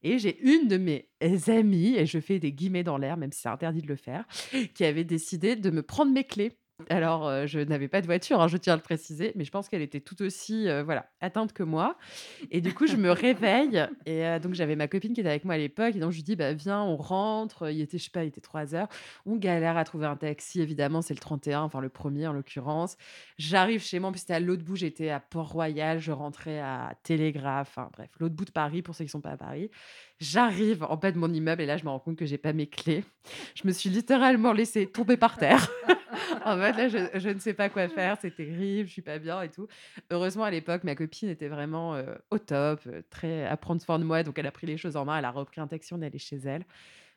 Et 0.02 0.18
j'ai 0.18 0.40
une 0.40 0.66
de 0.66 0.78
mes 0.78 1.08
amies, 1.48 1.94
et 1.96 2.06
je 2.06 2.20
fais 2.20 2.38
des 2.38 2.52
guillemets 2.52 2.84
dans 2.84 2.96
l'air, 2.96 3.16
même 3.16 3.32
si 3.32 3.40
c'est 3.40 3.48
interdit 3.48 3.82
de 3.82 3.86
le 3.86 3.96
faire, 3.96 4.24
qui 4.74 4.84
avait 4.84 5.04
décidé 5.04 5.56
de 5.56 5.70
me 5.70 5.82
prendre 5.82 6.12
mes 6.12 6.24
clés 6.24 6.52
alors, 6.88 7.46
je 7.46 7.60
n'avais 7.60 7.88
pas 7.88 8.00
de 8.00 8.06
voiture, 8.06 8.40
hein, 8.40 8.48
je 8.48 8.56
tiens 8.56 8.74
à 8.74 8.76
le 8.76 8.82
préciser, 8.82 9.32
mais 9.36 9.44
je 9.44 9.50
pense 9.50 9.68
qu'elle 9.68 9.82
était 9.82 10.00
tout 10.00 10.20
aussi, 10.22 10.66
voilà, 10.84 11.06
atteinte 11.20 11.52
que 11.52 11.62
moi 11.62 11.96
et 12.50 12.60
du 12.60 12.74
coup, 12.74 12.86
je 12.86 12.96
me 12.96 13.10
réveille 13.10 13.86
et 14.06 14.38
donc 14.40 14.54
j'avais 14.54 14.76
ma 14.76 14.88
copine 14.88 15.12
qui 15.12 15.20
était 15.20 15.28
avec 15.30 15.44
moi 15.44 15.54
à 15.54 15.58
l'époque 15.58 15.94
et 15.96 15.98
donc 16.00 16.12
je 16.12 16.16
lui 16.16 16.22
dis: 16.22 16.36
«Bah, 16.36 16.52
viens, 16.52 16.82
on 16.82 16.96
rentre». 16.96 17.70
Il 17.70 17.80
était, 17.80 17.98
je 17.98 18.04
sais 18.04 18.10
pas, 18.10 18.24
il 18.24 18.28
était 18.28 18.40
3:00. 18.40 18.88
On 19.26 19.36
galère 19.36 19.76
à 19.76 19.84
trouver 19.84 20.06
un 20.06 20.16
taxi, 20.16 20.60
évidemment, 20.60 21.02
c'est 21.02 21.14
le 21.14 21.20
31, 21.20 21.62
enfin 21.62 21.80
le 21.80 21.88
premier 21.88 22.26
en 22.26 22.32
l'occurrence. 22.32 22.96
J'arrive 23.38 23.82
chez 23.82 23.98
moi, 23.98 24.08
en 24.08 24.12
plus 24.12 24.20
c'était 24.20 24.34
à 24.34 24.40
l'autre 24.40 24.62
bout, 24.64 24.76
j'étais 24.76 25.10
à 25.10 25.20
Port-Royal, 25.20 25.98
je 26.00 26.12
rentrais 26.12 26.60
à 26.60 26.94
Télégraphe, 27.02 27.68
enfin 27.76 27.90
bref, 27.92 28.10
l'autre 28.18 28.34
bout 28.34 28.44
de 28.44 28.50
Paris 28.50 28.82
pour 28.82 28.94
ceux 28.94 29.04
qui 29.04 29.10
sont 29.10 29.20
pas 29.20 29.30
à 29.30 29.36
Paris. 29.36 29.70
J'arrive 30.18 30.84
en 30.84 30.96
bas 30.96 31.12
de 31.12 31.18
mon 31.18 31.32
immeuble 31.32 31.62
et 31.62 31.66
là, 31.66 31.76
je 31.76 31.84
me 31.84 31.90
rends 31.90 31.98
compte 31.98 32.16
que 32.16 32.26
j'ai 32.26 32.38
pas 32.38 32.52
mes 32.52 32.66
clés. 32.66 33.04
Je 33.54 33.66
me 33.66 33.72
suis 33.72 33.88
littéralement 33.90 34.52
laissée 34.52 34.86
tomber 34.86 35.16
par 35.16 35.36
terre. 35.36 35.68
en 36.44 36.56
fait, 36.58 36.72
là, 36.72 36.88
je, 36.88 37.28
ne 37.28 37.38
sais 37.38 37.54
pas 37.54 37.68
quoi 37.68 37.88
faire, 37.88 38.16
c'est 38.20 38.34
terrible, 38.34 38.88
je 38.88 38.92
suis 38.92 39.02
pas 39.02 39.18
bien 39.18 39.42
et 39.42 39.48
tout. 39.48 39.68
Heureusement, 40.10 40.44
à 40.44 40.50
l'époque, 40.50 40.84
ma 40.84 40.94
copine 40.94 41.28
était 41.28 41.48
vraiment 41.48 41.94
euh, 41.94 42.14
au 42.30 42.38
top, 42.38 42.80
euh, 42.86 43.02
très 43.10 43.46
à 43.46 43.56
prendre 43.56 43.80
soin 43.80 43.98
de 43.98 44.04
moi, 44.04 44.22
donc 44.22 44.38
elle 44.38 44.46
a 44.46 44.52
pris 44.52 44.66
les 44.66 44.76
choses 44.76 44.96
en 44.96 45.04
main, 45.04 45.18
elle 45.18 45.24
a 45.24 45.30
repris 45.30 45.60
un 45.60 45.66
taxi, 45.66 45.92
on 45.92 46.02
est 46.02 46.06
allé 46.06 46.18
chez 46.18 46.36
elle. 46.36 46.64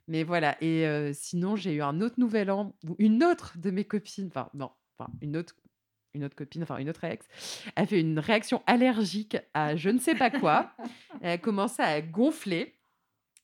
Mais 0.07 0.23
voilà, 0.23 0.57
et 0.61 0.85
euh, 0.85 1.11
sinon, 1.13 1.55
j'ai 1.55 1.73
eu 1.73 1.81
un 1.81 2.01
autre 2.01 2.15
nouvel 2.17 2.51
an 2.51 2.75
où 2.87 2.95
une 2.99 3.23
autre 3.23 3.57
de 3.57 3.71
mes 3.71 3.85
copines, 3.85 4.27
enfin, 4.27 4.49
non, 4.53 4.71
enfin, 4.97 5.09
une 5.21 5.37
autre 5.37 5.55
une 6.15 6.23
autre 6.25 6.35
copine, 6.35 6.61
enfin 6.61 6.77
une 6.77 6.89
autre 6.91 7.03
ex, 7.05 7.27
a 7.75 7.87
fait 7.87 7.99
une 7.99 8.19
réaction 8.19 8.61
allergique 8.67 9.35
à 9.55 9.75
je 9.75 9.89
ne 9.89 9.97
sais 9.97 10.13
pas 10.13 10.29
quoi. 10.29 10.71
Elle 11.21 11.31
a 11.31 11.37
commencé 11.39 11.81
à 11.81 12.01
gonfler. 12.01 12.75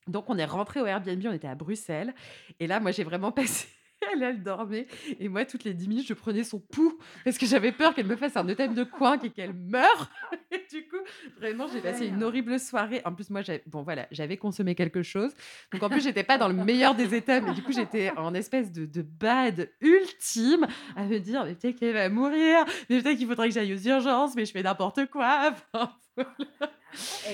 Donc, 0.07 0.29
on 0.29 0.37
est 0.37 0.45
rentré 0.45 0.79
au 0.79 0.85
Airbnb, 0.85 1.23
on 1.25 1.33
était 1.33 1.47
à 1.47 1.55
Bruxelles. 1.55 2.13
Et 2.59 2.67
là, 2.67 2.79
moi, 2.79 2.91
j'ai 2.91 3.03
vraiment 3.03 3.31
passé. 3.31 3.67
Elle, 4.13 4.43
dormait. 4.43 4.87
Et 5.19 5.29
moi, 5.29 5.45
toutes 5.45 5.63
les 5.63 5.73
10 5.73 5.87
minutes, 5.87 6.07
je 6.07 6.13
prenais 6.13 6.43
son 6.43 6.59
pouls 6.59 6.97
parce 7.23 7.37
que 7.37 7.45
j'avais 7.45 7.71
peur 7.71 7.93
qu'elle 7.93 8.07
me 8.07 8.15
fasse 8.15 8.35
un 8.37 8.47
œdème 8.47 8.73
de 8.73 8.83
coin 8.83 9.19
et 9.19 9.29
qu'elle 9.29 9.53
meure. 9.53 10.09
Et 10.51 10.65
du 10.69 10.87
coup, 10.87 10.97
vraiment, 11.37 11.67
j'ai 11.67 11.79
passé 11.79 12.07
une 12.07 12.23
horrible 12.23 12.59
soirée. 12.59 13.01
En 13.05 13.13
plus, 13.13 13.29
moi, 13.29 13.41
bon, 13.67 13.83
voilà, 13.83 14.07
j'avais 14.11 14.37
consommé 14.37 14.75
quelque 14.75 15.03
chose. 15.03 15.31
Donc, 15.71 15.83
en 15.83 15.89
plus, 15.89 16.01
j'étais 16.01 16.23
pas 16.23 16.37
dans 16.37 16.47
le 16.47 16.53
meilleur 16.53 16.95
des 16.95 17.15
états. 17.15 17.41
Mais 17.41 17.53
du 17.53 17.61
coup, 17.61 17.71
j'étais 17.71 18.11
en 18.17 18.33
espèce 18.33 18.71
de, 18.71 18.85
de 18.85 19.01
bad 19.01 19.69
ultime 19.81 20.67
à 20.95 21.05
me 21.05 21.19
dire, 21.19 21.45
mais 21.45 21.55
peut-être 21.55 21.77
qu'elle 21.77 21.93
va 21.93 22.09
mourir. 22.09 22.65
Mais 22.89 23.01
peut-être 23.01 23.17
qu'il 23.17 23.27
faudrait 23.27 23.49
que 23.49 23.53
j'aille 23.53 23.73
aux 23.73 23.87
urgences. 23.87 24.35
Mais 24.35 24.45
je 24.45 24.51
fais 24.51 24.63
n'importe 24.63 25.05
quoi. 25.07 25.53
Enfin, 25.73 25.91
voilà. 26.15 26.71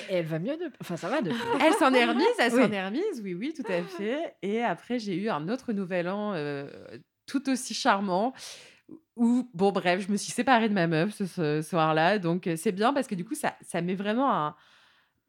Elle 0.10 0.26
va 0.26 0.39
mieux 0.39 0.58
de... 0.58 0.72
Enfin, 0.82 0.98
ça 0.98 1.10
va 1.10 1.22
depuis. 1.22 1.39
Elle 1.62 1.74
s'en 1.74 1.94
est 1.94 2.06
remise, 2.06 2.26
elle 2.39 2.52
s'en 2.52 2.72
est 2.72 2.86
remise, 2.86 3.22
oui, 3.24 3.34
oui, 3.34 3.54
tout 3.54 3.70
à 3.72 3.82
fait. 3.84 4.36
Et 4.41 4.63
après, 4.63 5.00
j'ai 5.00 5.15
eu 5.15 5.30
un 5.30 5.50
autre 5.50 5.74
nouvel 5.74 6.10
an 6.10 6.34
euh, 6.34 6.68
tout 7.26 7.50
aussi 7.50 7.74
charmant. 7.74 8.34
Où, 9.15 9.50
bon, 9.54 9.72
bref, 9.72 10.06
je 10.06 10.12
me 10.12 10.18
suis 10.18 10.32
séparée 10.32 10.70
de 10.70 10.74
ma 10.74 10.88
meuf 10.88 11.15
ce, 11.15 11.62
soir-là. 11.62 12.20
Donc, 12.20 12.48
euh, 12.48 12.56
c'est 12.58 12.74
bien 12.74 12.94
parce 12.94 13.08
que 13.08 13.15
du 13.15 13.24
coup, 13.24 13.36
ça, 13.36 13.56
ça 13.62 13.82
met 13.82 13.96
vraiment 13.96 14.32
un, 14.32 14.56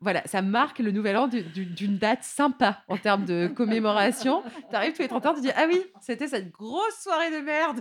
voilà, 0.00 0.22
ça 0.26 0.42
marque 0.42 0.78
le 0.78 0.90
nouvel 0.90 1.16
an 1.16 1.26
d'une 1.28 1.96
date 1.96 2.22
sympa 2.22 2.82
en 2.88 2.98
termes 2.98 3.24
de 3.24 3.46
commémoration. 3.48 4.42
tu 4.68 4.76
arrives 4.76 4.92
tous 4.92 5.02
les 5.02 5.08
30 5.08 5.26
ans, 5.26 5.34
tu 5.34 5.40
dis 5.40 5.50
Ah 5.56 5.66
oui, 5.66 5.82
c'était 6.00 6.28
cette 6.28 6.50
grosse 6.50 7.00
soirée 7.02 7.30
de 7.30 7.44
merde 7.44 7.80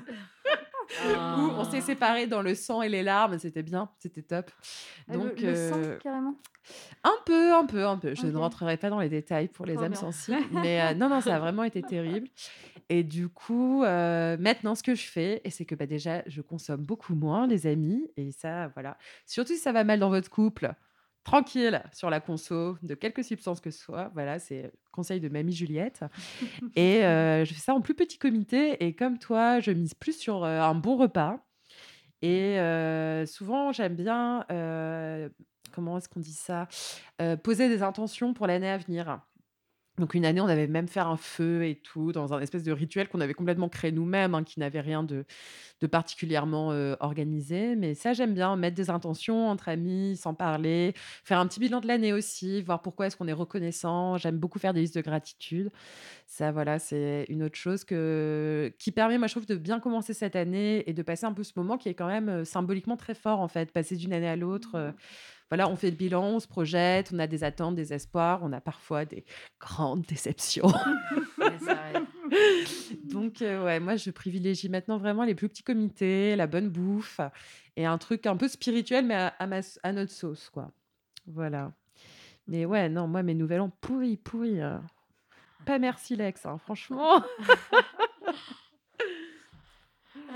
où 1.07 1.41
on 1.57 1.63
s'est 1.65 1.79
ah. 1.79 1.81
séparés 1.81 2.27
dans 2.27 2.41
le 2.41 2.55
sang 2.55 2.81
et 2.81 2.89
les 2.89 3.03
larmes. 3.03 3.37
C'était 3.37 3.63
bien, 3.63 3.89
c'était 3.99 4.21
top. 4.21 4.51
Ah, 5.09 5.13
Donc, 5.13 5.39
le, 5.39 5.53
euh, 5.55 5.97
carrément? 5.97 6.35
Un 7.03 7.15
peu, 7.25 7.53
un 7.53 7.65
peu, 7.65 7.85
un 7.85 7.97
peu. 7.97 8.15
Je 8.15 8.25
ne 8.27 8.37
rentrerai 8.37 8.77
pas 8.77 8.89
dans 8.89 8.99
les 8.99 9.09
détails 9.09 9.47
pour 9.47 9.65
les 9.65 9.77
âmes 9.77 9.95
sensibles. 9.95 10.37
Mais 10.51 10.81
euh, 10.81 10.93
non, 10.93 11.09
non, 11.09 11.21
ça 11.21 11.35
a 11.35 11.39
vraiment 11.39 11.63
été 11.63 11.81
terrible. 11.81 12.27
Et 12.89 13.03
du 13.03 13.29
coup, 13.29 13.83
euh, 13.83 14.37
maintenant, 14.39 14.75
ce 14.75 14.83
que 14.83 14.95
je 14.95 15.05
fais, 15.07 15.41
et 15.43 15.49
c'est 15.49 15.65
que 15.65 15.75
bah, 15.75 15.85
déjà, 15.85 16.23
je 16.27 16.41
consomme 16.41 16.81
beaucoup 16.81 17.15
moins, 17.15 17.47
les 17.47 17.67
amis. 17.67 18.07
Et 18.15 18.31
ça, 18.31 18.67
voilà. 18.69 18.97
Surtout 19.25 19.53
si 19.53 19.59
ça 19.59 19.71
va 19.71 19.83
mal 19.83 19.99
dans 19.99 20.09
votre 20.09 20.29
couple 20.29 20.73
tranquille 21.25 21.83
sur 21.91 22.09
la 22.09 22.21
conso 22.21 22.77
de 22.81 22.95
quelques 22.95 23.25
substances 23.25 23.59
que 23.59 23.71
ce 23.71 23.79
soit. 23.79 24.09
Voilà, 24.13 24.39
c'est 24.39 24.71
conseil 24.93 25.19
de 25.19 25.27
mamie 25.27 25.51
Juliette. 25.51 26.05
Et 26.77 27.03
euh, 27.03 27.43
je 27.43 27.53
fais 27.53 27.59
ça 27.59 27.73
en 27.73 27.81
plus 27.81 27.95
petit 27.95 28.17
comité. 28.17 28.85
Et 28.85 28.95
comme 28.95 29.17
toi, 29.17 29.59
je 29.59 29.71
mise 29.71 29.93
plus 29.93 30.17
sur 30.17 30.45
euh, 30.45 30.61
un 30.61 30.75
bon 30.75 30.95
repas. 30.95 31.39
Et 32.21 32.59
euh, 32.59 33.25
souvent, 33.25 33.73
j'aime 33.73 33.95
bien, 33.95 34.45
comment 35.73 35.97
est-ce 35.97 36.07
qu'on 36.07 36.21
dit 36.21 36.31
ça? 36.31 36.67
Poser 37.43 37.67
des 37.67 37.83
intentions 37.83 38.33
pour 38.33 38.47
l'année 38.47 38.69
à 38.69 38.77
venir. 38.77 39.19
Donc 39.97 40.13
une 40.13 40.25
année, 40.25 40.41
on 40.41 40.47
avait 40.47 40.67
même 40.67 40.87
fait 40.87 40.99
un 40.99 41.15
feu 41.15 41.65
et 41.65 41.75
tout, 41.75 42.11
dans 42.11 42.33
un 42.33 42.39
espèce 42.41 42.63
de 42.63 42.71
rituel 42.73 43.07
qu'on 43.07 43.21
avait 43.21 43.33
complètement 43.33 43.69
créé 43.69 43.91
nous-mêmes, 43.91 44.35
hein, 44.35 44.43
qui 44.43 44.59
n'avait 44.59 44.81
rien 44.81 45.03
de, 45.03 45.25
de 45.81 45.87
particulièrement 45.87 46.69
organisé. 46.99 47.75
Mais 47.75 47.93
ça, 47.93 48.13
j'aime 48.13 48.33
bien 48.33 48.55
mettre 48.57 48.75
des 48.75 48.89
intentions 48.89 49.47
entre 49.49 49.69
amis, 49.69 50.17
sans 50.17 50.33
parler, 50.33 50.93
faire 51.23 51.39
un 51.39 51.47
petit 51.47 51.59
bilan 51.59 51.79
de 51.79 51.87
l'année 51.87 52.13
aussi, 52.13 52.61
voir 52.61 52.81
pourquoi 52.81 53.07
est-ce 53.07 53.17
qu'on 53.17 53.27
est 53.27 53.33
reconnaissant. 53.33 54.17
J'aime 54.17 54.37
beaucoup 54.37 54.59
faire 54.59 54.73
des 54.73 54.81
listes 54.81 54.95
de 54.95 55.01
gratitude. 55.01 55.71
Ça, 56.25 56.51
voilà, 56.51 56.79
c'est 56.79 57.25
une 57.29 57.43
autre 57.43 57.55
chose 57.57 57.83
que, 57.85 58.73
qui 58.79 58.91
permet, 58.91 59.17
moi, 59.17 59.27
je 59.27 59.33
trouve, 59.33 59.45
de 59.45 59.55
bien 59.55 59.79
commencer 59.79 60.13
cette 60.13 60.35
année 60.35 60.89
et 60.89 60.93
de 60.93 61.01
passer 61.03 61.25
un 61.25 61.33
peu 61.33 61.43
ce 61.43 61.53
moment 61.55 61.77
qui 61.77 61.89
est 61.89 61.93
quand 61.95 62.07
même 62.07 62.45
symboliquement 62.45 62.97
très 62.97 63.15
fort, 63.15 63.39
en 63.39 63.47
fait, 63.47 63.71
passer 63.71 63.95
d'une 63.95 64.13
année 64.13 64.27
à 64.27 64.35
l'autre. 64.35 64.77
Mmh 64.77 64.93
voilà, 65.49 65.69
on 65.69 65.75
fait 65.75 65.91
le 65.91 65.95
bilan, 65.95 66.23
on 66.23 66.39
se 66.39 66.47
projette, 66.47 67.11
on 67.13 67.19
a 67.19 67.27
des 67.27 67.43
attentes, 67.43 67.75
des 67.75 67.93
espoirs, 67.93 68.39
on 68.41 68.51
a 68.51 68.61
parfois 68.61 69.05
des 69.05 69.25
grandes 69.59 70.01
déceptions. 70.07 70.71
Donc, 73.03 73.41
euh, 73.41 73.63
ouais, 73.63 73.79
moi, 73.79 73.95
je 73.95 74.09
privilégie 74.09 74.69
maintenant 74.69 74.97
vraiment 74.97 75.23
les 75.23 75.35
plus 75.35 75.47
petits 75.47 75.63
comités, 75.63 76.35
la 76.35 76.47
bonne 76.47 76.69
bouffe 76.69 77.21
et 77.75 77.85
un 77.85 77.97
truc 77.97 78.25
un 78.25 78.35
peu 78.35 78.47
spirituel, 78.47 79.05
mais 79.05 79.15
à, 79.15 79.33
à, 79.39 79.91
notre 79.93 80.11
sauce, 80.11 80.49
quoi. 80.49 80.71
Voilà. 81.27 81.71
Mais 82.47 82.65
ouais, 82.65 82.89
non, 82.89 83.07
moi, 83.07 83.23
mes 83.23 83.33
nouvelles 83.33 83.61
ont 83.61 83.71
pourri, 83.81 84.17
pourri. 84.17 84.61
Hein. 84.61 84.83
Pas 85.65 85.79
merci, 85.79 86.15
Lex, 86.15 86.45
hein, 86.45 86.57
franchement. 86.57 87.21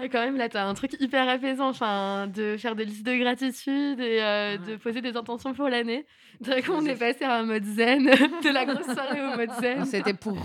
quand 0.07 0.23
même, 0.23 0.37
là, 0.37 0.49
tu 0.49 0.57
as 0.57 0.65
un 0.65 0.73
truc 0.73 0.95
hyper 0.99 1.27
apaisant, 1.27 1.69
enfin, 1.69 2.27
de 2.27 2.57
faire 2.57 2.75
des 2.75 2.85
listes 2.85 3.05
de 3.05 3.15
gratitude 3.15 3.99
et 3.99 4.21
euh, 4.21 4.57
de 4.57 4.75
poser 4.77 5.01
des 5.01 5.17
intentions 5.17 5.53
pour 5.53 5.67
l'année. 5.67 6.05
D'un 6.41 6.61
coup, 6.61 6.71
on 6.73 6.85
est 6.85 6.95
passé 6.95 7.25
à 7.25 7.39
un 7.39 7.43
mode 7.43 7.65
zen, 7.65 8.05
de 8.05 8.53
la 8.53 8.65
grosse 8.65 8.85
soirée 8.85 9.21
au 9.21 9.35
mode 9.37 9.51
zen. 9.59 9.85
C'était 9.85 10.13
pour, 10.13 10.37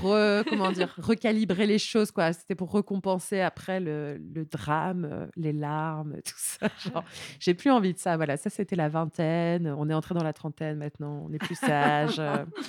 comment 0.49 0.73
dire, 0.73 0.95
recalibrer 0.99 1.67
les 1.67 1.79
choses, 1.79 2.11
quoi. 2.11 2.33
C'était 2.33 2.55
pour 2.55 2.73
récompenser 2.73 3.40
après 3.40 3.81
le, 3.81 4.19
le, 4.35 4.45
drame, 4.45 5.09
euh, 5.11 5.27
les 5.37 5.53
larmes, 5.53 6.17
tout 6.25 6.35
ça. 6.37 6.69
Genre, 6.79 7.05
j'ai 7.38 7.55
plus 7.55 7.71
envie 7.71 7.95
de 7.95 7.99
ça. 7.99 8.17
Voilà, 8.17 8.37
ça, 8.37 8.51
c'était 8.51 8.77
la 8.77 8.88
vingtaine. 8.88 9.73
On 9.79 9.88
est 9.88 9.95
entré 9.95 10.14
dans 10.14 10.25
la 10.25 10.33
trentaine 10.33 10.79
maintenant. 10.79 11.27
On 11.29 11.33
est 11.33 11.38
plus 11.38 11.55
sage. 11.55 12.21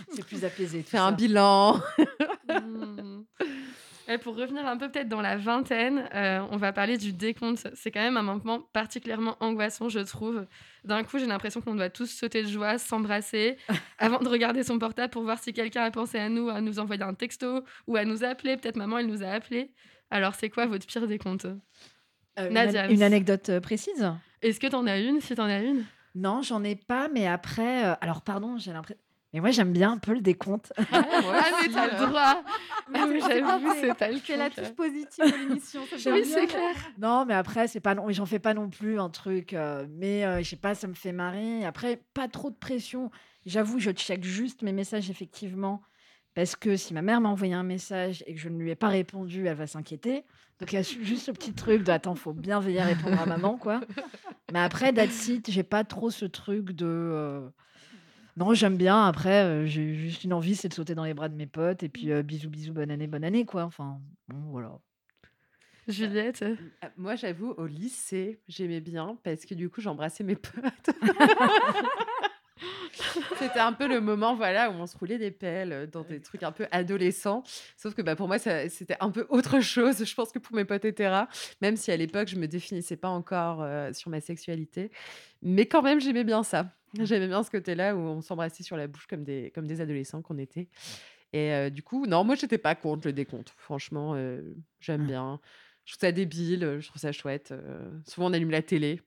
C'est 0.10 0.26
plus 0.26 0.46
apaisé. 0.46 0.84
Fait 0.84 0.98
un 0.98 1.12
bilan. 1.12 1.80
Mmh 2.48 3.24
pour 4.22 4.36
revenir 4.36 4.66
un 4.68 4.78
peu 4.78 4.90
peut-être 4.90 5.10
dans 5.10 5.22
la 5.22 5.36
vingtaine, 5.38 6.08
euh, 6.14 6.46
on 6.52 6.58
va 6.58 6.72
parler 6.72 6.98
du 6.98 7.12
décompte. 7.12 7.68
C'est 7.74 7.92
quand 7.92 8.02
même 8.02 8.18
un 8.18 8.22
moment 8.22 8.60
particulièrement 8.60 9.36
angoissant, 9.40 9.90
je 9.90 10.00
trouve. 10.00 10.46
D'un 10.84 11.04
coup, 11.04 11.18
j'ai 11.18 11.26
l'impression 11.26 11.62
qu'on 11.62 11.76
doit 11.76 11.90
tous 11.90 12.06
sauter 12.06 12.44
de 12.44 12.48
joie, 12.48 12.78
s'embrasser, 12.78 13.58
avant 13.98 14.20
de 14.20 14.28
regarder 14.28 14.64
son 14.64 14.78
portable 14.78 15.12
pour 15.12 15.24
voir 15.24 15.40
si 15.40 15.54
quelqu'un 15.54 15.84
a 15.84 15.92
pensé 15.92 16.20
à 16.20 16.30
nous, 16.30 16.50
à 16.50 16.62
nous 16.62 16.80
envoyer 16.80 17.04
un 17.04 17.14
texto 17.14 17.64
ou 17.88 17.96
à 17.96 18.06
nous 18.06 18.24
appeler. 18.24 18.58
Peut-être 18.58 18.78
maman, 18.78 19.00
elle 19.00 19.08
nous 19.08 19.24
a 19.24 19.28
appelé. 19.28 19.72
Alors, 20.12 20.36
c'est 20.36 20.50
quoi 20.50 20.68
votre 20.68 20.86
pire 20.86 21.08
décompte? 21.08 21.48
Euh, 22.38 22.50
Nadia, 22.50 22.90
une, 22.90 23.02
anecdote 23.02 23.50
euh, 23.50 23.60
précise? 23.60 24.12
Est-ce 24.42 24.60
que 24.60 24.68
tu 24.68 24.76
en 24.76 24.86
as 24.86 25.00
une, 25.00 25.20
si 25.20 25.34
tu 25.34 25.42
en 25.42 25.46
as 25.46 25.62
une? 25.62 25.86
Non, 26.14 26.42
j'en 26.42 26.64
ai 26.64 26.76
pas, 26.76 27.08
mais 27.08 27.28
après, 27.28 27.84
alors 28.02 28.22
pardon, 28.22 28.58
j'ai 28.58 28.72
l'impression. 28.72 29.02
Et 29.36 29.42
moi, 29.42 29.52
j'aime 29.52 29.74
bien 29.74 29.92
un 29.92 29.98
peu 29.98 30.14
le 30.14 30.22
décompte. 30.22 30.72
Ah, 30.78 30.86
ah 30.94 31.52
mais 31.62 31.68
t'as 31.68 31.88
le 31.88 32.08
droit. 32.08 32.42
Ah, 32.42 33.08
mais 33.08 33.20
j'avoue, 33.20 33.74
c'est 33.82 34.22
C'est 34.26 34.38
la 34.38 34.50
touche 34.50 34.72
positive 34.72 35.26
de 35.26 35.38
l'émission. 35.50 35.82
Oui, 36.06 36.24
c'est 36.24 36.48
clair. 36.48 36.74
Non, 36.98 37.26
mais 37.26 37.34
après, 37.34 37.68
c'est 37.68 37.82
pas 37.82 37.96
non, 37.96 38.10
j'en 38.12 38.26
fais 38.26 38.40
pas 38.40 38.54
non 38.54 38.70
plus 38.70 38.98
un 38.98 39.10
truc. 39.10 39.52
Euh, 39.54 39.86
mais 39.90 40.24
euh, 40.24 40.42
je 40.42 40.50
sais 40.52 40.56
pas, 40.56 40.74
ça 40.74 40.88
me 40.88 40.94
fait 40.94 41.12
marrer. 41.12 41.66
Après, 41.66 42.02
pas 42.14 42.30
trop 42.30 42.50
de 42.50 42.56
pression. 42.56 43.12
J'avoue, 43.46 43.78
je 43.78 43.92
check 43.92 44.24
juste 44.24 44.62
mes 44.62 44.72
messages 44.72 45.10
effectivement 45.10 45.82
Parce 46.34 46.56
que 46.56 46.78
si 46.78 46.94
ma 46.94 47.02
mère 47.02 47.20
m'a 47.20 47.28
envoyé 47.28 47.54
un 47.54 47.64
message 47.64 48.24
et 48.28 48.36
que 48.36 48.40
je 48.40 48.48
ne 48.48 48.58
lui 48.58 48.72
ai 48.72 48.76
pas 48.76 48.88
répondu, 48.88 49.48
elle 49.48 49.58
va 49.58 49.68
s'inquiéter. 49.68 50.24
Donc 50.62 50.72
il 50.72 50.76
y 50.76 50.80
a 50.80 50.82
juste 50.82 51.26
ce 51.26 51.32
petit 51.32 51.54
truc 51.54 51.84
de 51.84 51.92
attends, 51.92 52.16
faut 52.16 52.32
bien 52.32 52.62
veiller 52.62 52.80
à 52.80 52.86
répondre 52.86 53.20
à 53.22 53.26
maman, 53.26 53.58
quoi. 53.58 53.82
Mais 54.54 54.60
après, 54.60 54.94
that's 54.94 55.28
it, 55.28 55.52
j'ai 55.52 55.64
pas 55.64 55.84
trop 55.84 56.10
ce 56.10 56.24
truc 56.24 56.72
de. 56.72 56.86
euh, 56.86 57.50
Non, 58.38 58.54
j'aime 58.54 58.76
bien. 58.78 59.06
Après, 59.06 59.44
euh, 59.44 59.66
j'ai 59.66 59.94
juste 59.96 60.24
une 60.26 60.34
envie, 60.34 60.56
c'est 60.56 60.68
de 60.68 60.74
sauter 60.74 60.94
dans 60.96 61.06
les 61.06 61.14
bras 61.14 61.30
de 61.30 61.36
mes 61.36 61.48
potes 61.48 61.84
et 61.84 61.90
puis 61.90 62.12
euh, 62.12 62.22
bisous, 62.22 62.50
bisous, 62.50 62.74
bonne 62.74 62.92
année, 62.92 63.08
bonne 63.08 63.24
année, 63.24 63.46
quoi. 63.46 63.64
Enfin, 63.64 64.00
bon, 64.28 64.38
voilà. 64.52 64.78
Juliette 65.88 66.42
Euh, 66.42 66.56
Moi, 66.98 67.16
j'avoue, 67.16 67.52
au 67.58 67.66
lycée, 67.68 68.42
j'aimais 68.48 68.82
bien 68.82 69.18
parce 69.24 69.46
que 69.46 69.54
du 69.54 69.70
coup, 69.70 69.80
j'embrassais 69.82 70.24
mes 70.24 70.36
potes. 70.36 70.96
C'était 73.40 73.60
un 73.60 73.74
peu 73.74 73.88
le 73.88 74.02
moment 74.02 74.36
voilà, 74.36 74.70
où 74.70 74.74
on 74.74 74.86
se 74.88 74.98
roulait 74.98 75.18
des 75.18 75.32
pelles 75.32 75.72
euh, 75.74 75.88
dans 75.88 76.04
des 76.04 76.22
trucs 76.22 76.44
un 76.44 76.52
peu 76.52 76.66
adolescents. 76.72 77.44
Sauf 77.78 77.94
que 77.94 78.02
bah, 78.02 78.16
pour 78.16 78.28
moi, 78.28 78.40
ça- 78.40 78.68
c'était 78.70 78.96
un 79.00 79.12
peu 79.12 79.26
autre 79.30 79.60
chose, 79.62 80.04
je 80.04 80.16
pense, 80.16 80.32
que 80.32 80.40
pour 80.40 80.56
mes 80.56 80.66
potes 80.66 80.86
hétéras. 80.86 81.28
Même 81.62 81.76
si 81.78 81.92
à 81.92 81.98
l'époque, 81.98 82.28
je 82.28 82.36
me 82.38 82.48
définissais 82.48 82.98
pas 82.98 83.10
encore 83.10 83.62
euh, 83.62 83.94
sur 83.94 84.10
ma 84.10 84.20
sexualité. 84.22 84.92
Mais 85.42 85.66
quand 85.68 85.82
même, 85.84 86.00
j'aimais 86.02 86.24
bien 86.24 86.44
ça. 86.44 86.72
J'aimais 87.04 87.28
bien 87.28 87.44
ce 87.44 87.52
côté-là 87.52 87.96
où 87.96 88.00
on 88.00 88.22
s'embrassait 88.22 88.64
sur 88.64 88.78
la 88.78 88.88
bouche 88.88 89.08
comme 89.08 89.24
des, 89.24 89.52
comme 89.54 89.68
des 89.68 89.82
adolescents 89.82 90.22
qu'on 90.22 90.38
était. 90.38 90.70
Et 91.34 91.52
euh, 91.52 91.70
du 91.70 91.84
coup, 91.84 92.06
non, 92.06 92.24
moi, 92.24 92.36
j'étais 92.36 92.58
pas 92.58 92.76
contre 92.76 93.08
le 93.08 93.14
décompte. 93.14 93.54
Franchement, 93.58 94.14
euh, 94.16 94.42
j'aime 94.80 95.06
bien. 95.06 95.40
Je 95.84 95.94
trouve 95.94 96.08
ça 96.08 96.12
débile, 96.12 96.78
je 96.80 96.88
trouve 96.88 97.02
ça 97.02 97.12
chouette. 97.12 97.52
euh, 97.52 97.90
souvent, 98.08 98.30
on 98.30 98.34
allume 98.34 98.52
la 98.52 98.62
télé 98.62 99.02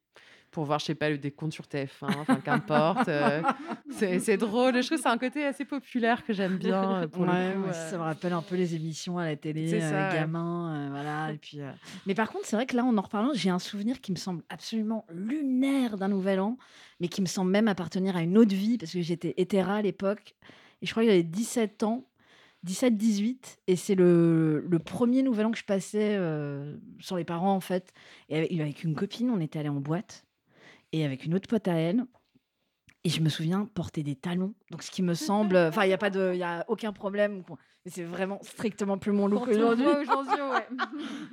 pour 0.50 0.64
voir, 0.64 0.78
je 0.78 0.86
sais 0.86 0.94
pas, 0.94 1.10
le 1.10 1.18
décompte 1.18 1.52
sur 1.52 1.64
TF1, 1.66 1.86
enfin, 2.20 2.36
qu'importe. 2.36 3.08
euh, 3.08 3.42
c'est 3.90 4.36
drôle. 4.36 4.74
Je 4.82 4.86
trouve 4.86 4.96
que 4.98 5.02
c'est 5.02 5.08
un 5.08 5.18
côté 5.18 5.44
assez 5.44 5.64
populaire 5.64 6.24
que 6.24 6.32
j'aime 6.32 6.56
bien. 6.56 7.02
euh, 7.02 7.06
Pour 7.08 7.24
le 7.24 7.30
Ouais, 7.32 7.52
coup, 7.54 7.62
ouais, 7.62 7.68
euh. 7.68 7.90
ça 7.90 7.98
me 7.98 8.02
rappelle 8.02 8.32
un 8.32 8.42
peu 8.42 8.56
les 8.56 8.74
émissions 8.74 9.18
à 9.18 9.26
la 9.26 9.36
télé, 9.36 9.72
euh, 9.74 9.80
ça, 9.80 10.16
ouais. 10.16 10.24
euh, 10.24 10.88
voilà. 10.90 11.32
Et 11.32 11.38
puis, 11.38 11.60
Mais 12.06 12.14
par 12.14 12.30
contre, 12.30 12.46
c'est 12.46 12.56
vrai 12.56 12.66
que 12.66 12.76
là, 12.76 12.84
en 12.84 12.96
en 12.96 13.02
reparlant, 13.02 13.30
j'ai 13.34 13.50
un 13.50 13.58
souvenir 13.58 14.00
qui 14.00 14.10
me 14.12 14.16
semble 14.16 14.42
absolument 14.48 15.04
lunaire 15.12 15.96
d'un 15.98 16.08
nouvel 16.08 16.40
an, 16.40 16.56
mais 17.00 17.08
qui 17.08 17.20
me 17.20 17.26
semble 17.26 17.50
même 17.50 17.68
appartenir 17.68 18.16
à 18.16 18.22
une 18.22 18.36
autre 18.38 18.54
vie, 18.54 18.78
parce 18.78 18.92
que 18.92 19.02
j'étais 19.02 19.34
hétéra 19.36 19.76
à 19.76 19.82
l'époque, 19.82 20.34
et 20.82 20.86
je 20.86 20.90
crois 20.92 21.02
que 21.02 21.08
j'avais 21.08 21.22
17 21.22 21.82
ans, 21.82 22.04
17-18, 22.66 23.58
et 23.68 23.76
c'est 23.76 23.94
le, 23.94 24.64
le 24.68 24.78
premier 24.80 25.22
nouvel 25.22 25.46
an 25.46 25.50
que 25.52 25.58
je 25.58 25.64
passais 25.64 26.18
sans 27.00 27.16
les 27.16 27.24
parents, 27.24 27.52
en 27.54 27.60
fait. 27.60 27.92
Et 28.28 28.36
avec, 28.38 28.52
avec 28.52 28.84
une 28.84 28.94
copine, 28.94 29.30
on 29.30 29.40
était 29.40 29.58
allé 29.60 29.68
en 29.68 29.80
boîte, 29.80 30.24
et 30.92 31.04
avec 31.04 31.24
une 31.24 31.34
autre 31.34 31.48
pote 31.48 31.68
à 31.68 31.74
elle, 31.74 32.04
et 33.04 33.10
je 33.10 33.20
me 33.20 33.28
souviens 33.28 33.64
porter 33.74 34.02
des 34.02 34.16
talons. 34.16 34.54
Donc, 34.70 34.82
ce 34.82 34.90
qui 34.90 35.02
me 35.02 35.14
semble. 35.14 35.56
Enfin, 35.68 35.84
il 35.84 35.88
n'y 35.88 35.94
a, 35.94 35.98
pas 35.98 36.10
de- 36.10 36.32
il 36.34 36.38
y 36.38 36.42
a 36.42 36.64
aucun 36.68 36.92
problème. 36.92 37.44
quoi. 37.44 37.56
Mais 37.84 37.90
c'est 37.92 38.02
vraiment 38.04 38.40
strictement 38.42 38.98
plus 38.98 39.12
mon 39.12 39.28
look 39.28 39.46
aujourd'hui. 39.46 39.86
aujourd'hui, 40.02 40.34
ouais. 40.34 40.66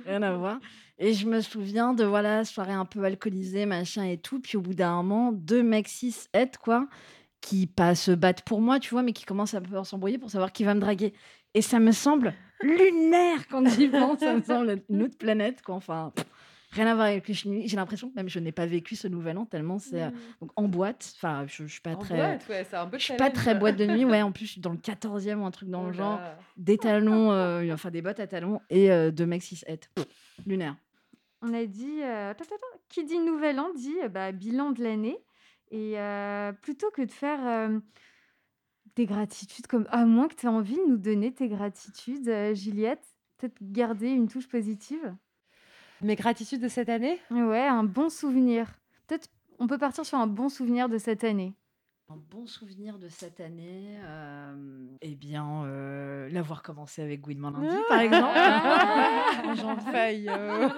Rien 0.06 0.22
à 0.22 0.32
voir. 0.36 0.58
Et 0.98 1.12
je 1.12 1.26
me 1.26 1.40
souviens 1.40 1.92
de, 1.92 2.04
voilà, 2.04 2.44
soirée 2.44 2.72
un 2.72 2.84
peu 2.84 3.02
alcoolisée, 3.04 3.66
machin 3.66 4.04
et 4.04 4.16
tout. 4.16 4.40
Puis 4.40 4.56
au 4.56 4.60
bout 4.62 4.74
d'un 4.74 4.94
moment, 5.02 5.32
deux 5.32 5.62
mecs 5.62 5.88
cis 5.88 6.14
het, 6.32 6.52
quoi, 6.62 6.86
qui 7.40 7.66
pas 7.66 7.94
se 7.94 8.12
battent 8.12 8.42
pour 8.42 8.60
moi, 8.60 8.78
tu 8.78 8.90
vois, 8.90 9.02
mais 9.02 9.12
qui 9.12 9.24
commencent 9.24 9.54
un 9.54 9.60
peu 9.60 9.76
à 9.76 9.84
s'embrouiller 9.84 10.18
pour 10.18 10.30
savoir 10.30 10.52
qui 10.52 10.64
va 10.64 10.74
me 10.74 10.80
draguer. 10.80 11.12
Et 11.52 11.62
ça 11.62 11.80
me 11.80 11.90
semble 11.92 12.32
lunaire 12.62 13.46
quand 13.48 13.66
j'y 13.68 13.88
pense. 13.88 14.20
Ça 14.20 14.34
me 14.34 14.42
semble 14.42 14.70
être 14.70 14.84
une 14.88 15.02
autre 15.02 15.18
planète, 15.18 15.62
quoi. 15.62 15.74
Enfin. 15.74 16.12
pff, 16.14 16.24
Rien 16.76 16.86
à 16.88 16.94
voir 16.94 17.06
avec 17.06 17.26
les 17.26 17.34
chenilles. 17.34 17.66
J'ai 17.68 17.76
l'impression 17.76 18.10
que 18.10 18.14
même 18.14 18.28
je 18.28 18.38
n'ai 18.38 18.52
pas 18.52 18.66
vécu 18.66 18.96
ce 18.96 19.08
nouvel 19.08 19.38
an 19.38 19.46
tellement 19.46 19.78
c'est 19.78 20.02
euh, 20.02 20.10
donc 20.40 20.50
en 20.56 20.68
boîte. 20.68 21.14
Enfin, 21.16 21.44
je, 21.46 21.64
je 21.66 21.72
suis 21.72 21.80
pas 21.80 21.94
En 21.94 21.98
très. 21.98 22.16
boîte, 22.16 22.46
ouais, 22.48 22.64
c'est 22.68 22.76
un 22.76 22.86
peu 22.86 22.98
Je 22.98 23.04
suis 23.04 23.16
pas 23.16 23.30
très 23.30 23.54
boîte 23.54 23.76
de 23.76 23.86
nuit, 23.86 24.04
ouais. 24.04 24.22
En 24.22 24.30
plus, 24.32 24.46
je 24.46 24.52
suis 24.52 24.60
dans 24.60 24.72
le 24.72 24.78
14e 24.78 25.36
ou 25.36 25.46
un 25.46 25.50
truc 25.50 25.68
dans 25.70 25.82
Oh 25.84 25.86
le 25.86 25.92
là. 25.92 25.96
genre. 25.96 26.20
Des 26.56 26.76
talons, 26.78 27.30
euh, 27.32 27.72
enfin 27.72 27.90
des 27.90 28.02
bottes 28.02 28.20
à 28.20 28.26
talons 28.26 28.60
et 28.70 28.90
euh, 28.92 29.10
deux 29.10 29.26
mecs 29.26 29.42
6 29.42 29.64
het. 29.66 29.90
Lunaire. 30.46 30.76
On 31.42 31.52
a 31.54 31.64
dit, 31.66 32.02
euh, 32.02 32.30
attends, 32.30 32.44
attends, 32.44 32.54
attends, 32.56 32.80
qui 32.88 33.04
dit 33.04 33.18
nouvel 33.18 33.58
an 33.60 33.68
dit 33.74 33.94
bah, 34.10 34.32
bilan 34.32 34.72
de 34.72 34.82
l'année. 34.82 35.18
Et 35.70 35.98
euh, 35.98 36.52
plutôt 36.52 36.90
que 36.90 37.02
de 37.02 37.10
faire 37.10 37.44
euh, 37.46 37.78
des 38.96 39.04
gratitudes 39.06 39.66
comme, 39.66 39.86
à 39.90 40.04
moins 40.06 40.28
que 40.28 40.34
tu 40.34 40.46
aies 40.46 40.48
envie 40.48 40.76
de 40.76 40.86
nous 40.88 40.96
donner 40.96 41.32
tes 41.32 41.48
gratitudes, 41.48 42.28
euh, 42.28 42.54
Juliette, 42.54 43.04
peut-être 43.38 43.56
garder 43.60 44.08
une 44.08 44.28
touche 44.28 44.48
positive? 44.48 45.14
Mes 46.02 46.14
gratitudes 46.16 46.60
de 46.62 46.68
cette 46.68 46.88
année 46.88 47.18
Ouais, 47.30 47.66
un 47.66 47.84
bon 47.84 48.08
souvenir. 48.10 48.68
Peut-être 49.06 49.28
on 49.58 49.66
peut 49.66 49.78
partir 49.78 50.04
sur 50.04 50.18
un 50.18 50.26
bon 50.26 50.48
souvenir 50.48 50.88
de 50.88 50.98
cette 50.98 51.24
année. 51.24 51.54
Un 52.08 52.16
bon 52.30 52.46
souvenir 52.46 52.98
de 52.98 53.08
cette 53.08 53.40
année, 53.40 53.98
euh, 54.04 54.86
eh 55.00 55.16
bien, 55.16 55.64
euh, 55.64 56.28
l'avoir 56.30 56.62
commencé 56.62 57.02
avec 57.02 57.20
Gouinement 57.20 57.50
lundi, 57.50 57.76
par 57.88 57.98
exemple. 58.00 58.32
Ah, 58.38 59.54
J'en 59.56 59.76
faille. 59.78 60.28
euh. 60.28 60.68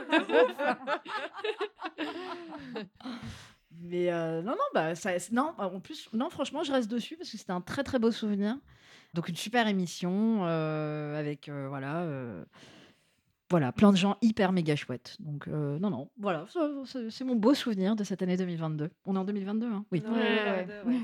Mais 3.81 4.11
euh, 4.13 4.43
non, 4.43 4.53
non, 4.53 4.65
bah, 4.75 4.95
ça, 4.95 5.11
non, 5.33 5.53
en 5.59 5.81
plus, 5.81 6.09
non, 6.13 6.31
franchement, 6.31 6.63
je 6.63 6.73
reste 6.73 6.91
dessus 6.91 7.17
parce 7.17 7.31
que 7.31 7.37
c'était 7.37 7.53
un 7.53 7.61
très 7.61 7.85
très 7.85 7.99
beau 7.99 8.11
souvenir. 8.11 8.57
Donc 9.15 9.29
une 9.29 9.37
super 9.37 9.67
émission 9.69 10.41
euh, 10.45 11.19
avec 11.19 11.49
euh, 11.49 11.67
voilà, 11.69 12.03
euh, 12.03 12.45
voilà, 13.51 13.73
plein 13.73 13.93
de 13.93 13.97
gens 13.97 14.17
hyper 14.21 14.53
méga 14.53 14.77
chouettes. 14.77 15.17
Donc 15.21 15.49
euh, 15.49 15.79
non, 15.79 15.91
non, 15.91 16.11
voilà, 16.19 16.45
c'est 17.09 17.25
mon 17.25 17.37
beau 17.37 17.55
souvenir 17.55 17.97
de 17.97 18.05
cette 18.05 18.23
année 18.23 18.37
2022. 18.37 18.91
On 19.07 19.17
est 19.17 19.19
en 19.19 19.25
2022, 19.25 19.67
hein 19.67 19.85
Oui. 19.91 20.03
Ouais, 20.07 20.21
ouais, 20.21 20.67
ouais. 20.87 20.97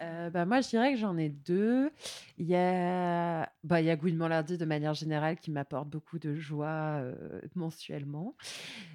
Euh, 0.00 0.30
bah, 0.30 0.44
moi, 0.44 0.60
je 0.60 0.68
dirais 0.68 0.92
que 0.92 0.98
j'en 0.98 1.16
ai 1.16 1.28
deux. 1.28 1.90
Il 2.38 2.46
y 2.46 2.54
a, 2.54 3.48
bah, 3.64 3.80
il 3.80 3.86
y 3.86 3.90
a 3.90 3.96
lundi 4.28 4.58
de 4.58 4.64
manière 4.64 4.94
générale 4.94 5.38
qui 5.38 5.50
m'apporte 5.50 5.88
beaucoup 5.88 6.18
de 6.18 6.34
joie 6.34 6.66
euh, 7.00 7.40
mensuellement. 7.54 8.34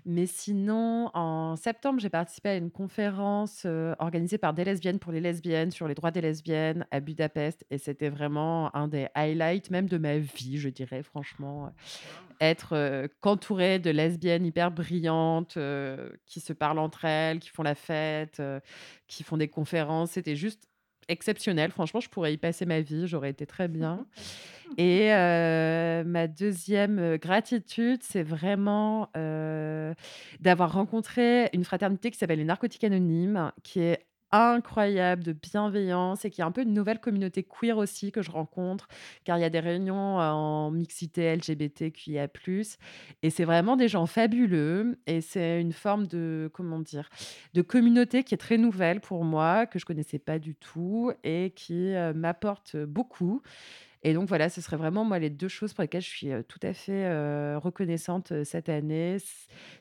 Mais 0.06 0.26
sinon, 0.26 1.10
en 1.14 1.56
septembre, 1.56 2.00
j'ai 2.00 2.10
participé 2.10 2.50
à 2.50 2.56
une 2.56 2.72
conférence 2.72 3.64
euh, 3.66 3.96
organisée 4.00 4.38
par 4.38 4.54
des 4.54 4.64
lesbiennes 4.64 5.00
pour 5.00 5.12
les 5.12 5.22
lesbiennes 5.22 5.72
sur 5.72 5.88
les 5.88 5.96
droits 5.96 6.12
des 6.12 6.22
lesbiennes 6.22 6.86
à 6.92 7.00
Budapest. 7.00 7.66
Et 7.70 7.78
c'était 7.78 8.10
vraiment 8.10 8.76
un 8.76 8.88
des 8.88 9.08
highlights 9.16 9.72
même 9.72 9.88
de 9.88 9.98
ma 9.98 10.18
vie, 10.18 10.58
je 10.58 10.70
dirais, 10.70 11.04
franchement. 11.04 11.72
Être 12.40 12.74
euh, 12.74 13.08
qu'entourée 13.20 13.78
de 13.78 13.92
lesbiennes 13.92 14.46
hyper 14.46 14.72
brillantes 14.72 15.58
euh, 15.58 16.10
qui 16.26 16.40
se 16.40 16.54
parlent 16.54 16.80
entre 16.80 17.06
elles, 17.06 17.40
qui 17.40 17.50
font 17.50 17.62
la 17.62 17.76
fête, 17.76 18.40
euh, 18.40 18.60
qui 19.08 19.24
font 19.24 19.38
des 19.38 19.48
conférences. 19.48 20.12
C'était 20.12 20.36
juste 20.36 20.71
exceptionnel. 21.12 21.72
Franchement, 21.72 22.00
je 22.00 22.10
pourrais 22.10 22.34
y 22.34 22.38
passer 22.38 22.66
ma 22.66 22.82
vie. 22.82 23.08
J'aurais 23.08 23.30
été 23.30 23.46
très 23.46 23.68
bien. 23.68 24.06
Et 24.78 25.14
euh, 25.14 26.04
ma 26.06 26.28
deuxième 26.28 26.98
euh, 27.00 27.18
gratitude, 27.18 28.02
c'est 28.04 28.24
vraiment 28.24 29.10
euh, 29.18 29.94
d'avoir 30.40 30.72
rencontré 30.74 31.50
une 31.54 31.66
fraternité 31.66 32.10
qui 32.10 32.18
s'appelle 32.18 32.40
les 32.40 32.46
Narcotiques 32.46 32.84
Anonymes, 32.86 33.52
qui 33.64 33.82
est 33.82 34.06
incroyable 34.32 35.24
de 35.24 35.34
bienveillance 35.34 36.26
et 36.26 36.30
qui 36.30 36.42
est 36.42 36.44
un 36.44 36.52
peu 36.52 36.62
une 36.62 36.74
nouvelle 36.74 37.00
communauté 37.00 37.44
queer 37.44 37.78
aussi 37.78 38.12
que 38.12 38.22
je 38.22 38.32
rencontre 38.32 38.88
car 39.24 39.38
il 39.38 39.42
y 39.42 39.44
a 39.44 39.50
des 39.50 39.60
réunions 39.60 40.20
euh, 40.20 40.30
en 40.32 40.72
mixité 40.72 41.36
LGBTQIA+. 41.36 42.28
Et 43.24 43.30
c'est 43.30 43.46
vraiment 43.46 43.76
des 43.76 43.88
gens 43.88 44.06
fabuleux 44.06 45.00
et 45.08 45.22
c'est 45.22 45.60
une 45.62 45.74
forme 45.74 46.08
de, 46.08 46.50
comment 46.54 46.80
dire, 46.80 47.10
de 47.54 47.62
communauté 47.62 48.24
qui 48.24 48.34
est 48.34 48.38
très 48.38 48.58
nouvelle 48.58 49.02
pour 49.02 49.24
moi, 49.24 49.66
que 49.66 49.80
je 49.80 49.86
connaissais 49.86 50.20
pas 50.20 50.40
du 50.40 50.56
tout 50.56 51.12
et 51.24 51.52
qui 51.56 51.94
euh, 51.94 52.14
m'apporte 52.14 52.78
beaucoup. 52.78 53.42
Et 54.04 54.14
donc 54.14 54.28
voilà, 54.28 54.50
ce 54.50 54.62
serait 54.62 54.78
vraiment 54.78 55.04
moi 55.06 55.20
les 55.20 55.30
deux 55.30 55.48
choses 55.48 55.74
pour 55.74 55.84
lesquelles 55.84 56.02
je 56.02 56.10
suis 56.10 56.32
tout 56.48 56.60
à 56.64 56.74
fait 56.74 57.56
reconnaissante 57.58 58.34
cette 58.44 58.70
année. 58.70 59.18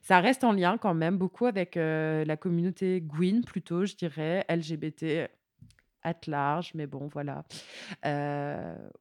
Ça 0.03 0.21
reste 0.21 0.45
en 0.45 0.53
lien 0.53 0.77
quand 0.79 0.95
même 0.95 1.17
beaucoup 1.17 1.47
avec 1.47 1.77
la 1.77 2.37
communauté 2.37 3.01
Gwyn 3.01 3.43
plutôt, 3.43 3.87
je 3.87 3.95
dirais, 3.95 4.45
LGBT 4.51 5.31
at 6.03 6.15
large, 6.29 6.73
mais 6.75 6.87
bon, 6.87 7.09
voilà. 7.13 7.45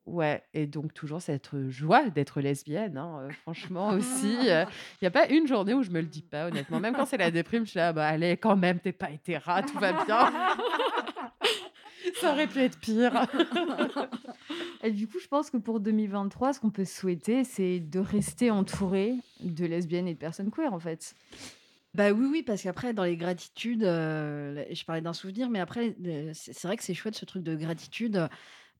Ouais, 0.05 0.43
et 0.53 0.67
donc 0.67 0.93
toujours 0.93 1.21
cette 1.21 1.49
joie 1.69 2.09
d'être 2.09 2.41
lesbienne, 2.41 2.97
hein, 2.97 3.27
franchement 3.41 3.89
aussi. 3.89 4.35
Il 4.41 4.67
n'y 5.01 5.07
a 5.07 5.11
pas 5.11 5.27
une 5.29 5.47
journée 5.47 5.73
où 5.73 5.83
je 5.83 5.91
me 5.91 5.99
le 5.99 6.07
dis 6.07 6.23
pas, 6.23 6.47
honnêtement. 6.47 6.79
Même 6.79 6.95
quand 6.95 7.05
c'est 7.05 7.17
la 7.17 7.31
déprime, 7.31 7.65
je 7.65 7.71
suis 7.71 7.77
là, 7.77 7.93
bah 7.93 8.07
allez, 8.07 8.37
quand 8.37 8.55
même, 8.55 8.79
t'es 8.79 8.93
pas 8.93 9.11
hétéra, 9.11 9.63
tout 9.63 9.79
va 9.79 10.05
bien. 10.05 10.31
Ça 12.19 12.31
aurait 12.33 12.47
pu 12.47 12.59
être 12.59 12.79
pire. 12.79 13.25
Et 14.83 14.91
du 14.91 15.07
coup, 15.07 15.19
je 15.19 15.27
pense 15.27 15.49
que 15.49 15.57
pour 15.57 15.79
2023, 15.79 16.53
ce 16.53 16.59
qu'on 16.59 16.69
peut 16.69 16.85
souhaiter, 16.85 17.43
c'est 17.43 17.79
de 17.79 17.99
rester 17.99 18.51
entouré 18.51 19.15
de 19.41 19.65
lesbiennes 19.65 20.07
et 20.07 20.13
de 20.13 20.19
personnes 20.19 20.51
queer, 20.51 20.73
en 20.73 20.79
fait. 20.79 21.15
Bah 21.93 22.11
oui, 22.11 22.27
oui, 22.31 22.43
parce 22.43 22.63
qu'après, 22.63 22.93
dans 22.93 23.03
les 23.03 23.17
gratitudes, 23.17 23.83
euh, 23.83 24.63
je 24.71 24.85
parlais 24.85 25.01
d'un 25.01 25.13
souvenir, 25.13 25.49
mais 25.49 25.59
après, 25.59 25.95
euh, 26.05 26.31
c'est 26.33 26.63
vrai 26.63 26.77
que 26.77 26.83
c'est 26.83 26.93
chouette 26.93 27.15
ce 27.15 27.25
truc 27.25 27.43
de 27.43 27.55
gratitude. 27.55 28.29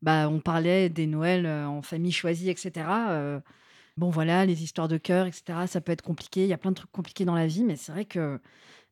Bah, 0.01 0.29
on 0.29 0.39
parlait 0.39 0.89
des 0.89 1.07
Noëls 1.07 1.45
euh, 1.45 1.67
en 1.67 1.81
famille 1.81 2.11
choisie, 2.11 2.49
etc. 2.49 2.85
euh, 3.09 3.39
bon, 3.97 4.09
voilà, 4.09 4.45
les 4.45 4.63
histoires 4.63 4.87
de 4.87 4.97
cœur, 4.97 5.25
etc. 5.27 5.67
Ça 5.67 5.81
peut 5.81 5.91
être 5.91 6.01
compliqué. 6.01 6.43
Il 6.43 6.47
y 6.49 6.53
a 6.53 6.57
plein 6.57 6.71
de 6.71 6.75
trucs 6.75 6.91
compliqués 6.91 7.25
dans 7.25 7.35
la 7.35 7.47
vie, 7.47 7.63
mais 7.63 7.75
c'est 7.75 7.91
vrai 7.91 8.05
que 8.05 8.39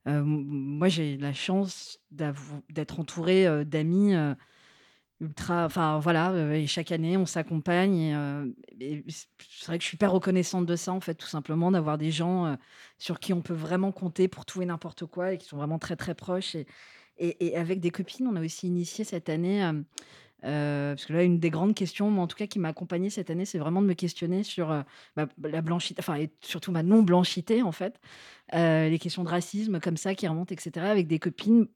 moi, 0.08 0.88
j'ai 0.88 1.18
la 1.18 1.34
chance 1.34 2.00
d'être 2.12 3.00
entourée 3.00 3.48
euh, 3.48 3.64
d'amis 3.64 4.16
euh, 4.16 4.34
ultra 5.20 5.66
enfin 5.66 6.00
voilà, 6.00 6.54
et 6.56 6.68
chaque 6.68 6.92
année 6.92 7.18
on 7.18 7.26
s'accompagne 7.26 8.16
c'est 8.80 9.66
vrai 9.66 9.80
que 9.80 9.84
je 9.84 9.88
suis 9.88 9.96
hyper 9.96 10.12
reconnaissante 10.12 10.68
de 10.68 10.76
ça 10.76 10.94
en 10.94 11.00
fait, 11.00 11.16
tout 11.16 11.28
simplement, 11.28 11.72
d'avoir 11.72 11.98
des 11.98 12.12
gens, 12.12 12.56
sur 13.00 13.20
qui 13.20 13.34
on 13.34 13.42
peut 13.42 13.56
vraiment 13.56 13.92
compter 13.92 14.28
pour 14.28 14.46
tout 14.46 14.62
et 14.62 14.66
n'importe 14.66 15.08
quoi 15.08 15.34
et 15.34 15.40
qui 15.40 15.48
sont 15.48 15.58
vraiment 15.58 15.80
très, 15.80 15.96
très 15.96 16.14
proches 16.14 16.56
et 17.18 17.58
avec 17.58 17.80
des 17.80 17.90
copines, 17.90 18.28
on 18.28 18.36
a 18.36 18.42
aussi 18.42 18.68
initié 18.68 19.04
cette 19.04 19.28
année, 19.28 19.68
parce 20.42 21.06
que 21.06 21.14
là, 21.14 21.24
une 21.24 21.40
des 21.40 21.50
grandes 21.50 21.76
questions, 21.76 22.10
moi 22.10 22.24
en 22.24 22.28
tout 22.28 22.38
cas, 22.38 22.48
qui 22.48 22.60
m'a 22.60 22.70
accompagnée 22.70 23.10
cette 23.10 23.30
année, 23.30 23.46
c'est 23.46 23.58
vraiment 23.58 23.82
de 23.82 23.88
me 23.88 23.94
questionner 23.94 24.44
sur, 24.44 24.68
bah, 25.16 25.28
la 25.44 25.62
blanchité 25.62 26.00
enfin 26.00 26.16
et 26.16 26.30
surtout 26.42 26.72
ma 26.72 26.84
non-blanchité 26.84 27.64
en 27.64 27.72
fait, 27.72 28.00
les 28.54 29.00
questions 29.00 29.24
de 29.24 29.30
racisme 29.30 29.80
comme 29.80 29.98
ça 29.98 30.16
qui 30.16 30.28
remontent 30.28 30.54
etc. 30.54 30.86
avec 30.86 31.08
des 31.08 31.20
copines 31.20 31.68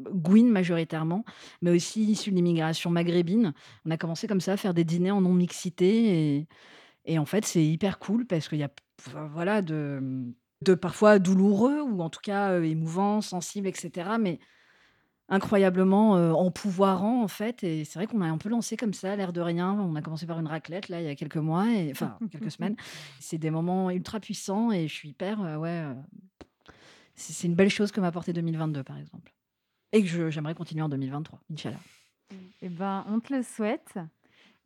Gouines 0.00 0.50
majoritairement, 0.50 1.24
mais 1.62 1.70
aussi 1.70 2.04
issus 2.04 2.30
de 2.30 2.36
l'immigration 2.36 2.90
maghrébine. 2.90 3.52
On 3.84 3.90
a 3.90 3.96
commencé 3.96 4.26
comme 4.26 4.40
ça 4.40 4.52
à 4.52 4.56
faire 4.56 4.74
des 4.74 4.84
dîners 4.84 5.10
en 5.10 5.20
non-mixité 5.20 6.46
et 7.04 7.18
en 7.18 7.24
fait, 7.24 7.44
c'est 7.44 7.64
hyper 7.64 7.98
cool 7.98 8.26
parce 8.26 8.48
qu'il 8.48 8.58
y 8.58 8.64
a 8.64 8.70
voilà 9.30 9.62
de, 9.62 10.34
parfois 10.80 11.18
douloureux 11.18 11.80
ou 11.82 12.02
en 12.02 12.10
tout 12.10 12.20
cas, 12.22 12.60
émouvant, 12.60 13.20
sensible 13.20 13.68
etc. 13.68 14.10
mais 14.20 14.38
incroyablement, 15.28 16.16
heu, 16.16 16.32
empouvoirant 16.34 17.22
en 17.22 17.28
fait 17.28 17.64
et 17.64 17.84
c'est 17.84 17.98
vrai 17.98 18.06
qu'on 18.06 18.20
a 18.20 18.26
un 18.26 18.38
peu 18.38 18.48
lancé 18.48 18.76
comme 18.76 18.94
ça, 18.94 19.16
l'air 19.16 19.32
de 19.32 19.40
rien. 19.40 19.72
On 19.72 19.96
a 19.96 20.02
commencé 20.02 20.26
par 20.26 20.38
une 20.38 20.46
raclette 20.46 20.88
là, 20.88 21.00
il 21.00 21.06
y 21.06 21.10
a 21.10 21.14
quelques 21.14 21.36
mois 21.36 21.66
et 21.72 21.90
enfin 21.92 22.18
quelques 22.30 22.50
semaines. 22.50 22.76
C'est 23.20 23.38
des 23.38 23.50
moments 23.50 23.90
ultra 23.90 24.20
puissants 24.20 24.72
et 24.72 24.88
je 24.88 24.94
suis 24.94 25.10
hyper, 25.10 25.40
ouais, 25.60 25.84
c'est 27.16 27.46
une 27.46 27.54
belle 27.54 27.70
chose 27.70 27.90
que 27.90 28.00
m'a 28.00 28.08
apporté 28.08 28.32
2022 28.32 28.84
par 28.84 28.98
exemple. 28.98 29.32
Et 29.92 30.02
que 30.02 30.30
j'aimerais 30.30 30.54
continuer 30.54 30.82
en 30.82 30.88
2023, 30.88 31.40
Inch'Allah. 31.52 31.80
Eh 32.60 32.68
ben, 32.68 33.04
on 33.08 33.20
te 33.20 33.32
le 33.34 33.42
souhaite. 33.42 33.98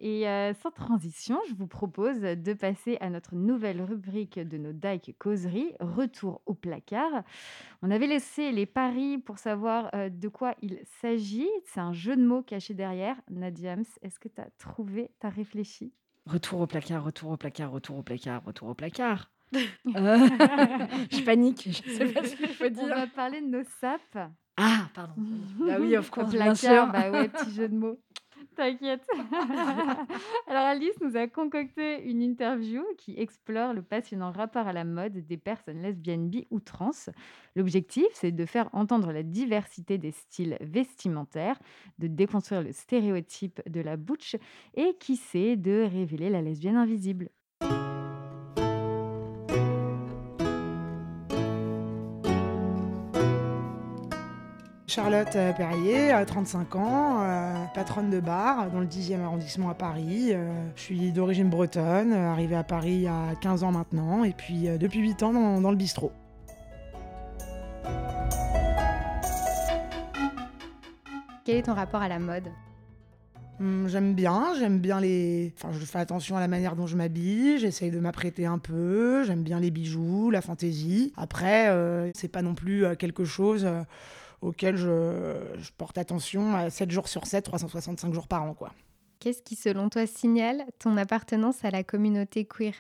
Et 0.01 0.25
sans 0.63 0.71
transition, 0.71 1.39
je 1.49 1.55
vous 1.55 1.67
propose 1.67 2.21
de 2.21 2.53
passer 2.55 2.97
à 3.01 3.11
notre 3.11 3.35
nouvelle 3.35 3.83
rubrique 3.83 4.39
de 4.39 4.57
nos 4.57 4.73
Dyke 4.73 5.15
causeries, 5.19 5.73
Retour 5.79 6.41
au 6.47 6.55
placard. 6.55 7.23
On 7.83 7.91
avait 7.91 8.07
laissé 8.07 8.51
les 8.51 8.65
paris 8.65 9.19
pour 9.19 9.39
savoir 9.39 9.91
de 9.93 10.29
quoi 10.29 10.55
il 10.63 10.81
s'agit. 11.03 11.49
C'est 11.67 11.81
un 11.81 11.93
jeu 11.93 12.17
de 12.17 12.25
mots 12.25 12.43
caché 12.43 12.73
derrière. 12.73 13.17
Nadiams, 13.31 13.85
est-ce 14.01 14.19
que 14.19 14.29
tu 14.29 14.41
as 14.41 14.49
trouvé, 14.59 15.11
tu 15.21 15.27
as 15.27 15.31
réfléchi? 15.31 15.93
Retour 16.27 16.61
au 16.61 16.67
placard, 16.67 17.05
retour 17.05 17.31
au 17.31 17.37
placard, 17.37 17.71
retour 17.71 17.99
au 17.99 18.03
placard, 18.03 18.43
retour 18.45 18.69
au 18.69 18.75
placard. 18.75 19.31
je 19.53 21.25
panique, 21.25 21.69
je 21.71 21.91
sais 21.91 22.07
pas 22.07 22.25
ce 22.25 22.37
que 22.37 22.47
je 22.47 22.69
dire. 22.69 22.85
On 22.85 22.89
va 22.89 23.07
parler 23.07 23.41
de 23.41 23.47
nos 23.47 23.65
sapes. 23.81 24.31
Ah, 24.57 24.89
pardon. 24.95 25.15
Ah 25.71 25.77
oui, 25.81 25.97
of 25.97 26.11
course, 26.11 26.33
bien 26.33 26.55
sûr. 26.55 26.87
Bah 26.89 27.11
ouais, 27.11 27.29
petit 27.29 27.53
jeu 27.53 27.69
de 27.69 27.75
mots. 27.75 27.99
T'inquiète. 28.61 29.07
Alors 30.47 30.65
Alice 30.65 31.01
nous 31.01 31.17
a 31.17 31.27
concocté 31.27 32.03
une 32.03 32.21
interview 32.21 32.85
qui 32.99 33.19
explore 33.19 33.73
le 33.73 33.81
passionnant 33.81 34.33
rapport 34.33 34.69
à 34.69 34.75
la 34.75 34.85
mode 34.85 35.15
des 35.27 35.39
personnes 35.39 35.81
lesbiennes, 35.81 36.29
bi 36.29 36.47
ou 36.51 36.61
trans. 36.61 36.91
L'objectif, 37.57 38.05
c'est 38.13 38.33
de 38.33 38.45
faire 38.45 38.69
entendre 38.75 39.13
la 39.13 39.23
diversité 39.23 39.97
des 39.97 40.11
styles 40.11 40.59
vestimentaires, 40.61 41.59
de 41.99 42.07
déconstruire 42.07 42.61
le 42.63 42.73
stéréotype 42.73 43.63
de 43.67 43.81
la 43.81 43.97
butch 43.97 44.37
et 44.75 44.95
qui 45.01 45.17
sait 45.17 45.57
de 45.57 45.89
révéler 45.91 46.29
la 46.29 46.43
lesbienne 46.43 46.77
invisible. 46.77 47.31
Charlotte 54.91 55.37
euh, 55.37 55.53
Perrier, 55.53 56.13
35 56.27 56.75
ans, 56.75 57.19
euh, 57.21 57.55
patronne 57.75 58.11
de 58.11 58.19
bar 58.19 58.73
dans 58.73 58.81
le 58.81 58.87
10e 58.87 59.21
arrondissement 59.21 59.71
à 59.71 59.75
Paris. 59.75 60.31
Euh, 60.33 60.51
je 60.75 60.81
suis 60.81 61.13
d'origine 61.13 61.49
bretonne, 61.49 62.13
arrivée 62.13 62.57
à 62.57 62.65
Paris 62.65 62.95
il 62.95 63.03
y 63.03 63.07
a 63.07 63.37
15 63.41 63.63
ans 63.63 63.71
maintenant, 63.71 64.25
et 64.25 64.33
puis 64.33 64.67
depuis 64.81 64.99
8 64.99 65.23
ans 65.23 65.61
dans, 65.61 65.71
le 65.71 65.77
bistrot. 65.77 66.11
Quel 71.45 71.59
est 71.59 71.63
ton 71.63 71.75
rapport 71.75 72.03
à 72.03 72.09
la 72.09 72.19
mode? 72.19 72.49
Hum, 73.61 73.87
J'aime 73.87 74.15
bien, 74.15 74.55
j'aime 74.59 74.81
bien 74.81 75.01
les. 75.01 75.55
Enfin, 75.57 75.69
je 75.71 75.85
fais 75.85 76.01
attention 76.01 76.37
à 76.37 76.41
la 76.41 76.49
manière 76.49 76.75
dont 76.75 76.89
je 76.89 76.97
m'habille, 76.97 77.61
j'essaye 77.61 77.93
de 77.93 78.01
m'apprêter 78.01 78.45
un 78.45 78.59
peu, 78.59 79.23
j'aime 79.23 79.45
bien 79.45 79.61
les 79.61 79.71
bijoux, 79.71 80.31
la 80.31 80.41
fantaisie. 80.41 81.13
Après, 81.17 81.73
c'est 82.13 82.27
pas 82.27 82.43
non 82.43 82.57
plus 82.57 82.85
quelque 82.97 83.25
chose 83.25 83.69
auquel 84.41 84.77
je, 84.77 85.37
porte 85.77 85.99
attention 85.99 86.71
7 86.71 86.91
jours 86.91 87.09
sur 87.09 87.27
7, 87.27 87.45
365 87.45 88.13
jours 88.13 88.29
par 88.29 88.43
an. 88.43 88.55
quoi. 88.55 88.73
Qu'est-ce 89.19 89.43
qui, 89.43 89.55
selon 89.55 89.89
toi, 89.89 90.07
signale 90.07 90.65
ton 90.79 90.97
appartenance 90.97 91.65
à 91.65 91.71
la 91.71 91.85
communauté 91.85 92.47
queer? 92.47 92.73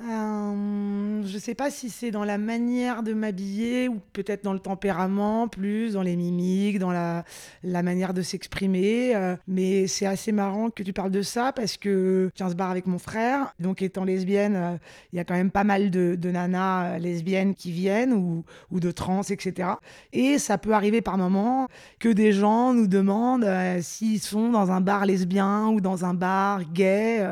Euh, 0.00 1.22
je 1.24 1.38
sais 1.38 1.56
pas 1.56 1.72
si 1.72 1.90
c'est 1.90 2.12
dans 2.12 2.22
la 2.22 2.38
manière 2.38 3.02
de 3.02 3.12
m'habiller 3.14 3.88
ou 3.88 4.00
peut-être 4.12 4.44
dans 4.44 4.52
le 4.52 4.60
tempérament, 4.60 5.48
plus 5.48 5.94
dans 5.94 6.02
les 6.02 6.14
mimiques, 6.14 6.78
dans 6.78 6.92
la, 6.92 7.24
manière 7.64 8.14
de 8.14 8.22
s'exprimer. 8.22 9.16
Euh, 9.16 9.34
mais 9.48 9.88
c'est 9.88 10.06
assez 10.06 10.30
marrant 10.30 10.70
que 10.70 10.84
tu 10.84 10.92
parles 10.92 11.10
de 11.10 11.22
ça 11.22 11.52
parce 11.52 11.76
que 11.76 12.30
je 12.30 12.36
tiens 12.36 12.48
ce 12.48 12.54
bar 12.54 12.70
avec 12.70 12.86
mon 12.86 12.98
frère. 12.98 13.52
Donc, 13.58 13.82
étant 13.82 14.04
lesbienne, 14.04 14.54
euh, 14.54 14.76
il 15.12 15.16
y 15.16 15.18
a 15.18 15.24
quand 15.24 15.34
même 15.34 15.50
pas 15.50 15.64
mal 15.64 15.90
de, 15.90 16.16
nanas 16.30 16.98
lesbiennes 16.98 17.54
qui 17.54 17.72
viennent 17.72 18.12
ou, 18.12 18.44
de 18.78 18.90
trans, 18.92 19.22
etc. 19.22 19.70
Et 20.12 20.38
ça 20.38 20.58
peut 20.58 20.72
arriver 20.72 21.00
par 21.00 21.18
moments 21.18 21.66
que 21.98 22.08
des 22.08 22.32
gens 22.32 22.72
nous 22.72 22.86
demandent 22.86 23.48
s'ils 23.80 24.20
sont 24.20 24.50
dans 24.50 24.70
un 24.70 24.80
bar 24.80 25.06
lesbien 25.06 25.68
ou 25.68 25.80
dans 25.80 26.04
un 26.04 26.14
bar 26.14 26.62
gay. 26.72 27.26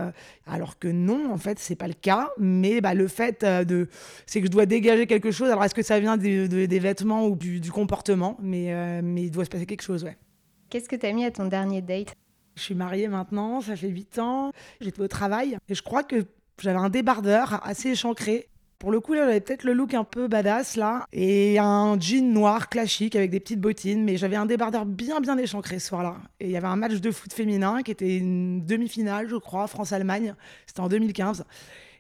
alors 0.46 0.78
que 0.78 0.88
non, 0.88 1.32
en 1.32 1.38
fait, 1.38 1.58
c'est 1.60 1.76
pas 1.76 1.86
le 1.86 1.94
cas 1.94 2.30
bah, 2.80 2.94
le 2.94 3.08
fait 3.08 3.42
euh, 3.44 3.64
de. 3.64 3.88
C'est 4.26 4.40
que 4.40 4.46
je 4.46 4.52
dois 4.52 4.66
dégager 4.66 5.06
quelque 5.06 5.30
chose. 5.30 5.50
Alors, 5.50 5.64
est-ce 5.64 5.74
que 5.74 5.82
ça 5.82 6.00
vient 6.00 6.16
des, 6.16 6.66
des 6.66 6.78
vêtements 6.78 7.26
ou 7.26 7.36
du, 7.36 7.60
comportement? 7.70 8.36
Mais, 8.40 8.72
euh, 8.72 9.00
mais 9.02 9.24
il 9.24 9.30
doit 9.30 9.44
se 9.44 9.50
passer 9.50 9.66
quelque 9.66 9.82
chose, 9.82 10.04
ouais. 10.04 10.16
Qu'est-ce 10.70 10.88
que 10.88 10.96
tu 10.96 11.06
as 11.06 11.12
mis 11.12 11.24
à 11.24 11.30
ton 11.30 11.46
dernier 11.46 11.82
date? 11.82 12.14
Je 12.56 12.62
suis 12.62 12.74
mariée 12.74 13.08
maintenant, 13.08 13.60
ça 13.60 13.76
fait 13.76 13.88
8 13.88 14.18
ans. 14.18 14.52
J'étais 14.80 15.00
au 15.00 15.08
travail 15.08 15.58
et 15.68 15.74
je 15.74 15.82
crois 15.82 16.02
que 16.02 16.24
j'avais 16.60 16.78
un 16.78 16.88
débardeur 16.88 17.60
assez 17.64 17.90
échancré. 17.90 18.48
Pour 18.78 18.90
le 18.90 19.00
coup, 19.00 19.14
là, 19.14 19.24
j'avais 19.24 19.40
peut-être 19.40 19.64
le 19.64 19.72
look 19.72 19.94
un 19.94 20.04
peu 20.04 20.28
badass, 20.28 20.76
là, 20.76 21.06
et 21.10 21.58
un 21.58 21.98
jean 21.98 22.30
noir 22.30 22.68
classique 22.68 23.16
avec 23.16 23.30
des 23.30 23.40
petites 23.40 23.60
bottines, 23.60 24.04
mais 24.04 24.18
j'avais 24.18 24.36
un 24.36 24.44
débardeur 24.44 24.84
bien, 24.84 25.20
bien 25.20 25.38
échancré 25.38 25.78
ce 25.78 25.88
soir-là. 25.88 26.16
Et 26.40 26.46
il 26.46 26.50
y 26.50 26.58
avait 26.58 26.66
un 26.66 26.76
match 26.76 26.96
de 26.96 27.10
foot 27.10 27.32
féminin 27.32 27.82
qui 27.82 27.90
était 27.90 28.18
une 28.18 28.66
demi-finale, 28.66 29.28
je 29.28 29.36
crois, 29.36 29.66
France-Allemagne. 29.66 30.34
C'était 30.66 30.80
en 30.80 30.88
2015. 30.88 31.44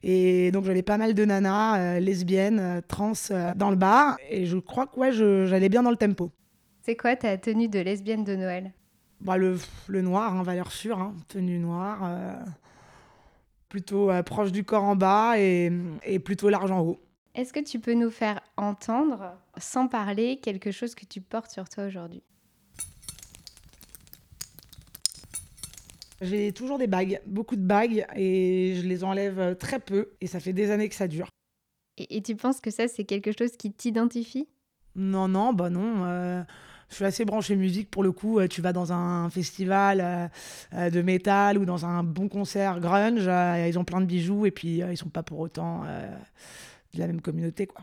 Et 0.02 0.50
donc 0.50 0.64
j'avais 0.64 0.82
pas 0.82 0.98
mal 0.98 1.14
de 1.14 1.24
nanas 1.24 1.78
euh, 1.78 2.00
lesbiennes, 2.00 2.58
euh, 2.60 2.80
trans 2.86 3.12
euh, 3.30 3.52
dans 3.54 3.70
le 3.70 3.76
bar. 3.76 4.16
Et 4.30 4.46
je 4.46 4.58
crois 4.58 4.86
que 4.86 4.98
ouais, 4.98 5.12
j'allais 5.12 5.68
bien 5.68 5.82
dans 5.82 5.90
le 5.90 5.96
tempo. 5.96 6.30
C'est 6.82 6.96
quoi 6.96 7.16
ta 7.16 7.36
tenue 7.38 7.68
de 7.68 7.80
lesbienne 7.80 8.24
de 8.24 8.36
Noël? 8.36 8.72
Bah, 9.20 9.36
le, 9.36 9.58
le, 9.88 10.02
noir, 10.02 10.34
hein, 10.34 10.42
valeur 10.42 10.70
sûre, 10.70 11.00
hein, 11.00 11.14
tenue 11.28 11.58
noire. 11.58 12.10
plutôt 13.68 14.10
proche 14.24 14.52
du 14.52 14.62
corps 14.62 14.84
en 14.84 14.94
bas 14.94 15.38
et, 15.38 15.72
et 16.04 16.18
plutôt 16.18 16.48
large 16.48 16.70
en 16.70 16.80
haut. 16.80 17.00
Est-ce 17.34 17.52
que 17.52 17.60
tu 17.60 17.80
peux 17.80 17.94
nous 17.94 18.10
faire 18.10 18.40
entendre, 18.56 19.36
sans 19.58 19.88
parler, 19.88 20.38
quelque 20.42 20.70
chose 20.70 20.94
que 20.94 21.04
tu 21.04 21.20
portes 21.20 21.50
sur 21.50 21.68
toi 21.68 21.86
aujourd'hui? 21.86 22.22
J'ai 26.22 26.52
toujours 26.52 26.78
des 26.78 26.86
bagues, 26.86 27.20
beaucoup 27.26 27.56
de 27.56 27.66
bagues, 27.66 28.06
et 28.16 28.74
je 28.76 28.86
les 28.86 29.04
enlève 29.04 29.56
très 29.56 29.78
peu, 29.78 30.12
et 30.20 30.26
ça 30.26 30.40
fait 30.40 30.54
des 30.54 30.70
années 30.70 30.88
que 30.88 30.94
ça 30.94 31.08
dure. 31.08 31.28
Et, 31.98 32.22
tu 32.22 32.36
penses 32.36 32.60
que 32.60 32.70
ça, 32.70 32.88
c'est 32.88 33.04
quelque 33.04 33.32
chose 33.32 33.56
qui 33.56 33.72
t'identifie? 33.72 34.48
Non, 34.94 35.28
non, 35.28 35.52
bah 35.52 35.70
non. 35.70 36.04
Euh, 36.04 36.42
je 36.90 36.96
suis 36.96 37.04
assez 37.04 37.24
branchée 37.24 37.56
musique 37.56 37.90
pour 37.90 38.02
le 38.02 38.12
coup. 38.12 38.38
Euh, 38.38 38.48
tu 38.48 38.60
vas 38.60 38.72
dans 38.72 38.92
un 38.92 39.30
festival 39.30 40.30
euh, 40.74 40.90
de 40.90 41.02
métal 41.02 41.58
ou 41.58 41.64
dans 41.64 41.86
un 41.86 42.02
bon 42.02 42.28
concert 42.28 42.80
grunge, 42.80 43.28
ils 43.68 43.78
ont 43.78 43.84
plein 43.84 44.00
de 44.00 44.06
bijoux, 44.06 44.46
et 44.46 44.50
puis 44.50 44.78
ils 44.78 44.96
sont 44.96 45.08
pas 45.08 45.22
pour 45.22 45.38
autant 45.38 45.84
de 46.94 46.98
la 46.98 47.06
même 47.06 47.20
communauté, 47.20 47.66
quoi. 47.66 47.82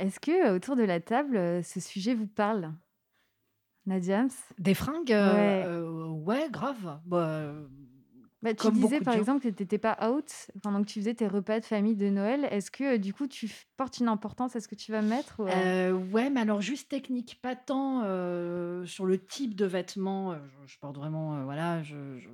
Est-ce 0.00 0.20
que 0.20 0.54
autour 0.54 0.76
de 0.76 0.82
la 0.82 1.00
table, 1.00 1.62
ce 1.62 1.80
sujet 1.80 2.14
vous 2.14 2.26
parle? 2.26 2.72
Nadiams 3.86 4.30
Des 4.58 4.74
fringues 4.74 5.12
euh, 5.12 6.06
ouais. 6.06 6.48
grave. 6.50 7.00
Bah, 7.04 7.52
bah, 8.42 8.54
tu 8.54 8.72
disais 8.72 9.00
par 9.00 9.14
exemple 9.14 9.42
que 9.42 9.48
tu 9.48 9.62
n'étais 9.62 9.78
pas 9.78 9.96
out 10.10 10.50
pendant 10.62 10.82
que 10.82 10.88
tu 10.88 10.98
faisais 10.98 11.14
tes 11.14 11.28
repas 11.28 11.60
de 11.60 11.64
famille 11.64 11.94
de 11.94 12.08
Noël. 12.08 12.48
Est-ce 12.50 12.70
que 12.70 12.96
du 12.96 13.14
coup 13.14 13.28
tu 13.28 13.48
portes 13.76 13.98
une 13.98 14.08
importance 14.08 14.56
à 14.56 14.60
ce 14.60 14.66
que 14.66 14.74
tu 14.74 14.90
vas 14.90 15.02
mettre 15.02 15.40
euh? 15.40 15.48
Euh, 15.48 15.92
Ouais, 15.92 16.28
mais 16.28 16.40
alors 16.40 16.60
juste 16.60 16.88
technique, 16.88 17.38
pas 17.40 17.54
tant 17.54 18.02
sur 18.84 19.06
le 19.06 19.18
type 19.18 19.54
de 19.54 19.66
vêtements. 19.66 20.36
Je, 20.66 20.78
porte 20.78 20.96
vraiment, 20.96 21.44
voilà, 21.44 21.82
je, 21.82 22.18
je 22.18 22.28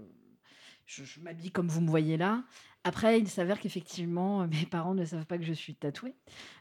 m'habille 1.21 1.51
comme 1.51 1.69
vous 1.69 1.81
me 1.81 1.89
voyez 1.89 2.17
là. 2.17 2.43
Après, 2.85 3.19
il 3.19 3.29
s'avère 3.29 3.61
qu'effectivement, 3.61 4.47
mes 4.47 4.65
parents 4.65 4.95
ne 4.95 5.05
savent 5.05 5.27
pas 5.27 5.37
que 5.37 5.45
je 5.45 5.53
suis 5.53 5.75
tatouée. 5.75 6.15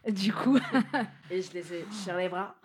Du 0.08 0.32
coup, 0.32 0.58
et 1.30 1.40
je 1.40 1.52
les 1.52 1.72
ai 1.72 1.84
sur 1.90 2.16
les 2.16 2.28
bras. 2.28 2.56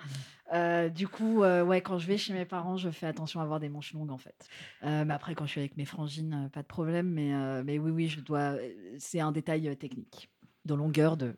Euh, 0.53 0.89
du 0.89 1.07
coup, 1.07 1.43
euh, 1.43 1.63
ouais, 1.63 1.81
quand 1.81 1.97
je 1.97 2.07
vais 2.07 2.17
chez 2.17 2.33
mes 2.33 2.45
parents, 2.45 2.77
je 2.77 2.89
fais 2.89 3.05
attention 3.05 3.39
à 3.39 3.43
avoir 3.43 3.59
des 3.59 3.69
manches 3.69 3.93
longues 3.93 4.11
en 4.11 4.17
fait. 4.17 4.47
Euh, 4.83 5.05
mais 5.05 5.13
après, 5.13 5.35
quand 5.35 5.45
je 5.45 5.51
suis 5.51 5.59
avec 5.61 5.77
mes 5.77 5.85
frangines, 5.85 6.49
pas 6.51 6.61
de 6.61 6.67
problème. 6.67 7.09
Mais, 7.09 7.63
mais 7.63 7.79
oui, 7.79 7.91
oui, 7.91 8.07
je 8.07 8.19
dois. 8.19 8.55
C'est 8.97 9.19
un 9.19 9.31
détail 9.31 9.75
technique 9.77 10.29
de 10.65 10.73
longueur 10.73 11.17
de, 11.17 11.35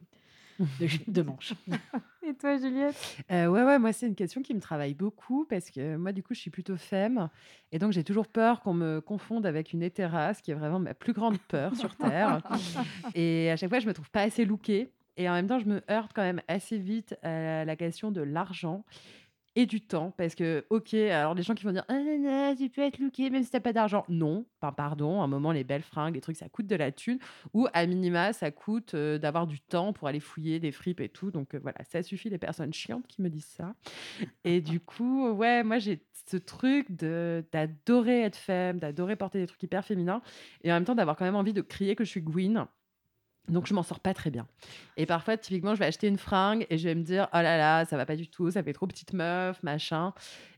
de, 0.79 1.11
de 1.11 1.21
manche. 1.21 1.53
Et 2.25 2.33
toi, 2.33 2.57
Juliette? 2.57 2.95
Ouais, 3.29 3.47
ouais, 3.47 3.79
moi, 3.79 3.93
c'est 3.93 4.07
une 4.07 4.15
question 4.15 4.41
qui 4.41 4.53
me 4.53 4.59
travaille 4.59 4.93
beaucoup 4.93 5.45
parce 5.45 5.69
que 5.69 5.95
moi, 5.95 6.11
du 6.11 6.23
coup, 6.23 6.33
je 6.33 6.39
suis 6.39 6.49
plutôt 6.49 6.77
femme. 6.77 7.29
Et 7.71 7.79
donc, 7.79 7.91
j'ai 7.91 8.03
toujours 8.03 8.27
peur 8.27 8.61
qu'on 8.61 8.73
me 8.73 8.99
confonde 8.99 9.45
avec 9.45 9.73
une 9.73 9.83
hétérasse, 9.83 10.41
qui 10.41 10.51
est 10.51 10.55
vraiment 10.55 10.79
ma 10.79 10.93
plus 10.93 11.13
grande 11.13 11.37
peur 11.39 11.75
sur 11.75 11.95
Terre. 11.97 12.41
et 13.13 13.51
à 13.51 13.57
chaque 13.57 13.69
fois, 13.69 13.79
je 13.79 13.87
me 13.87 13.93
trouve 13.93 14.09
pas 14.09 14.21
assez 14.21 14.45
lookée. 14.45 14.91
Et 15.17 15.29
en 15.29 15.33
même 15.33 15.47
temps, 15.47 15.59
je 15.59 15.65
me 15.65 15.81
heurte 15.89 16.11
quand 16.13 16.23
même 16.23 16.41
assez 16.47 16.77
vite 16.77 17.15
à 17.21 17.63
la 17.63 17.75
question 17.75 18.11
de 18.11 18.21
l'argent 18.21 18.83
et 19.55 19.65
du 19.65 19.81
temps. 19.81 20.11
Parce 20.17 20.35
que, 20.35 20.65
ok, 20.69 20.93
alors 20.93 21.33
les 21.33 21.43
gens 21.43 21.53
qui 21.55 21.63
vont 21.63 21.71
dire 21.71 21.85
ah, 21.87 22.53
tu 22.57 22.69
peux 22.69 22.81
être 22.81 22.99
looké 22.99 23.29
même 23.29 23.43
si 23.43 23.51
t'as 23.51 23.59
pas 23.59 23.73
d'argent. 23.73 24.05
Non, 24.09 24.45
pardon, 24.59 25.21
à 25.21 25.25
un 25.25 25.27
moment, 25.27 25.51
les 25.51 25.63
belles 25.63 25.83
fringues, 25.83 26.15
les 26.15 26.21
trucs, 26.21 26.37
ça 26.37 26.49
coûte 26.49 26.67
de 26.67 26.75
la 26.75 26.91
thune. 26.91 27.19
Ou 27.53 27.67
à 27.73 27.85
minima, 27.85 28.33
ça 28.33 28.51
coûte 28.51 28.95
d'avoir 28.95 29.47
du 29.47 29.59
temps 29.59 29.93
pour 29.93 30.07
aller 30.07 30.19
fouiller 30.19 30.59
des 30.59 30.71
fripes 30.71 31.01
et 31.01 31.09
tout. 31.09 31.31
Donc 31.31 31.55
voilà, 31.55 31.77
ça 31.89 32.03
suffit 32.03 32.29
les 32.29 32.37
personnes 32.37 32.73
chiantes 32.73 33.07
qui 33.07 33.21
me 33.21 33.29
disent 33.29 33.45
ça. 33.45 33.75
Et 34.43 34.61
du 34.61 34.79
coup, 34.79 35.29
ouais, 35.29 35.63
moi 35.63 35.79
j'ai 35.79 36.01
ce 36.27 36.37
truc 36.37 36.91
d'adorer 36.91 38.21
être 38.21 38.37
femme, 38.37 38.79
d'adorer 38.79 39.15
porter 39.15 39.39
des 39.39 39.47
trucs 39.47 39.61
hyper 39.63 39.85
féminins 39.85 40.21
et 40.63 40.71
en 40.71 40.75
même 40.75 40.85
temps 40.85 40.95
d'avoir 40.95 41.15
quand 41.15 41.25
même 41.25 41.35
envie 41.35 41.53
de 41.53 41.61
crier 41.61 41.95
que 41.95 42.03
je 42.03 42.09
suis 42.09 42.21
Gwyn. 42.21 42.67
Donc, 43.47 43.67
je 43.67 43.73
m'en 43.73 43.83
sors 43.83 43.99
pas 43.99 44.13
très 44.13 44.31
bien. 44.31 44.47
Et 44.97 45.05
parfois, 45.05 45.37
typiquement, 45.37 45.75
je 45.75 45.79
vais 45.79 45.85
acheter 45.85 46.07
une 46.07 46.17
fringue 46.17 46.65
et 46.69 46.77
je 46.77 46.87
vais 46.87 46.95
me 46.95 47.03
dire, 47.03 47.27
oh 47.33 47.37
là 47.37 47.57
là, 47.57 47.85
ça 47.85 47.97
va 47.97 48.05
pas 48.05 48.15
du 48.15 48.27
tout, 48.27 48.49
ça 48.51 48.63
fait 48.63 48.73
trop 48.73 48.87
petite 48.87 49.13
meuf, 49.13 49.61
machin. 49.63 50.13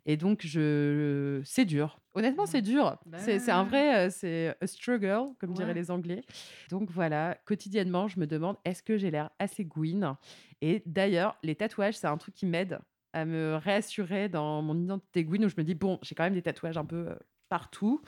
Et 0.06 0.16
donc, 0.16 0.46
je... 0.46 1.42
c'est 1.44 1.66
dur. 1.66 2.00
Honnêtement, 2.14 2.46
c'est 2.46 2.62
dur. 2.62 2.98
Bah 3.06 3.20
c'est 3.20 3.52
un 3.52 3.64
vrai, 3.64 4.08
euh, 4.08 4.10
c'est 4.10 4.56
a 4.60 4.68
struggle, 4.68 5.34
comme 5.40 5.54
diraient 5.54 5.74
les 5.74 5.92
Anglais. 5.92 6.24
Donc 6.70 6.90
voilà, 6.90 7.38
quotidiennement, 7.46 8.08
je 8.08 8.20
me 8.20 8.26
demande, 8.26 8.56
est-ce 8.66 8.82
que 8.82 8.98
j'ai 8.98 9.12
l'air 9.12 9.30
assez 9.38 9.66
gouine? 9.66 10.16
Et 10.62 10.82
d'ailleurs, 10.86 11.38
les 11.44 11.56
tatouages, 11.56 11.96
c'est 11.96 12.08
un 12.08 12.18
truc 12.18 12.34
qui 12.34 12.46
m'aide 12.46 12.80
à 13.14 13.26
me 13.26 13.56
réassurer 13.56 14.30
dans 14.30 14.62
mon 14.62 14.76
identité 14.76 15.24
gouine, 15.24 15.46
où 15.46 15.50
je 15.50 15.56
me 15.58 15.64
dis, 15.64 15.76
bon, 15.76 16.00
j'ai 16.02 16.16
quand 16.16 16.24
même 16.24 16.34
des 16.34 16.42
tatouages 16.42 16.78
un 16.78 16.86
peu 16.86 17.10
euh, 17.10 17.16
partout. 17.50 18.02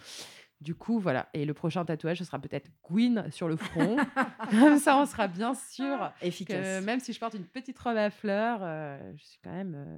Du 0.61 0.75
coup, 0.75 0.99
voilà. 0.99 1.29
Et 1.33 1.45
le 1.45 1.53
prochain 1.53 1.85
tatouage, 1.85 2.17
ce 2.17 2.25
sera 2.25 2.39
peut-être 2.39 2.69
Gwyn 2.83 3.31
sur 3.31 3.47
le 3.47 3.55
front. 3.55 3.95
Comme 4.51 4.77
ça, 4.77 4.97
on 4.97 5.05
sera 5.05 5.27
bien 5.27 5.53
sûr 5.53 6.11
efficace. 6.21 6.83
même 6.83 6.99
si 6.99 7.13
je 7.13 7.19
porte 7.19 7.33
une 7.33 7.45
petite 7.45 7.79
robe 7.79 7.95
à 7.95 8.09
fleurs, 8.09 8.59
euh, 8.61 9.13
je 9.15 9.23
suis 9.23 9.39
quand 9.41 9.53
même 9.53 9.75
euh, 9.75 9.97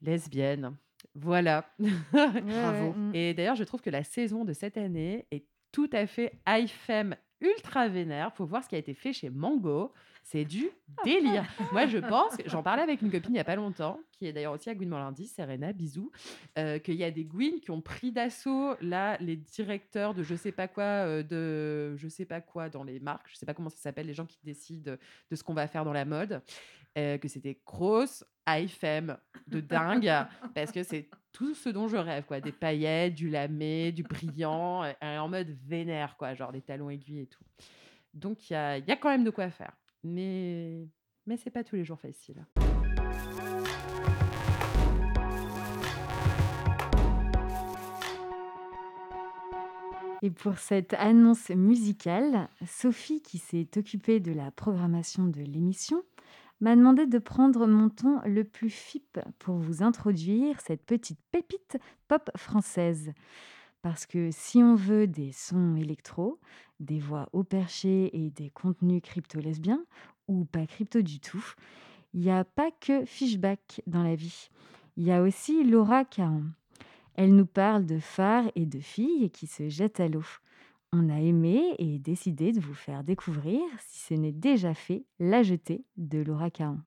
lesbienne. 0.00 0.76
Voilà. 1.14 1.68
Bravo. 2.12 2.92
Mm. 2.92 3.14
Et 3.14 3.34
d'ailleurs, 3.34 3.56
je 3.56 3.64
trouve 3.64 3.80
que 3.80 3.90
la 3.90 4.04
saison 4.04 4.44
de 4.44 4.52
cette 4.52 4.76
année 4.76 5.26
est 5.32 5.44
tout 5.72 5.90
à 5.92 6.06
fait 6.06 6.34
high 6.46 6.68
femme 6.68 7.16
ultra 7.40 7.88
vénère. 7.88 8.32
Faut 8.34 8.46
voir 8.46 8.62
ce 8.62 8.68
qui 8.68 8.76
a 8.76 8.78
été 8.78 8.94
fait 8.94 9.12
chez 9.12 9.28
Mango. 9.28 9.92
C'est 10.30 10.44
du 10.44 10.68
délire. 11.06 11.46
Moi, 11.72 11.86
je 11.86 11.96
pense, 11.96 12.34
j'en 12.44 12.62
parlais 12.62 12.82
avec 12.82 13.00
une 13.00 13.10
copine 13.10 13.30
il 13.30 13.34
n'y 13.34 13.40
a 13.40 13.44
pas 13.44 13.56
longtemps, 13.56 13.98
qui 14.12 14.26
est 14.26 14.34
d'ailleurs 14.34 14.52
aussi 14.52 14.68
à 14.68 14.74
Gwyn 14.74 14.90
lundi, 14.90 15.26
Serena, 15.26 15.72
bisous, 15.72 16.12
euh, 16.58 16.78
qu'il 16.78 16.96
y 16.96 17.04
a 17.04 17.10
des 17.10 17.24
Gwyn 17.24 17.60
qui 17.62 17.70
ont 17.70 17.80
pris 17.80 18.12
d'assaut 18.12 18.74
là 18.82 19.16
les 19.20 19.36
directeurs 19.36 20.12
de 20.12 20.22
je 20.22 20.34
sais 20.34 20.52
pas 20.52 20.68
quoi, 20.68 20.82
euh, 20.84 21.22
de 21.22 21.96
je 21.96 22.08
sais 22.08 22.26
pas 22.26 22.42
quoi 22.42 22.68
dans 22.68 22.84
les 22.84 23.00
marques, 23.00 23.26
je 23.30 23.36
sais 23.36 23.46
pas 23.46 23.54
comment 23.54 23.70
ça 23.70 23.78
s'appelle, 23.78 24.06
les 24.06 24.12
gens 24.12 24.26
qui 24.26 24.38
décident 24.44 24.96
de 25.30 25.34
ce 25.34 25.42
qu'on 25.42 25.54
va 25.54 25.66
faire 25.66 25.86
dans 25.86 25.94
la 25.94 26.04
mode, 26.04 26.42
euh, 26.98 27.16
que 27.16 27.26
c'était 27.26 27.58
grosse 27.64 28.22
femme 28.68 29.16
de 29.46 29.60
dingue, 29.60 30.12
parce 30.54 30.72
que 30.72 30.82
c'est 30.82 31.08
tout 31.32 31.54
ce 31.54 31.70
dont 31.70 31.88
je 31.88 31.96
rêve, 31.96 32.26
quoi, 32.26 32.42
des 32.42 32.52
paillettes, 32.52 33.14
du 33.14 33.30
lamé, 33.30 33.92
du 33.92 34.02
brillant, 34.02 34.84
en 35.00 35.28
mode 35.28 35.56
vénère, 35.66 36.18
quoi, 36.18 36.34
genre 36.34 36.52
des 36.52 36.60
talons 36.60 36.90
aiguilles 36.90 37.20
et 37.20 37.26
tout. 37.26 37.44
Donc 38.12 38.50
il 38.50 38.52
y 38.52 38.56
a, 38.56 38.76
y 38.76 38.90
a 38.90 38.96
quand 38.96 39.08
même 39.08 39.24
de 39.24 39.30
quoi 39.30 39.48
faire. 39.48 39.72
Mais, 40.04 40.86
mais 41.26 41.36
c'est 41.36 41.50
pas 41.50 41.64
tous 41.64 41.76
les 41.76 41.84
jours 41.84 42.00
facile. 42.00 42.44
Et 50.22 50.30
pour 50.30 50.58
cette 50.58 50.94
annonce 50.94 51.50
musicale, 51.50 52.48
Sophie, 52.66 53.22
qui 53.22 53.38
s'est 53.38 53.68
occupée 53.76 54.18
de 54.18 54.32
la 54.32 54.50
programmation 54.50 55.26
de 55.26 55.40
l'émission, 55.40 56.02
m'a 56.60 56.74
demandé 56.74 57.06
de 57.06 57.18
prendre 57.18 57.66
mon 57.66 57.88
ton 57.88 58.20
le 58.24 58.42
plus 58.42 58.70
FIP 58.70 59.20
pour 59.38 59.56
vous 59.56 59.82
introduire 59.82 60.60
cette 60.60 60.84
petite 60.84 61.20
pépite 61.30 61.78
pop 62.08 62.30
française. 62.36 63.12
Parce 63.82 64.06
que 64.06 64.30
si 64.32 64.58
on 64.58 64.74
veut 64.74 65.06
des 65.06 65.32
sons 65.32 65.76
électro, 65.76 66.38
des 66.80 66.98
voix 66.98 67.28
au 67.32 67.44
perché 67.44 68.10
et 68.16 68.30
des 68.30 68.50
contenus 68.50 69.02
crypto-lesbiens, 69.02 69.84
ou 70.26 70.44
pas 70.44 70.66
crypto 70.66 71.00
du 71.00 71.20
tout, 71.20 71.44
il 72.12 72.20
n'y 72.20 72.30
a 72.30 72.44
pas 72.44 72.70
que 72.70 73.04
Fishback 73.04 73.82
dans 73.86 74.02
la 74.02 74.14
vie. 74.14 74.50
Il 74.96 75.04
y 75.04 75.12
a 75.12 75.22
aussi 75.22 75.64
Laura 75.64 76.04
Cahan. 76.04 76.42
Elle 77.14 77.34
nous 77.34 77.46
parle 77.46 77.86
de 77.86 77.98
phares 77.98 78.50
et 78.54 78.66
de 78.66 78.80
filles 78.80 79.30
qui 79.30 79.46
se 79.46 79.68
jettent 79.68 80.00
à 80.00 80.08
l'eau. 80.08 80.26
On 80.92 81.08
a 81.08 81.20
aimé 81.20 81.74
et 81.78 81.98
décidé 81.98 82.52
de 82.52 82.60
vous 82.60 82.74
faire 82.74 83.04
découvrir, 83.04 83.60
si 83.86 84.00
ce 84.00 84.14
n'est 84.14 84.32
déjà 84.32 84.74
fait, 84.74 85.04
La 85.18 85.42
Jetée 85.42 85.84
de 85.96 86.18
Laura 86.18 86.50
Cahan. 86.50 86.78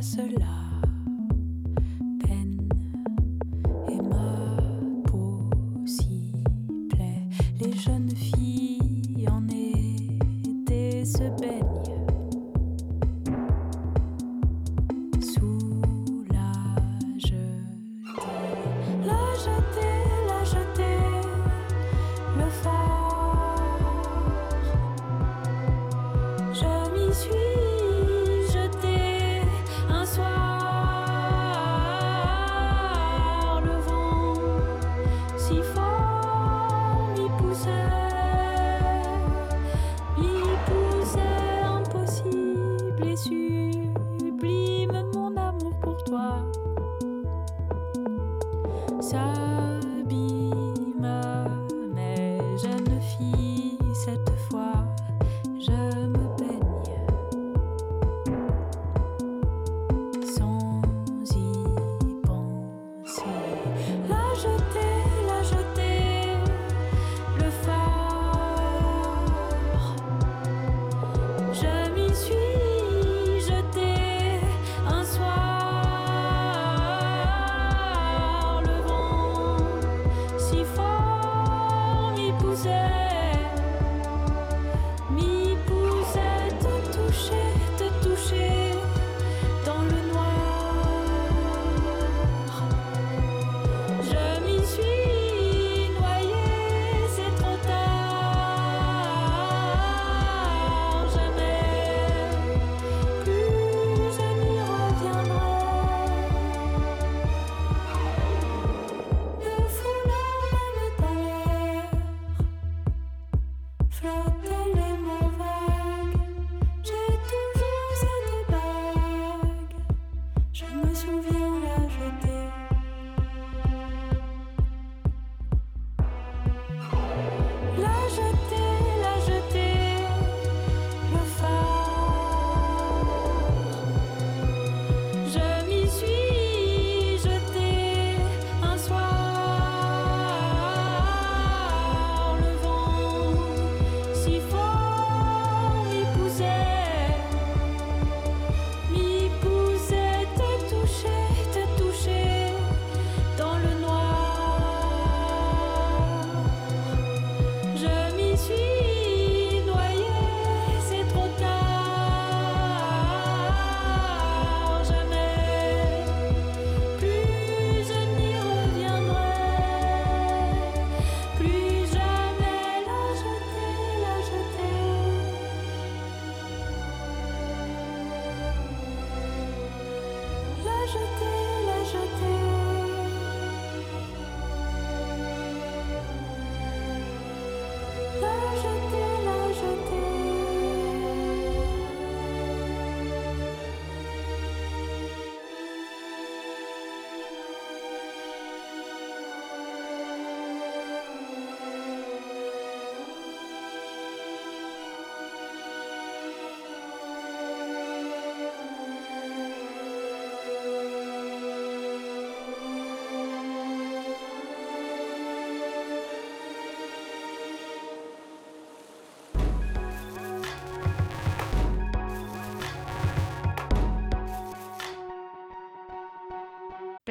Je 0.00 0.22
m'y 0.22 0.67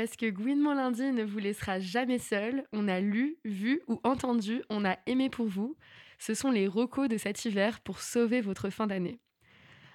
Parce 0.08 0.16
que 0.16 0.30
Gouinement 0.30 0.74
lundi 0.74 1.12
ne 1.12 1.26
vous 1.26 1.38
laissera 1.38 1.82
jamais 1.82 2.18
seul. 2.18 2.66
On 2.72 2.88
a 2.88 3.02
lu, 3.02 3.36
vu 3.44 3.82
ou 3.90 4.00
entendu, 4.06 4.62
on 4.70 4.86
a 4.86 4.98
aimé 5.06 5.30
pour 5.30 5.48
vous. 5.48 5.76
Ce 6.18 6.34
sont 6.34 6.50
les 6.50 6.66
recos 6.66 7.10
de 7.10 7.18
cet 7.18 7.44
hiver 7.44 7.82
pour 7.82 8.00
sauver 8.00 8.40
votre 8.40 8.70
fin 8.70 8.88
d'année. 8.88 9.20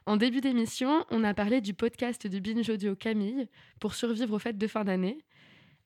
En 0.04 0.18
début 0.18 0.42
d'émission, 0.42 1.06
on 1.08 1.24
a 1.24 1.32
parlé 1.32 1.62
du 1.62 1.72
podcast 1.72 2.26
de 2.26 2.38
Binge 2.40 2.68
Audio 2.68 2.94
Camille 2.94 3.48
pour 3.80 3.94
survivre 3.94 4.34
aux 4.34 4.38
fêtes 4.38 4.58
de 4.58 4.66
fin 4.66 4.84
d'année. 4.84 5.24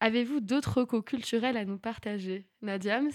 Avez-vous 0.01 0.41
d'autres 0.41 0.81
recos 0.81 1.05
culturels 1.05 1.57
à 1.57 1.65
nous 1.65 1.79
partager? 1.79 2.49
Nadiams 2.63 3.13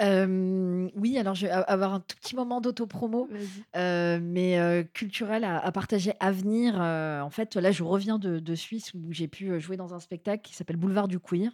oui, 0.00 1.18
alors 1.18 1.34
je 1.34 1.46
vais 1.46 1.52
avoir 1.52 1.94
un 1.94 2.00
tout 2.00 2.16
petit 2.16 2.34
moment 2.34 2.60
d'autopromo, 2.60 3.28
mais 3.74 4.88
culturel 4.94 5.44
à 5.44 5.72
partager 5.72 6.12
à 6.20 6.32
venir. 6.32 6.76
en 6.80 7.30
fait, 7.30 7.56
là, 7.56 7.70
je 7.72 7.82
reviens 7.82 8.18
de 8.18 8.54
Suisse 8.54 8.92
où 8.94 9.12
j'ai 9.12 9.28
pu, 9.28 9.60
jouer 9.60 9.76
dans 9.76 9.94
un 9.94 10.00
spectacle 10.00 10.42
qui 10.42 10.54
s'appelle 10.54 10.76
Boulevard 10.76 11.08
du 11.08 11.18
queer. 11.18 11.50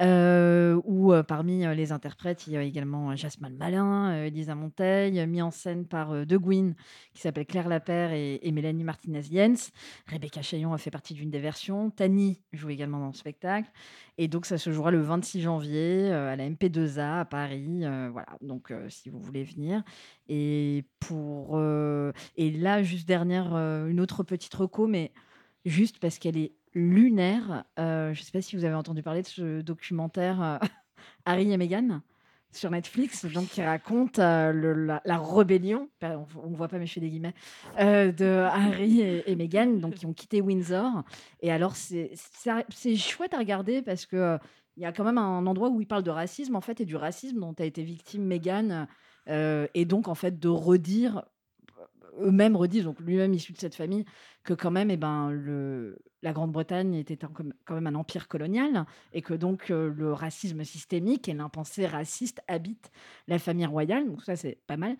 Euh, 0.00 0.80
où 0.84 1.12
euh, 1.12 1.22
parmi 1.22 1.66
euh, 1.66 1.74
les 1.74 1.92
interprètes, 1.92 2.46
il 2.46 2.54
y 2.54 2.56
a 2.56 2.62
également 2.62 3.14
Jasmine 3.16 3.56
Malin, 3.56 4.24
Elisa 4.24 4.54
Monteil, 4.54 5.26
mis 5.26 5.42
en 5.42 5.50
scène 5.50 5.84
par 5.86 6.26
De 6.26 6.36
Guin, 6.36 6.72
qui 7.12 7.20
s'appelle 7.20 7.44
Claire 7.44 7.68
Lapère 7.68 8.12
et, 8.12 8.50
Mélanie 8.50 8.84
Martinez-Jens. 8.84 9.72
Rebecca 10.06 10.42
Chaillon 10.42 10.72
a 10.72 10.78
fait 10.78 10.90
partie 10.90 11.14
d'une 11.14 11.30
des 11.30 11.38
versions. 11.38 11.90
Tani 11.90 12.40
joue 12.52 12.70
également 12.70 12.98
dans 12.98 13.08
le 13.08 13.12
spectacle. 13.12 13.70
Et 14.16 14.28
donc, 14.28 14.46
ça 14.46 14.58
se 14.58 14.72
jouera 14.72 14.90
le 14.90 15.00
26 15.00 15.42
janvier 15.42 16.10
à 16.12 16.36
la 16.36 16.48
MP2A 16.48 17.20
à 17.20 17.24
Paris. 17.24 17.80
voilà, 18.12 18.36
donc 18.40 18.72
si 18.88 19.10
vous 19.10 19.20
voulez 19.20 19.44
venir. 19.44 19.82
Et, 20.28 20.84
pour, 20.98 21.60
et 22.36 22.50
là, 22.50 22.82
juste 22.82 23.06
dernière, 23.06 23.54
une 23.54 24.00
autre 24.00 24.22
petite 24.22 24.54
reco, 24.54 24.86
mais 24.86 25.12
juste 25.64 25.98
parce 25.98 26.18
qu'elle 26.18 26.36
est 26.36 26.52
lunaire. 26.74 27.64
Euh, 27.78 28.12
je 28.14 28.20
ne 28.20 28.24
sais 28.24 28.32
pas 28.32 28.42
si 28.42 28.56
vous 28.56 28.64
avez 28.64 28.74
entendu 28.74 29.02
parler 29.02 29.22
de 29.22 29.26
ce 29.26 29.60
documentaire 29.60 30.42
euh, 30.42 30.58
Harry 31.24 31.50
et 31.52 31.56
Meghan 31.56 32.00
sur 32.52 32.70
Netflix, 32.72 33.26
donc 33.26 33.46
qui 33.46 33.62
raconte 33.62 34.18
euh, 34.18 34.98
la, 35.04 35.18
rébellion, 35.18 35.88
on 36.02 36.50
ne 36.50 36.56
voit 36.56 36.66
pas 36.66 36.78
mais 36.78 36.86
je 36.86 36.94
fais 36.94 37.00
des 37.00 37.08
guillemets, 37.08 37.34
de 37.78 38.24
Harry 38.50 39.02
et, 39.02 39.36
Meghan, 39.36 39.78
donc 39.78 39.94
qui 39.94 40.06
ont 40.06 40.12
quitté 40.12 40.40
Windsor. 40.40 41.04
Et 41.42 41.52
alors 41.52 41.76
c'est 41.76 42.10
chouette 42.96 43.34
à 43.34 43.38
regarder 43.38 43.82
parce 43.82 44.04
que 44.04 44.36
il 44.76 44.82
y 44.82 44.86
a 44.86 44.90
quand 44.90 45.04
même 45.04 45.18
un 45.18 45.46
endroit 45.46 45.68
où 45.68 45.80
il 45.80 45.86
parle 45.86 46.02
de 46.02 46.10
racisme 46.10 46.56
en 46.56 46.60
fait 46.60 46.80
et 46.80 46.84
du 46.84 46.96
racisme 46.96 47.38
dont 47.38 47.54
a 47.56 47.64
été 47.64 47.84
victime 47.84 48.24
Meghan 48.24 48.88
et 49.28 49.84
donc 49.84 50.08
en 50.08 50.16
fait 50.16 50.40
de 50.40 50.48
redire 50.48 51.22
eux-mêmes 52.20 52.56
redisent, 52.56 52.84
donc 52.84 53.00
lui-même 53.00 53.34
issu 53.34 53.52
de 53.52 53.58
cette 53.58 53.74
famille, 53.74 54.04
que 54.42 54.54
quand 54.54 54.70
même, 54.70 54.90
eh 54.90 54.96
ben, 54.96 55.30
le, 55.30 55.98
la 56.22 56.32
Grande-Bretagne 56.32 56.94
était 56.94 57.16
quand 57.16 57.74
même 57.74 57.86
un 57.86 57.94
empire 57.94 58.28
colonial 58.28 58.86
et 59.12 59.22
que 59.22 59.34
donc 59.34 59.70
euh, 59.70 59.92
le 59.94 60.12
racisme 60.12 60.64
systémique 60.64 61.28
et 61.28 61.34
l'impensé 61.34 61.86
raciste 61.86 62.42
habitent 62.48 62.90
la 63.28 63.38
famille 63.38 63.66
royale. 63.66 64.06
Donc 64.06 64.22
ça, 64.22 64.36
c'est 64.36 64.58
pas 64.66 64.76
mal. 64.76 64.96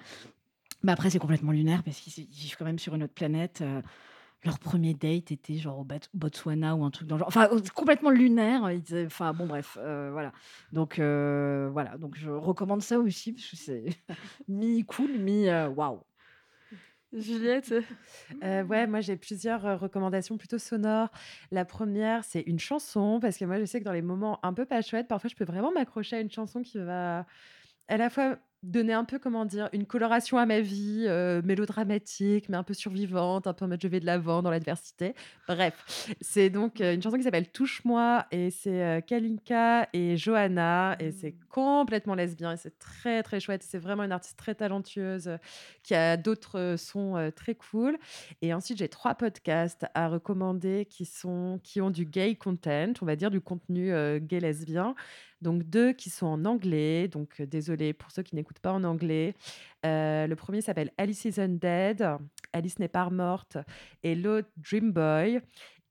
Mais 0.83 0.93
après, 0.93 1.11
c'est 1.11 1.19
complètement 1.19 1.53
lunaire 1.53 1.83
parce 1.83 1.99
qu'ils 2.01 2.27
vivent 2.27 2.57
quand 2.59 2.65
même 2.65 2.79
sur 2.79 2.95
une 2.95 3.03
autre 3.03 3.15
planète. 3.15 3.61
Euh, 3.61 3.83
leur 4.43 4.59
premier 4.59 4.95
date 4.95 5.33
était 5.33 5.57
genre 5.57 5.81
au 5.81 5.87
Botswana 6.15 6.75
ou 6.75 6.83
un 6.85 6.91
truc 6.91 7.07
dans 7.07 7.17
le 7.17 7.21
genre. 7.21 7.29
Enfin, 7.29 7.51
complètement 7.75 8.09
lunaire. 8.09 8.63
Enfin, 9.05 9.35
bon, 9.35 9.47
bref, 9.47 9.77
euh, 9.79 10.09
voilà. 10.13 10.33
Donc, 10.73 10.95
voilà. 10.97 11.99
Donc, 11.99 12.17
je 12.17 12.31
recommande 12.31 12.81
ça 12.81 12.99
aussi 12.99 13.33
parce 13.33 13.51
que 13.51 13.57
c'est 13.57 13.85
mi-cool, 14.49 15.19
mi-waouh. 15.19 16.01
Juliette 17.13 17.75
euh, 18.45 18.63
Ouais, 18.65 18.87
moi 18.87 19.01
j'ai 19.01 19.17
plusieurs 19.17 19.81
recommandations 19.81 20.37
plutôt 20.39 20.59
sonores. 20.59 21.11
La 21.51 21.65
première, 21.65 22.25
c'est 22.25 22.43
une 22.43 22.61
chanson, 22.61 23.19
parce 23.21 23.37
que 23.37 23.45
moi 23.45 23.59
je 23.59 23.65
sais 23.65 23.81
que 23.81 23.85
dans 23.85 23.93
les 23.93 24.03
moments 24.03 24.39
un 24.45 24.55
peu 24.55 24.65
pas 24.65 24.81
chouettes, 24.83 25.09
parfois 25.09 25.29
je 25.29 25.35
peux 25.35 25.45
vraiment 25.45 25.73
m'accrocher 25.73 26.17
à 26.17 26.21
une 26.21 26.31
chanson 26.31 26.63
qui 26.63 26.79
va 26.79 27.27
à 27.89 27.97
la 27.97 28.11
fois 28.11 28.39
donner 28.63 28.93
un 28.93 29.05
peu, 29.05 29.19
comment 29.19 29.47
dire, 29.47 29.69
une 29.73 29.87
coloration 29.87 30.37
à 30.37 30.45
ma 30.45 30.61
vie, 30.61 31.05
euh, 31.09 31.41
mélodramatique, 31.43 32.49
mais 32.49 32.57
un 32.57 32.63
peu 32.63 32.75
survivante, 32.75 33.47
un 33.47 33.55
peu 33.55 33.65
en 33.65 33.69
mode 33.69 33.81
je 33.83 33.89
vais 33.89 34.01
de 34.01 34.07
l'avant 34.07 34.43
dans 34.43 34.51
l'adversité. 34.51 35.15
Bref, 35.49 36.13
c'est 36.21 36.51
donc 36.51 36.81
euh, 36.81 36.95
une 36.95 37.03
chanson 37.03 37.17
qui 37.17 37.23
s'appelle 37.23 37.49
Touche-moi 37.49 38.27
et 38.31 38.51
c'est 38.51 38.83
euh, 38.83 39.01
Kalinka 39.01 39.89
et 39.95 40.17
Johanna 40.19 40.97
et 41.01 41.11
c'est 41.11 41.31
mmh. 41.31 41.45
complètement 41.49 42.15
lesbien 42.15 42.53
et 42.53 42.57
c'est 42.59 42.79
très 42.79 43.23
très 43.23 43.41
chouette. 43.41 43.63
C'est 43.63 43.79
vraiment 43.79 44.03
une 44.03 44.13
artiste 44.13 44.39
très 44.39 44.55
talentueuse 44.55 45.39
qui 45.83 45.95
a 45.95 46.19
d'autres 46.19 46.75
sons 46.77 47.33
très 47.35 47.55
cool. 47.55 47.97
Et 48.43 48.53
ensuite, 48.53 48.79
j'ai 48.79 48.89
trois 48.89 49.15
podcasts 49.15 49.87
à 49.95 50.09
recommander 50.09 50.87
qui, 50.89 51.07
sont, 51.07 51.61
qui 51.63 51.81
ont 51.81 51.91
du 51.91 52.05
gay 52.05 52.35
content, 52.35 52.93
on 53.01 53.07
va 53.07 53.17
dire 53.17 53.31
du 53.31 53.41
contenu 53.41 53.93
gay 54.21 54.41
lesbien. 54.41 54.95
Donc 55.41 55.63
deux 55.63 55.93
qui 55.93 56.11
sont 56.11 56.27
en 56.27 56.45
anglais, 56.45 57.09
donc 57.09 57.41
désolé 57.43 57.93
pour 57.93 58.11
ceux 58.11 58.23
qui 58.23 58.35
n'écoutent 58.35 58.59
pas 58.59 58.73
en 58.73 58.85
anglais. 58.85 59.35
le 59.85 60.35
premier 60.35 60.61
s'appelle 60.61 60.93
Alice 60.99 61.25
is 61.25 61.41
Undead, 61.41 62.07
Alice 62.53 62.79
n'est 62.79 62.89
pas 62.89 63.09
morte, 63.11 63.57
et 64.03 64.15
l'autre 64.15 64.49
Dream 64.57 64.93
Boy. 64.93 65.41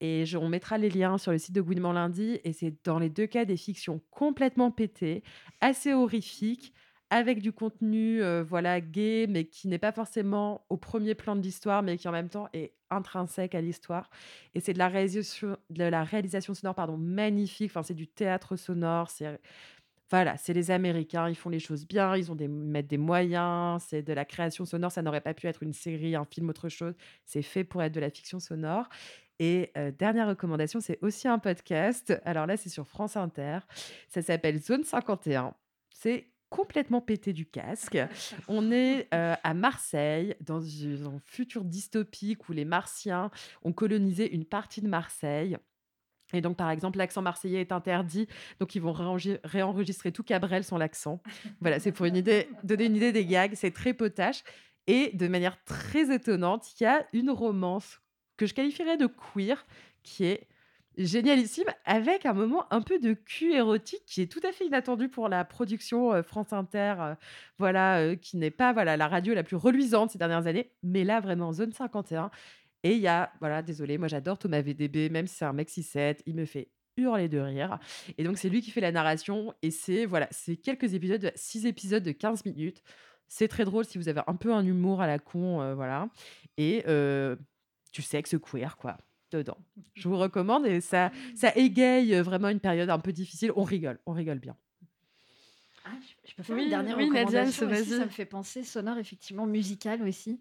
Et 0.02 0.24
on 0.38 0.47
mettra 0.47 0.78
les 0.78 0.89
liens 0.89 1.18
sur 1.18 1.32
le 1.32 1.38
site 1.38 1.54
de 1.54 1.62
Gouinement 1.62 1.91
lundi. 1.91 2.39
Et 2.43 2.54
c'est 2.54 2.74
dans 2.86 3.00
les 3.00 3.10
deux 3.10 3.28
cas 3.28 3.45
des 3.45 3.58
fictions 3.58 4.02
complètement 4.12 4.72
pétées, 4.72 5.24
assez 5.60 5.93
horrifiques, 5.93 6.74
avec 7.10 7.41
du 7.41 7.51
contenu 7.51 8.22
voilà 8.41 8.82
gay, 8.82 9.26
mais 9.28 9.45
qui 9.45 9.68
n'est 9.68 9.78
pas 9.80 9.91
forcément 9.91 10.66
au 10.70 10.78
premier 10.78 11.16
plan 11.16 11.36
de 11.36 11.41
l'histoire, 11.41 11.84
mais 11.84 11.97
qui 11.97 12.07
en 12.07 12.12
même 12.12 12.30
temps 12.30 12.47
est 12.53 12.74
intrinsèque 12.89 13.55
à 13.55 13.62
l'histoire. 13.62 14.10
Et 14.55 14.60
c'est 14.60 14.74
de 14.74 14.80
la 14.80 14.88
réalisation, 14.88 15.57
de 15.70 15.84
la 15.84 16.03
réalisation 16.03 16.53
sonore 16.53 16.76
pardon, 16.76 16.97
magnifique. 16.97 17.72
Enfin, 17.72 17.84
c'est 17.84 17.93
du 17.93 18.07
théâtre 18.07 18.55
sonore. 18.55 19.10
C'est 19.10 19.39
voilà, 20.12 20.38
c'est 20.38 20.53
les 20.53 20.72
Américains, 20.72 21.30
ils 21.30 21.36
font 21.36 21.49
les 21.49 21.60
choses 21.60 21.88
bien, 21.88 22.16
ils 22.16 22.32
ont 22.32 22.36
des, 22.36 22.47
mettent 22.47 22.88
des 22.88 22.97
moyens, 22.97 23.84
c'est 23.88 24.01
de 24.01 24.12
la 24.12 24.26
création 24.26 24.66
sonore, 24.66 24.91
ça 24.91 25.03
n'aurait 25.03 25.22
pas 25.22 25.36
pu 25.36 25.45
être 25.45 25.62
une 25.62 25.74
série, 25.74 26.16
un 26.16 26.26
film, 26.26 26.49
autre 26.49 26.68
chose, 26.68 26.95
c'est 27.26 27.43
fait 27.43 27.64
pour 27.64 27.84
être 27.84 27.93
de 27.93 27.99
la 27.99 28.10
fiction 28.10 28.39
sonore. 28.39 28.89
Et 29.38 29.72
dernière 29.97 30.28
recommandation, 30.28 30.82
c'est 30.82 30.97
aussi 31.01 31.28
un 31.28 31.39
podcast. 31.39 32.20
Alors 32.26 32.45
là, 32.45 32.57
c'est 32.57 32.70
sur 32.70 32.88
France 32.88 33.16
Inter. 33.16 33.60
Ça 34.10 34.22
s'appelle 34.22 34.60
Zone 34.60 34.84
51. 34.84 35.53
C'est 35.91 36.28
complètement 36.50 37.02
pété 37.02 37.34
du 37.34 37.45
casque. 37.45 37.97
On 38.47 38.72
est 38.72 39.08
à 39.12 39.54
Marseille, 39.54 40.36
dans 40.41 40.62
un 40.62 41.20
futur 41.26 41.64
dystopique 41.64 42.50
où 42.50 42.54
les 42.54 42.66
Martiens 42.66 43.32
ont 43.64 43.74
colonisé 43.74 44.34
une 44.34 44.45
partie 44.45 44.82
de 44.82 44.88
Marseille. 44.88 45.58
Et 46.32 46.41
donc, 46.41 46.58
par 46.58 46.70
exemple, 46.70 47.00
l'accent 47.00 47.24
marseillais 47.24 47.62
est 47.62 47.72
interdit, 47.72 48.28
donc 48.60 48.76
ils 48.76 48.82
vont 48.82 48.93
réenregistrer 49.43 50.12
tout 50.12 50.22
Cabrel 50.22 50.64
sans 50.64 50.78
l'accent. 50.78 51.22
Voilà, 51.60 51.80
c'est 51.80 51.91
pour 51.91 52.06
une 52.06 52.16
idée, 52.16 52.47
donner 52.64 52.86
une 52.86 52.95
idée 52.95 53.12
des 53.12 53.26
gags, 53.26 53.56
c'est 53.56 53.72
très 53.72 53.93
potache. 53.93 54.43
Et 54.86 55.10
de 55.16 55.28
manière 55.28 55.64
très 55.64 56.14
étonnante, 56.14 56.68
il 56.80 56.84
y 56.84 56.86
a 56.86 57.06
une 57.14 57.32
romance 57.32 58.00
que 58.38 58.45
je 58.45 58.54
qualifierais 58.54 58.97
de 58.97 59.08
queer, 59.08 59.66
qui 60.04 60.26
est 60.26 60.47
génialissime, 60.98 61.68
avec 61.86 62.26
un 62.26 62.34
moment 62.34 62.66
un 62.74 62.82
peu 62.82 63.00
de 63.00 63.14
cul 63.14 63.54
érotique 63.54 64.04
qui 64.06 64.22
est 64.22 64.32
tout 64.32 64.42
à 64.48 64.52
fait 64.52 64.66
inattendu 64.66 65.08
pour 65.08 65.30
la 65.30 65.46
production 65.46 66.22
France 66.24 66.52
Inter, 66.52 67.16
voilà, 67.58 68.16
qui 68.18 68.38
n'est 68.38 68.52
pas 68.52 68.74
voilà 68.74 68.98
la 68.98 69.08
radio 69.08 69.34
la 69.34 69.44
plus 69.44 69.56
reluisante 69.56 70.12
ces 70.12 70.18
dernières 70.18 70.48
années, 70.48 70.72
mais 70.84 71.04
là 71.04 71.20
vraiment 71.22 71.54
zone 71.54 71.72
51. 71.72 72.32
Et 72.84 72.94
il 72.94 73.00
y 73.00 73.08
a, 73.08 73.32
voilà, 73.40 73.62
désolé, 73.62 73.98
moi 73.98 74.08
j'adore 74.08 74.38
Thomas 74.38 74.62
VDB, 74.62 75.10
même 75.10 75.28
si 75.28 75.36
c'est 75.36 75.46
un 75.46 75.54
mec 75.54 75.70
6-7, 75.70 76.20
il 76.26 76.36
me 76.36 76.46
fait 76.46 76.70
hurler 76.98 77.30
de 77.30 77.40
rire. 77.40 77.80
Et 78.18 78.24
donc 78.24 78.38
c'est 78.38 78.50
lui 78.50 78.62
qui 78.62 78.72
fait 78.72 78.82
la 78.82 78.92
narration, 78.92 79.54
et 79.62 79.72
c'est 79.72 80.06
voilà, 80.06 80.28
c'est 80.32 80.58
quelques 80.58 80.94
épisodes, 80.94 81.32
6 81.36 81.66
épisodes 81.66 82.04
de 82.04 82.12
15 82.12 82.46
minutes. 82.46 82.82
C'est 83.28 83.48
très 83.48 83.64
drôle 83.64 83.86
si 83.86 83.98
vous 83.98 84.10
avez 84.10 84.22
un 84.28 84.36
peu 84.36 84.54
un 84.54 84.66
humour 84.66 85.02
à 85.02 85.08
la 85.08 85.20
con, 85.20 85.76
voilà. 85.76 86.10
Et 86.58 86.84
tu 87.92 88.02
sais 88.02 88.22
que 88.24 88.30
ce 88.30 88.38
queer, 88.38 88.76
quoi. 88.76 88.98
Dedans. 89.32 89.58
Je 89.94 90.08
vous 90.08 90.18
recommande 90.18 90.66
et 90.66 90.82
ça, 90.82 91.12
ça 91.36 91.52
égaye 91.56 92.14
vraiment 92.22 92.50
une 92.50 92.60
période 92.60 92.90
un 92.90 93.00
peu 93.00 93.12
difficile. 93.12 93.52
On 93.56 93.64
rigole, 93.64 94.00
on 94.06 94.14
rigole 94.14 94.40
bien. 94.40 94.56
Ah, 95.86 95.90
peux 96.36 96.44
faire 96.44 96.58
une 96.58 96.70
dernière 96.70 96.98
oui, 96.98 97.06
recommandation 97.06 97.68
Nadia, 97.68 97.98
ça 97.98 98.06
me 98.06 98.10
fait 98.10 98.26
penser 98.26 98.64
sonore 98.64 98.98
effectivement 98.98 99.46
musical 99.46 100.02
aussi. 100.04 100.40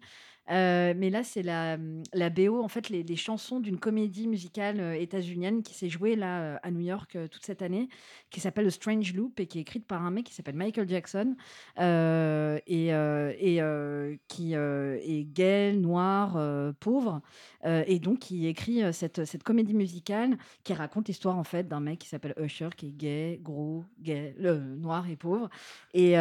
Euh, 0.51 0.93
mais 0.97 1.09
là, 1.09 1.23
c'est 1.23 1.43
la, 1.43 1.77
la 2.13 2.29
BO, 2.29 2.61
en 2.61 2.67
fait, 2.67 2.89
les, 2.89 3.03
les 3.03 3.15
chansons 3.15 3.59
d'une 3.59 3.77
comédie 3.77 4.27
musicale 4.27 4.79
euh, 4.79 4.99
états-unienne 4.99 5.61
qui 5.61 5.75
s'est 5.75 5.89
jouée 5.89 6.15
là 6.15 6.41
euh, 6.41 6.57
à 6.63 6.71
New 6.71 6.79
York 6.79 7.17
toute 7.29 7.45
cette 7.45 7.61
année, 7.61 7.87
qui 8.31 8.39
s'appelle 8.39 8.65
The 8.67 8.71
Strange 8.71 9.13
Loop 9.13 9.39
et 9.39 9.45
qui 9.45 9.59
est 9.59 9.61
écrite 9.61 9.85
par 9.85 10.03
un 10.03 10.11
mec 10.11 10.25
qui 10.25 10.33
s'appelle 10.33 10.55
Michael 10.55 10.89
Jackson 10.89 11.35
et, 11.77 12.87
et 12.87 14.19
qui 14.27 14.53
est 14.53 15.23
gay, 15.33 15.73
noir, 15.73 16.73
pauvre, 16.79 17.21
et 17.65 17.99
donc 17.99 18.19
qui 18.19 18.47
écrit 18.47 18.81
cette, 18.93 19.25
cette 19.25 19.43
comédie 19.43 19.73
musicale 19.73 20.37
qui 20.63 20.73
raconte 20.73 21.07
l'histoire 21.07 21.37
en 21.37 21.43
fait 21.43 21.67
d'un 21.67 21.79
mec 21.79 21.99
qui 21.99 22.07
s'appelle 22.07 22.33
Usher, 22.37 22.69
qui 22.75 22.87
est 22.87 22.97
gay, 22.97 23.39
gros, 23.41 23.83
gay, 23.99 24.35
noir 24.39 25.09
et 25.09 25.15
pauvre. 25.15 25.49
Et, 25.93 26.15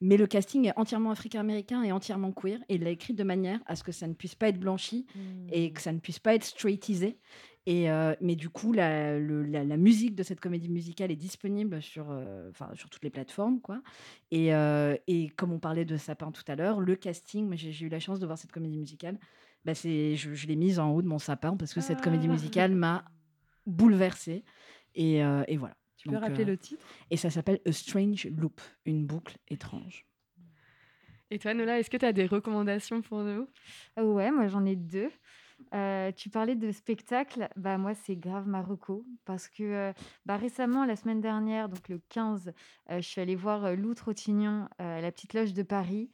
mais 0.00 0.16
le 0.16 0.26
casting 0.26 0.66
est 0.68 0.76
entièrement 0.76 1.10
africain-américain 1.10 1.82
et 1.82 1.90
entièrement 1.90 2.32
queer, 2.32 2.60
et 2.68 2.76
il 2.76 2.84
l'a 2.84 2.90
écrit 2.90 3.12
de 3.12 3.24
manière 3.24 3.58
à 3.66 3.74
ce 3.74 3.82
que 3.82 3.92
ça 3.92 4.06
ne 4.06 4.14
puisse 4.14 4.34
pas 4.36 4.48
être 4.48 4.60
blanchi 4.60 5.06
et 5.50 5.68
mmh. 5.68 5.72
que 5.72 5.80
ça 5.80 5.92
ne 5.92 5.98
puisse 5.98 6.20
pas 6.20 6.34
être 6.34 6.44
straightisé. 6.44 7.18
Et 7.66 7.90
euh, 7.90 8.14
mais 8.20 8.36
du 8.36 8.48
coup, 8.48 8.72
la, 8.72 9.18
la, 9.18 9.76
musique 9.76 10.14
de 10.14 10.22
cette 10.22 10.40
comédie 10.40 10.70
musicale 10.70 11.10
est 11.10 11.16
disponible 11.16 11.82
sur, 11.82 12.06
euh, 12.10 12.50
sur 12.74 12.88
toutes 12.88 13.04
les 13.04 13.10
plateformes. 13.10 13.60
Quoi. 13.60 13.82
Et, 14.30 14.54
euh, 14.54 14.96
et, 15.06 15.28
comme 15.28 15.52
on 15.52 15.58
parlait 15.58 15.84
de 15.84 15.96
sapin 15.96 16.32
tout 16.32 16.42
à 16.48 16.56
l'heure, 16.56 16.80
le 16.80 16.96
casting, 16.96 17.54
j'ai 17.56 17.84
eu 17.84 17.88
la 17.90 18.00
chance 18.00 18.18
de 18.18 18.26
voir 18.26 18.38
cette 18.38 18.52
comédie 18.52 18.78
musicale. 18.78 19.18
Bah 19.66 19.74
je, 19.74 20.14
je 20.16 20.46
l'ai 20.46 20.56
mise 20.56 20.78
en 20.78 20.90
haut 20.90 21.02
de 21.02 21.06
mon 21.06 21.18
sapin 21.18 21.54
parce 21.54 21.74
que 21.74 21.82
cette 21.82 22.00
comédie 22.00 22.28
ah. 22.30 22.32
musicale 22.32 22.74
m'a 22.74 23.04
bouleversée. 23.66 24.42
Et, 24.94 25.18
et 25.18 25.56
voilà. 25.56 25.76
Tu 26.00 26.08
peux 26.08 26.16
rappeler 26.16 26.46
le 26.46 26.56
titre? 26.56 26.86
Et 27.10 27.18
ça 27.18 27.28
s'appelle 27.28 27.60
A 27.66 27.72
Strange 27.72 28.26
Loop, 28.34 28.60
une 28.86 29.06
boucle 29.06 29.36
étrange. 29.48 30.06
Et 31.30 31.38
toi, 31.38 31.52
Nola, 31.52 31.78
est-ce 31.78 31.90
que 31.90 31.98
tu 31.98 32.06
as 32.06 32.12
des 32.12 32.24
recommandations 32.24 33.02
pour 33.02 33.22
nous? 33.22 33.46
Ah 33.96 34.04
Ouais, 34.04 34.30
moi 34.30 34.48
j'en 34.48 34.64
ai 34.64 34.76
deux. 34.76 35.10
Euh, 35.74 36.10
tu 36.12 36.30
parlais 36.30 36.56
de 36.56 36.72
spectacle, 36.72 37.50
bah 37.54 37.76
moi 37.76 37.92
c'est 37.92 38.16
grave 38.16 38.48
Marocco 38.48 39.04
parce 39.26 39.46
que 39.46 39.62
euh, 39.62 39.92
bah, 40.24 40.38
récemment 40.38 40.86
la 40.86 40.96
semaine 40.96 41.20
dernière, 41.20 41.68
donc 41.68 41.86
le 41.90 42.00
15, 42.08 42.54
euh, 42.90 42.96
je 42.96 43.06
suis 43.06 43.20
allée 43.20 43.36
voir 43.36 43.76
Lou 43.76 43.92
Trottignon 43.92 44.68
à 44.78 45.02
la 45.02 45.12
petite 45.12 45.34
loge 45.34 45.52
de 45.52 45.62
Paris 45.62 46.10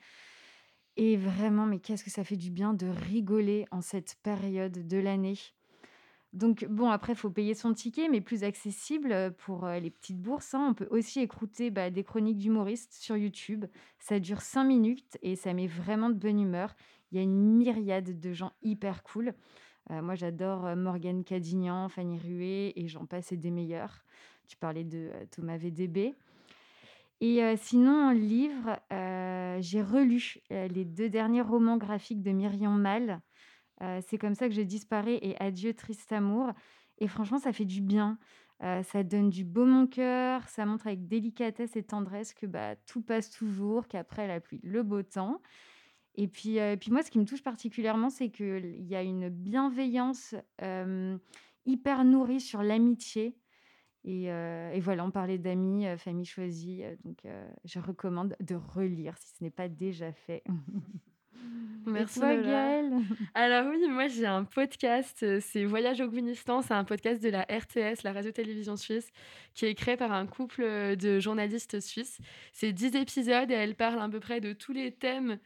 et 0.97 1.17
vraiment 1.17 1.65
mais 1.65 1.79
qu'est-ce 1.79 2.03
que 2.03 2.11
ça 2.11 2.25
fait 2.25 2.37
du 2.37 2.51
bien 2.51 2.75
de 2.75 2.89
rigoler 2.89 3.67
en 3.71 3.83
cette 3.83 4.17
période 4.25 4.89
de 4.89 4.99
l'année. 4.99 5.39
Donc 6.37 6.67
bon, 6.69 6.91
après, 6.91 7.15
il 7.15 7.17
faut 7.17 7.31
payer 7.31 7.55
son 7.55 7.73
ticket, 7.73 8.11
mais 8.11 8.21
plus 8.21 8.45
accessible 8.45 9.35
pour 9.39 9.67
les 9.67 9.91
petites 9.91 10.21
bourses. 10.21 10.53
Hein. 10.53 10.67
On 10.69 10.75
peut 10.75 10.87
aussi 10.91 11.21
écouter 11.21 11.71
bah, 11.71 11.89
des 11.91 12.05
chroniques 12.05 12.37
d'humoristes 12.37 12.93
sur 12.93 13.17
YouTube. 13.17 13.65
Ça 13.99 14.21
dure 14.21 14.43
cinq 14.43 14.65
minutes 14.65 15.17
et 15.23 15.35
ça 15.35 15.55
met 15.55 15.67
vraiment 15.67 16.11
de 16.11 16.15
bonne 16.15 16.39
humeur. 16.39 16.77
Il 17.11 17.17
y 17.17 17.21
a 17.21 17.23
une 17.23 17.57
myriade 17.57 18.21
de 18.21 18.33
gens 18.35 18.53
hyper 18.61 19.03
cool. 19.03 19.33
moi, 19.89 20.15
j'adore 20.15 20.77
Morgane 20.77 21.25
Cadignan, 21.25 21.89
Fanny 21.89 22.19
Rué 22.19 22.73
et 22.77 22.87
j'en 22.87 23.07
passe 23.07 23.33
et 23.33 23.39
des 23.39 23.51
meilleurs. 23.51 24.05
Tu 24.47 24.59
parlais 24.59 24.85
de 24.85 25.11
Thomas 25.31 25.57
VDB. 25.57 26.15
Et 27.23 27.41
sinon, 27.57 28.09
en 28.09 28.11
livre, 28.11 28.79
j'ai 29.63 29.81
relu 29.81 30.37
les 30.51 30.85
deux 30.85 31.09
derniers 31.09 31.41
romans 31.41 31.79
graphiques 31.79 32.23
de 32.23 32.33
Myriam 32.33 32.79
Mal 32.79 33.23
c'est 33.81 34.19
comme 34.19 34.35
ça 34.35 34.49
que 34.49 34.55
je 34.55 34.63
disparais 34.63 35.19
et 35.23 35.37
adieu 35.41 35.75
triste 35.75 36.13
amour. 36.13 36.53
Et 36.99 37.09
franchement, 37.09 37.39
ça 37.39 37.53
fait 37.53 37.65
du 37.65 37.81
bien. 37.81 38.19
ça 38.61 39.03
donne 39.03 39.29
du 39.29 39.45
beau 39.45 39.67
mon 39.67 39.87
cœur, 39.87 40.49
ça 40.49 40.65
montre 40.65 40.87
avec 40.87 41.07
délicatesse 41.07 41.77
et 41.77 41.83
tendresse 41.83 42.33
que 42.33 42.47
bah, 42.47 42.77
tout 42.87 43.03
passe 43.03 43.31
toujours, 43.31 43.87
qu'après 43.87 44.27
la 44.27 44.41
pluie, 44.41 44.61
le 44.63 44.83
beau 44.83 45.03
temps. 45.03 45.43
Et 46.15 46.29
puis, 46.29 46.59
puis 46.81 46.91
moi, 46.91 47.03
ce 47.03 47.11
qui 47.11 47.19
me 47.19 47.27
touche 47.27 47.43
particulièrement, 47.43 48.09
c'est 48.09 48.31
qu'il 48.31 48.87
y 48.87 48.97
a 48.97 49.03
une 49.03 49.29
bienveillance 49.29 50.35
hyper 51.67 52.05
nourrie 52.05 52.41
sur 52.41 52.63
l'amitié. 52.63 53.37
Et, 54.05 54.27
et, 54.27 54.81
voilà, 54.81 55.05
on 55.05 55.11
parlait 55.11 55.37
d'amis, 55.37 55.85
famille 55.99 56.25
choisie. 56.25 56.83
donc, 57.05 57.27
je 57.65 57.79
recommande 57.79 58.37
de 58.41 58.55
relire 58.55 59.19
si 59.19 59.35
ce 59.37 59.45
n'est 59.45 59.51
pas 59.51 59.69
déjà 59.69 60.13
fait. 60.13 60.43
Merci 61.87 62.19
toi, 62.19 62.31
Alors 63.35 63.67
oui, 63.71 63.87
moi 63.89 64.09
j'ai 64.09 64.27
un 64.27 64.43
podcast, 64.43 65.23
euh, 65.23 65.39
c'est 65.41 65.65
Voyage 65.65 66.01
au 66.01 66.09
Guinistan, 66.09 66.61
c'est 66.61 66.75
un 66.75 66.83
podcast 66.83 67.23
de 67.23 67.29
la 67.29 67.43
RTS, 67.43 68.03
la 68.03 68.13
radio-télévision 68.13 68.77
suisse, 68.77 69.09
qui 69.55 69.67
est 69.67 69.75
créé 69.75 69.97
par 69.97 70.11
un 70.11 70.27
couple 70.27 70.63
euh, 70.63 70.97
de 70.97 71.21
journalistes 71.21 71.79
suisses. 71.79 72.19
C'est 72.53 72.73
10 72.73 72.97
épisodes 72.97 73.51
et 73.53 73.55
elle 73.55 73.77
parle 73.77 74.01
à 74.01 74.09
peu 74.09 74.19
près 74.19 74.41
de 74.41 74.53
tous 74.53 74.73
les 74.73 74.91
thèmes 74.91 75.39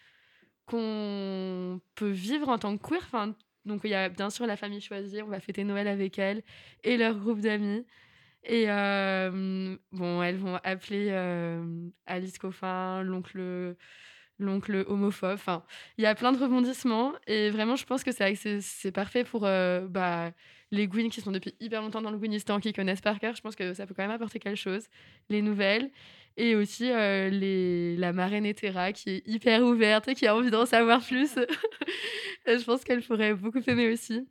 qu'on 0.64 1.78
peut 1.94 2.10
vivre 2.10 2.48
en 2.48 2.58
tant 2.58 2.78
que 2.78 2.88
queer. 2.88 3.02
Enfin, 3.02 3.36
donc 3.66 3.82
il 3.84 3.90
y 3.90 3.94
a 3.94 4.08
bien 4.08 4.30
sûr 4.30 4.46
la 4.46 4.56
famille 4.56 4.80
choisie, 4.80 5.20
on 5.20 5.28
va 5.28 5.40
fêter 5.40 5.64
Noël 5.64 5.88
avec 5.88 6.18
elle 6.18 6.42
et 6.84 6.96
leur 6.96 7.18
groupe 7.18 7.40
d'amis. 7.40 7.84
Et 8.44 8.70
euh, 8.70 9.76
bon, 9.92 10.22
elles 10.22 10.38
vont 10.38 10.58
appeler 10.64 11.10
Alice 12.06 12.38
Coffin, 12.38 13.02
l'oncle 13.02 13.76
l'oncle 14.40 14.84
homophobe. 14.88 15.34
Enfin, 15.34 15.62
il 15.98 16.04
y 16.04 16.06
a 16.06 16.14
plein 16.14 16.32
de 16.32 16.38
rebondissements 16.38 17.12
et 17.26 17.50
vraiment, 17.50 17.76
je 17.76 17.84
pense 17.84 18.02
que 18.04 18.10
c'est 18.12 18.92
parfait 18.92 19.24
pour 19.24 19.44
euh, 19.44 19.86
bah, 19.88 20.32
les 20.70 20.86
Gwyn 20.86 21.08
qui 21.10 21.20
sont 21.20 21.32
depuis 21.32 21.54
hyper 21.60 21.82
longtemps 21.82 22.02
dans 22.02 22.10
le 22.10 22.18
Gwynistan, 22.18 22.60
qui 22.60 22.72
connaissent 22.72 23.00
par 23.00 23.18
cœur. 23.18 23.34
Je 23.34 23.42
pense 23.42 23.56
que 23.56 23.74
ça 23.74 23.86
peut 23.86 23.94
quand 23.94 24.02
même 24.02 24.10
apporter 24.10 24.38
quelque 24.38 24.56
chose. 24.56 24.86
Les 25.28 25.42
nouvelles 25.42 25.90
et 26.36 26.54
aussi 26.54 26.90
euh, 26.90 27.28
les, 27.28 27.96
la 27.96 28.12
marraine 28.12 28.46
Etera 28.46 28.92
qui 28.92 29.10
est 29.10 29.22
hyper 29.26 29.62
ouverte 29.62 30.08
et 30.08 30.14
qui 30.14 30.26
a 30.26 30.34
envie 30.34 30.50
d'en 30.50 30.66
savoir 30.66 31.04
plus. 31.04 31.34
je 32.46 32.64
pense 32.64 32.84
qu'elle 32.84 33.02
pourrait 33.02 33.34
beaucoup 33.34 33.60
aimer 33.66 33.92
aussi. 33.92 34.26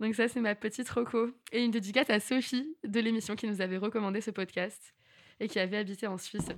Donc 0.00 0.14
ça, 0.14 0.28
c'est 0.28 0.40
ma 0.40 0.54
petite 0.54 0.88
roco. 0.88 1.30
Et 1.52 1.62
une 1.62 1.70
dédicace 1.70 2.08
à 2.08 2.20
Sophie 2.20 2.74
de 2.84 3.00
l'émission 3.00 3.36
qui 3.36 3.46
nous 3.46 3.60
avait 3.60 3.76
recommandé 3.76 4.20
ce 4.20 4.30
podcast 4.30 4.94
et 5.38 5.48
qui 5.48 5.58
avait 5.58 5.76
habité 5.76 6.06
en 6.06 6.16
Suisse. 6.16 6.48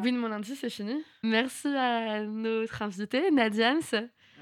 Oui, 0.00 0.12
mon 0.12 0.28
lundi, 0.28 0.54
c'est 0.54 0.70
fini. 0.70 1.02
Merci 1.22 1.68
à 1.68 2.22
notre 2.22 2.82
invité, 2.82 3.30
Nadiams. 3.30 3.80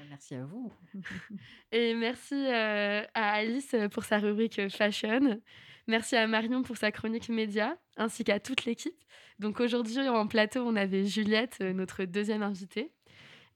Merci 0.09 0.35
à 0.35 0.45
vous. 0.45 0.71
Et 1.71 1.93
merci 1.95 2.35
euh, 2.35 3.03
à 3.13 3.33
Alice 3.33 3.75
pour 3.91 4.03
sa 4.03 4.19
rubrique 4.19 4.69
Fashion. 4.69 5.41
Merci 5.87 6.15
à 6.15 6.27
Marion 6.27 6.63
pour 6.63 6.77
sa 6.77 6.91
chronique 6.91 7.29
média, 7.29 7.77
ainsi 7.97 8.23
qu'à 8.23 8.39
toute 8.39 8.65
l'équipe. 8.65 9.03
Donc 9.39 9.59
aujourd'hui, 9.59 10.07
en 10.07 10.27
plateau, 10.27 10.61
on 10.61 10.75
avait 10.75 11.05
Juliette, 11.05 11.59
notre 11.61 12.05
deuxième 12.05 12.43
invitée, 12.43 12.91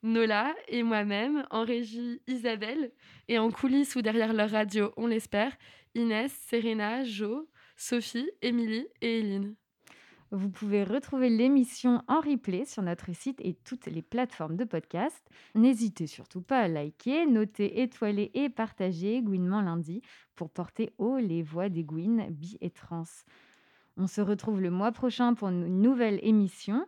Nola 0.03 0.55
et 0.67 0.83
moi-même, 0.83 1.45
en 1.51 1.63
régie 1.63 2.21
Isabelle, 2.27 2.91
et 3.27 3.37
en 3.37 3.51
coulisses 3.51 3.95
ou 3.95 4.01
derrière 4.01 4.33
leur 4.33 4.49
radio, 4.49 4.91
on 4.97 5.07
l'espère, 5.07 5.55
Inès, 5.93 6.31
Serena, 6.47 7.03
Jo, 7.03 7.49
Sophie, 7.75 8.29
Émilie 8.41 8.87
et 9.01 9.19
Eline. 9.19 9.55
Vous 10.33 10.49
pouvez 10.49 10.85
retrouver 10.85 11.29
l'émission 11.29 12.03
en 12.07 12.21
replay 12.21 12.63
sur 12.63 12.81
notre 12.81 13.13
site 13.13 13.41
et 13.41 13.53
toutes 13.53 13.87
les 13.87 14.01
plateformes 14.01 14.55
de 14.55 14.63
podcast. 14.63 15.21
N'hésitez 15.55 16.07
surtout 16.07 16.41
pas 16.41 16.59
à 16.59 16.67
liker, 16.69 17.25
noter, 17.25 17.81
étoiler 17.81 18.31
et 18.33 18.47
partager 18.47 19.21
Gouinement 19.21 19.61
lundi 19.61 20.01
pour 20.35 20.49
porter 20.49 20.93
haut 20.97 21.17
les 21.17 21.43
voix 21.43 21.67
des 21.67 21.83
Gouines, 21.83 22.27
bi 22.29 22.57
et 22.61 22.69
trans. 22.69 23.03
On 23.97 24.07
se 24.07 24.21
retrouve 24.21 24.61
le 24.61 24.71
mois 24.71 24.93
prochain 24.93 25.33
pour 25.33 25.49
une 25.49 25.81
nouvelle 25.81 26.19
émission. 26.23 26.85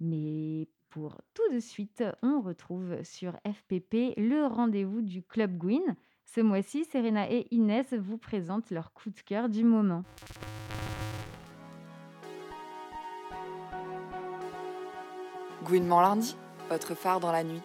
Mais 0.00 0.66
pour 0.90 1.20
tout 1.34 1.54
de 1.54 1.60
suite, 1.60 2.02
on 2.20 2.40
retrouve 2.40 3.00
sur 3.04 3.34
FPP 3.46 4.14
le 4.16 4.46
rendez-vous 4.46 5.02
du 5.02 5.22
Club 5.22 5.56
Gwyn. 5.56 5.94
Ce 6.24 6.40
mois-ci, 6.40 6.84
Serena 6.84 7.30
et 7.30 7.46
Inès 7.52 7.92
vous 7.94 8.18
présentent 8.18 8.70
leur 8.70 8.92
coup 8.92 9.10
de 9.10 9.20
cœur 9.20 9.48
du 9.48 9.62
moment. 9.62 10.02
Gouinement 15.64 16.00
lundi, 16.00 16.36
votre 16.68 16.94
phare 16.94 17.20
dans 17.20 17.30
la 17.30 17.44
nuit. 17.44 17.62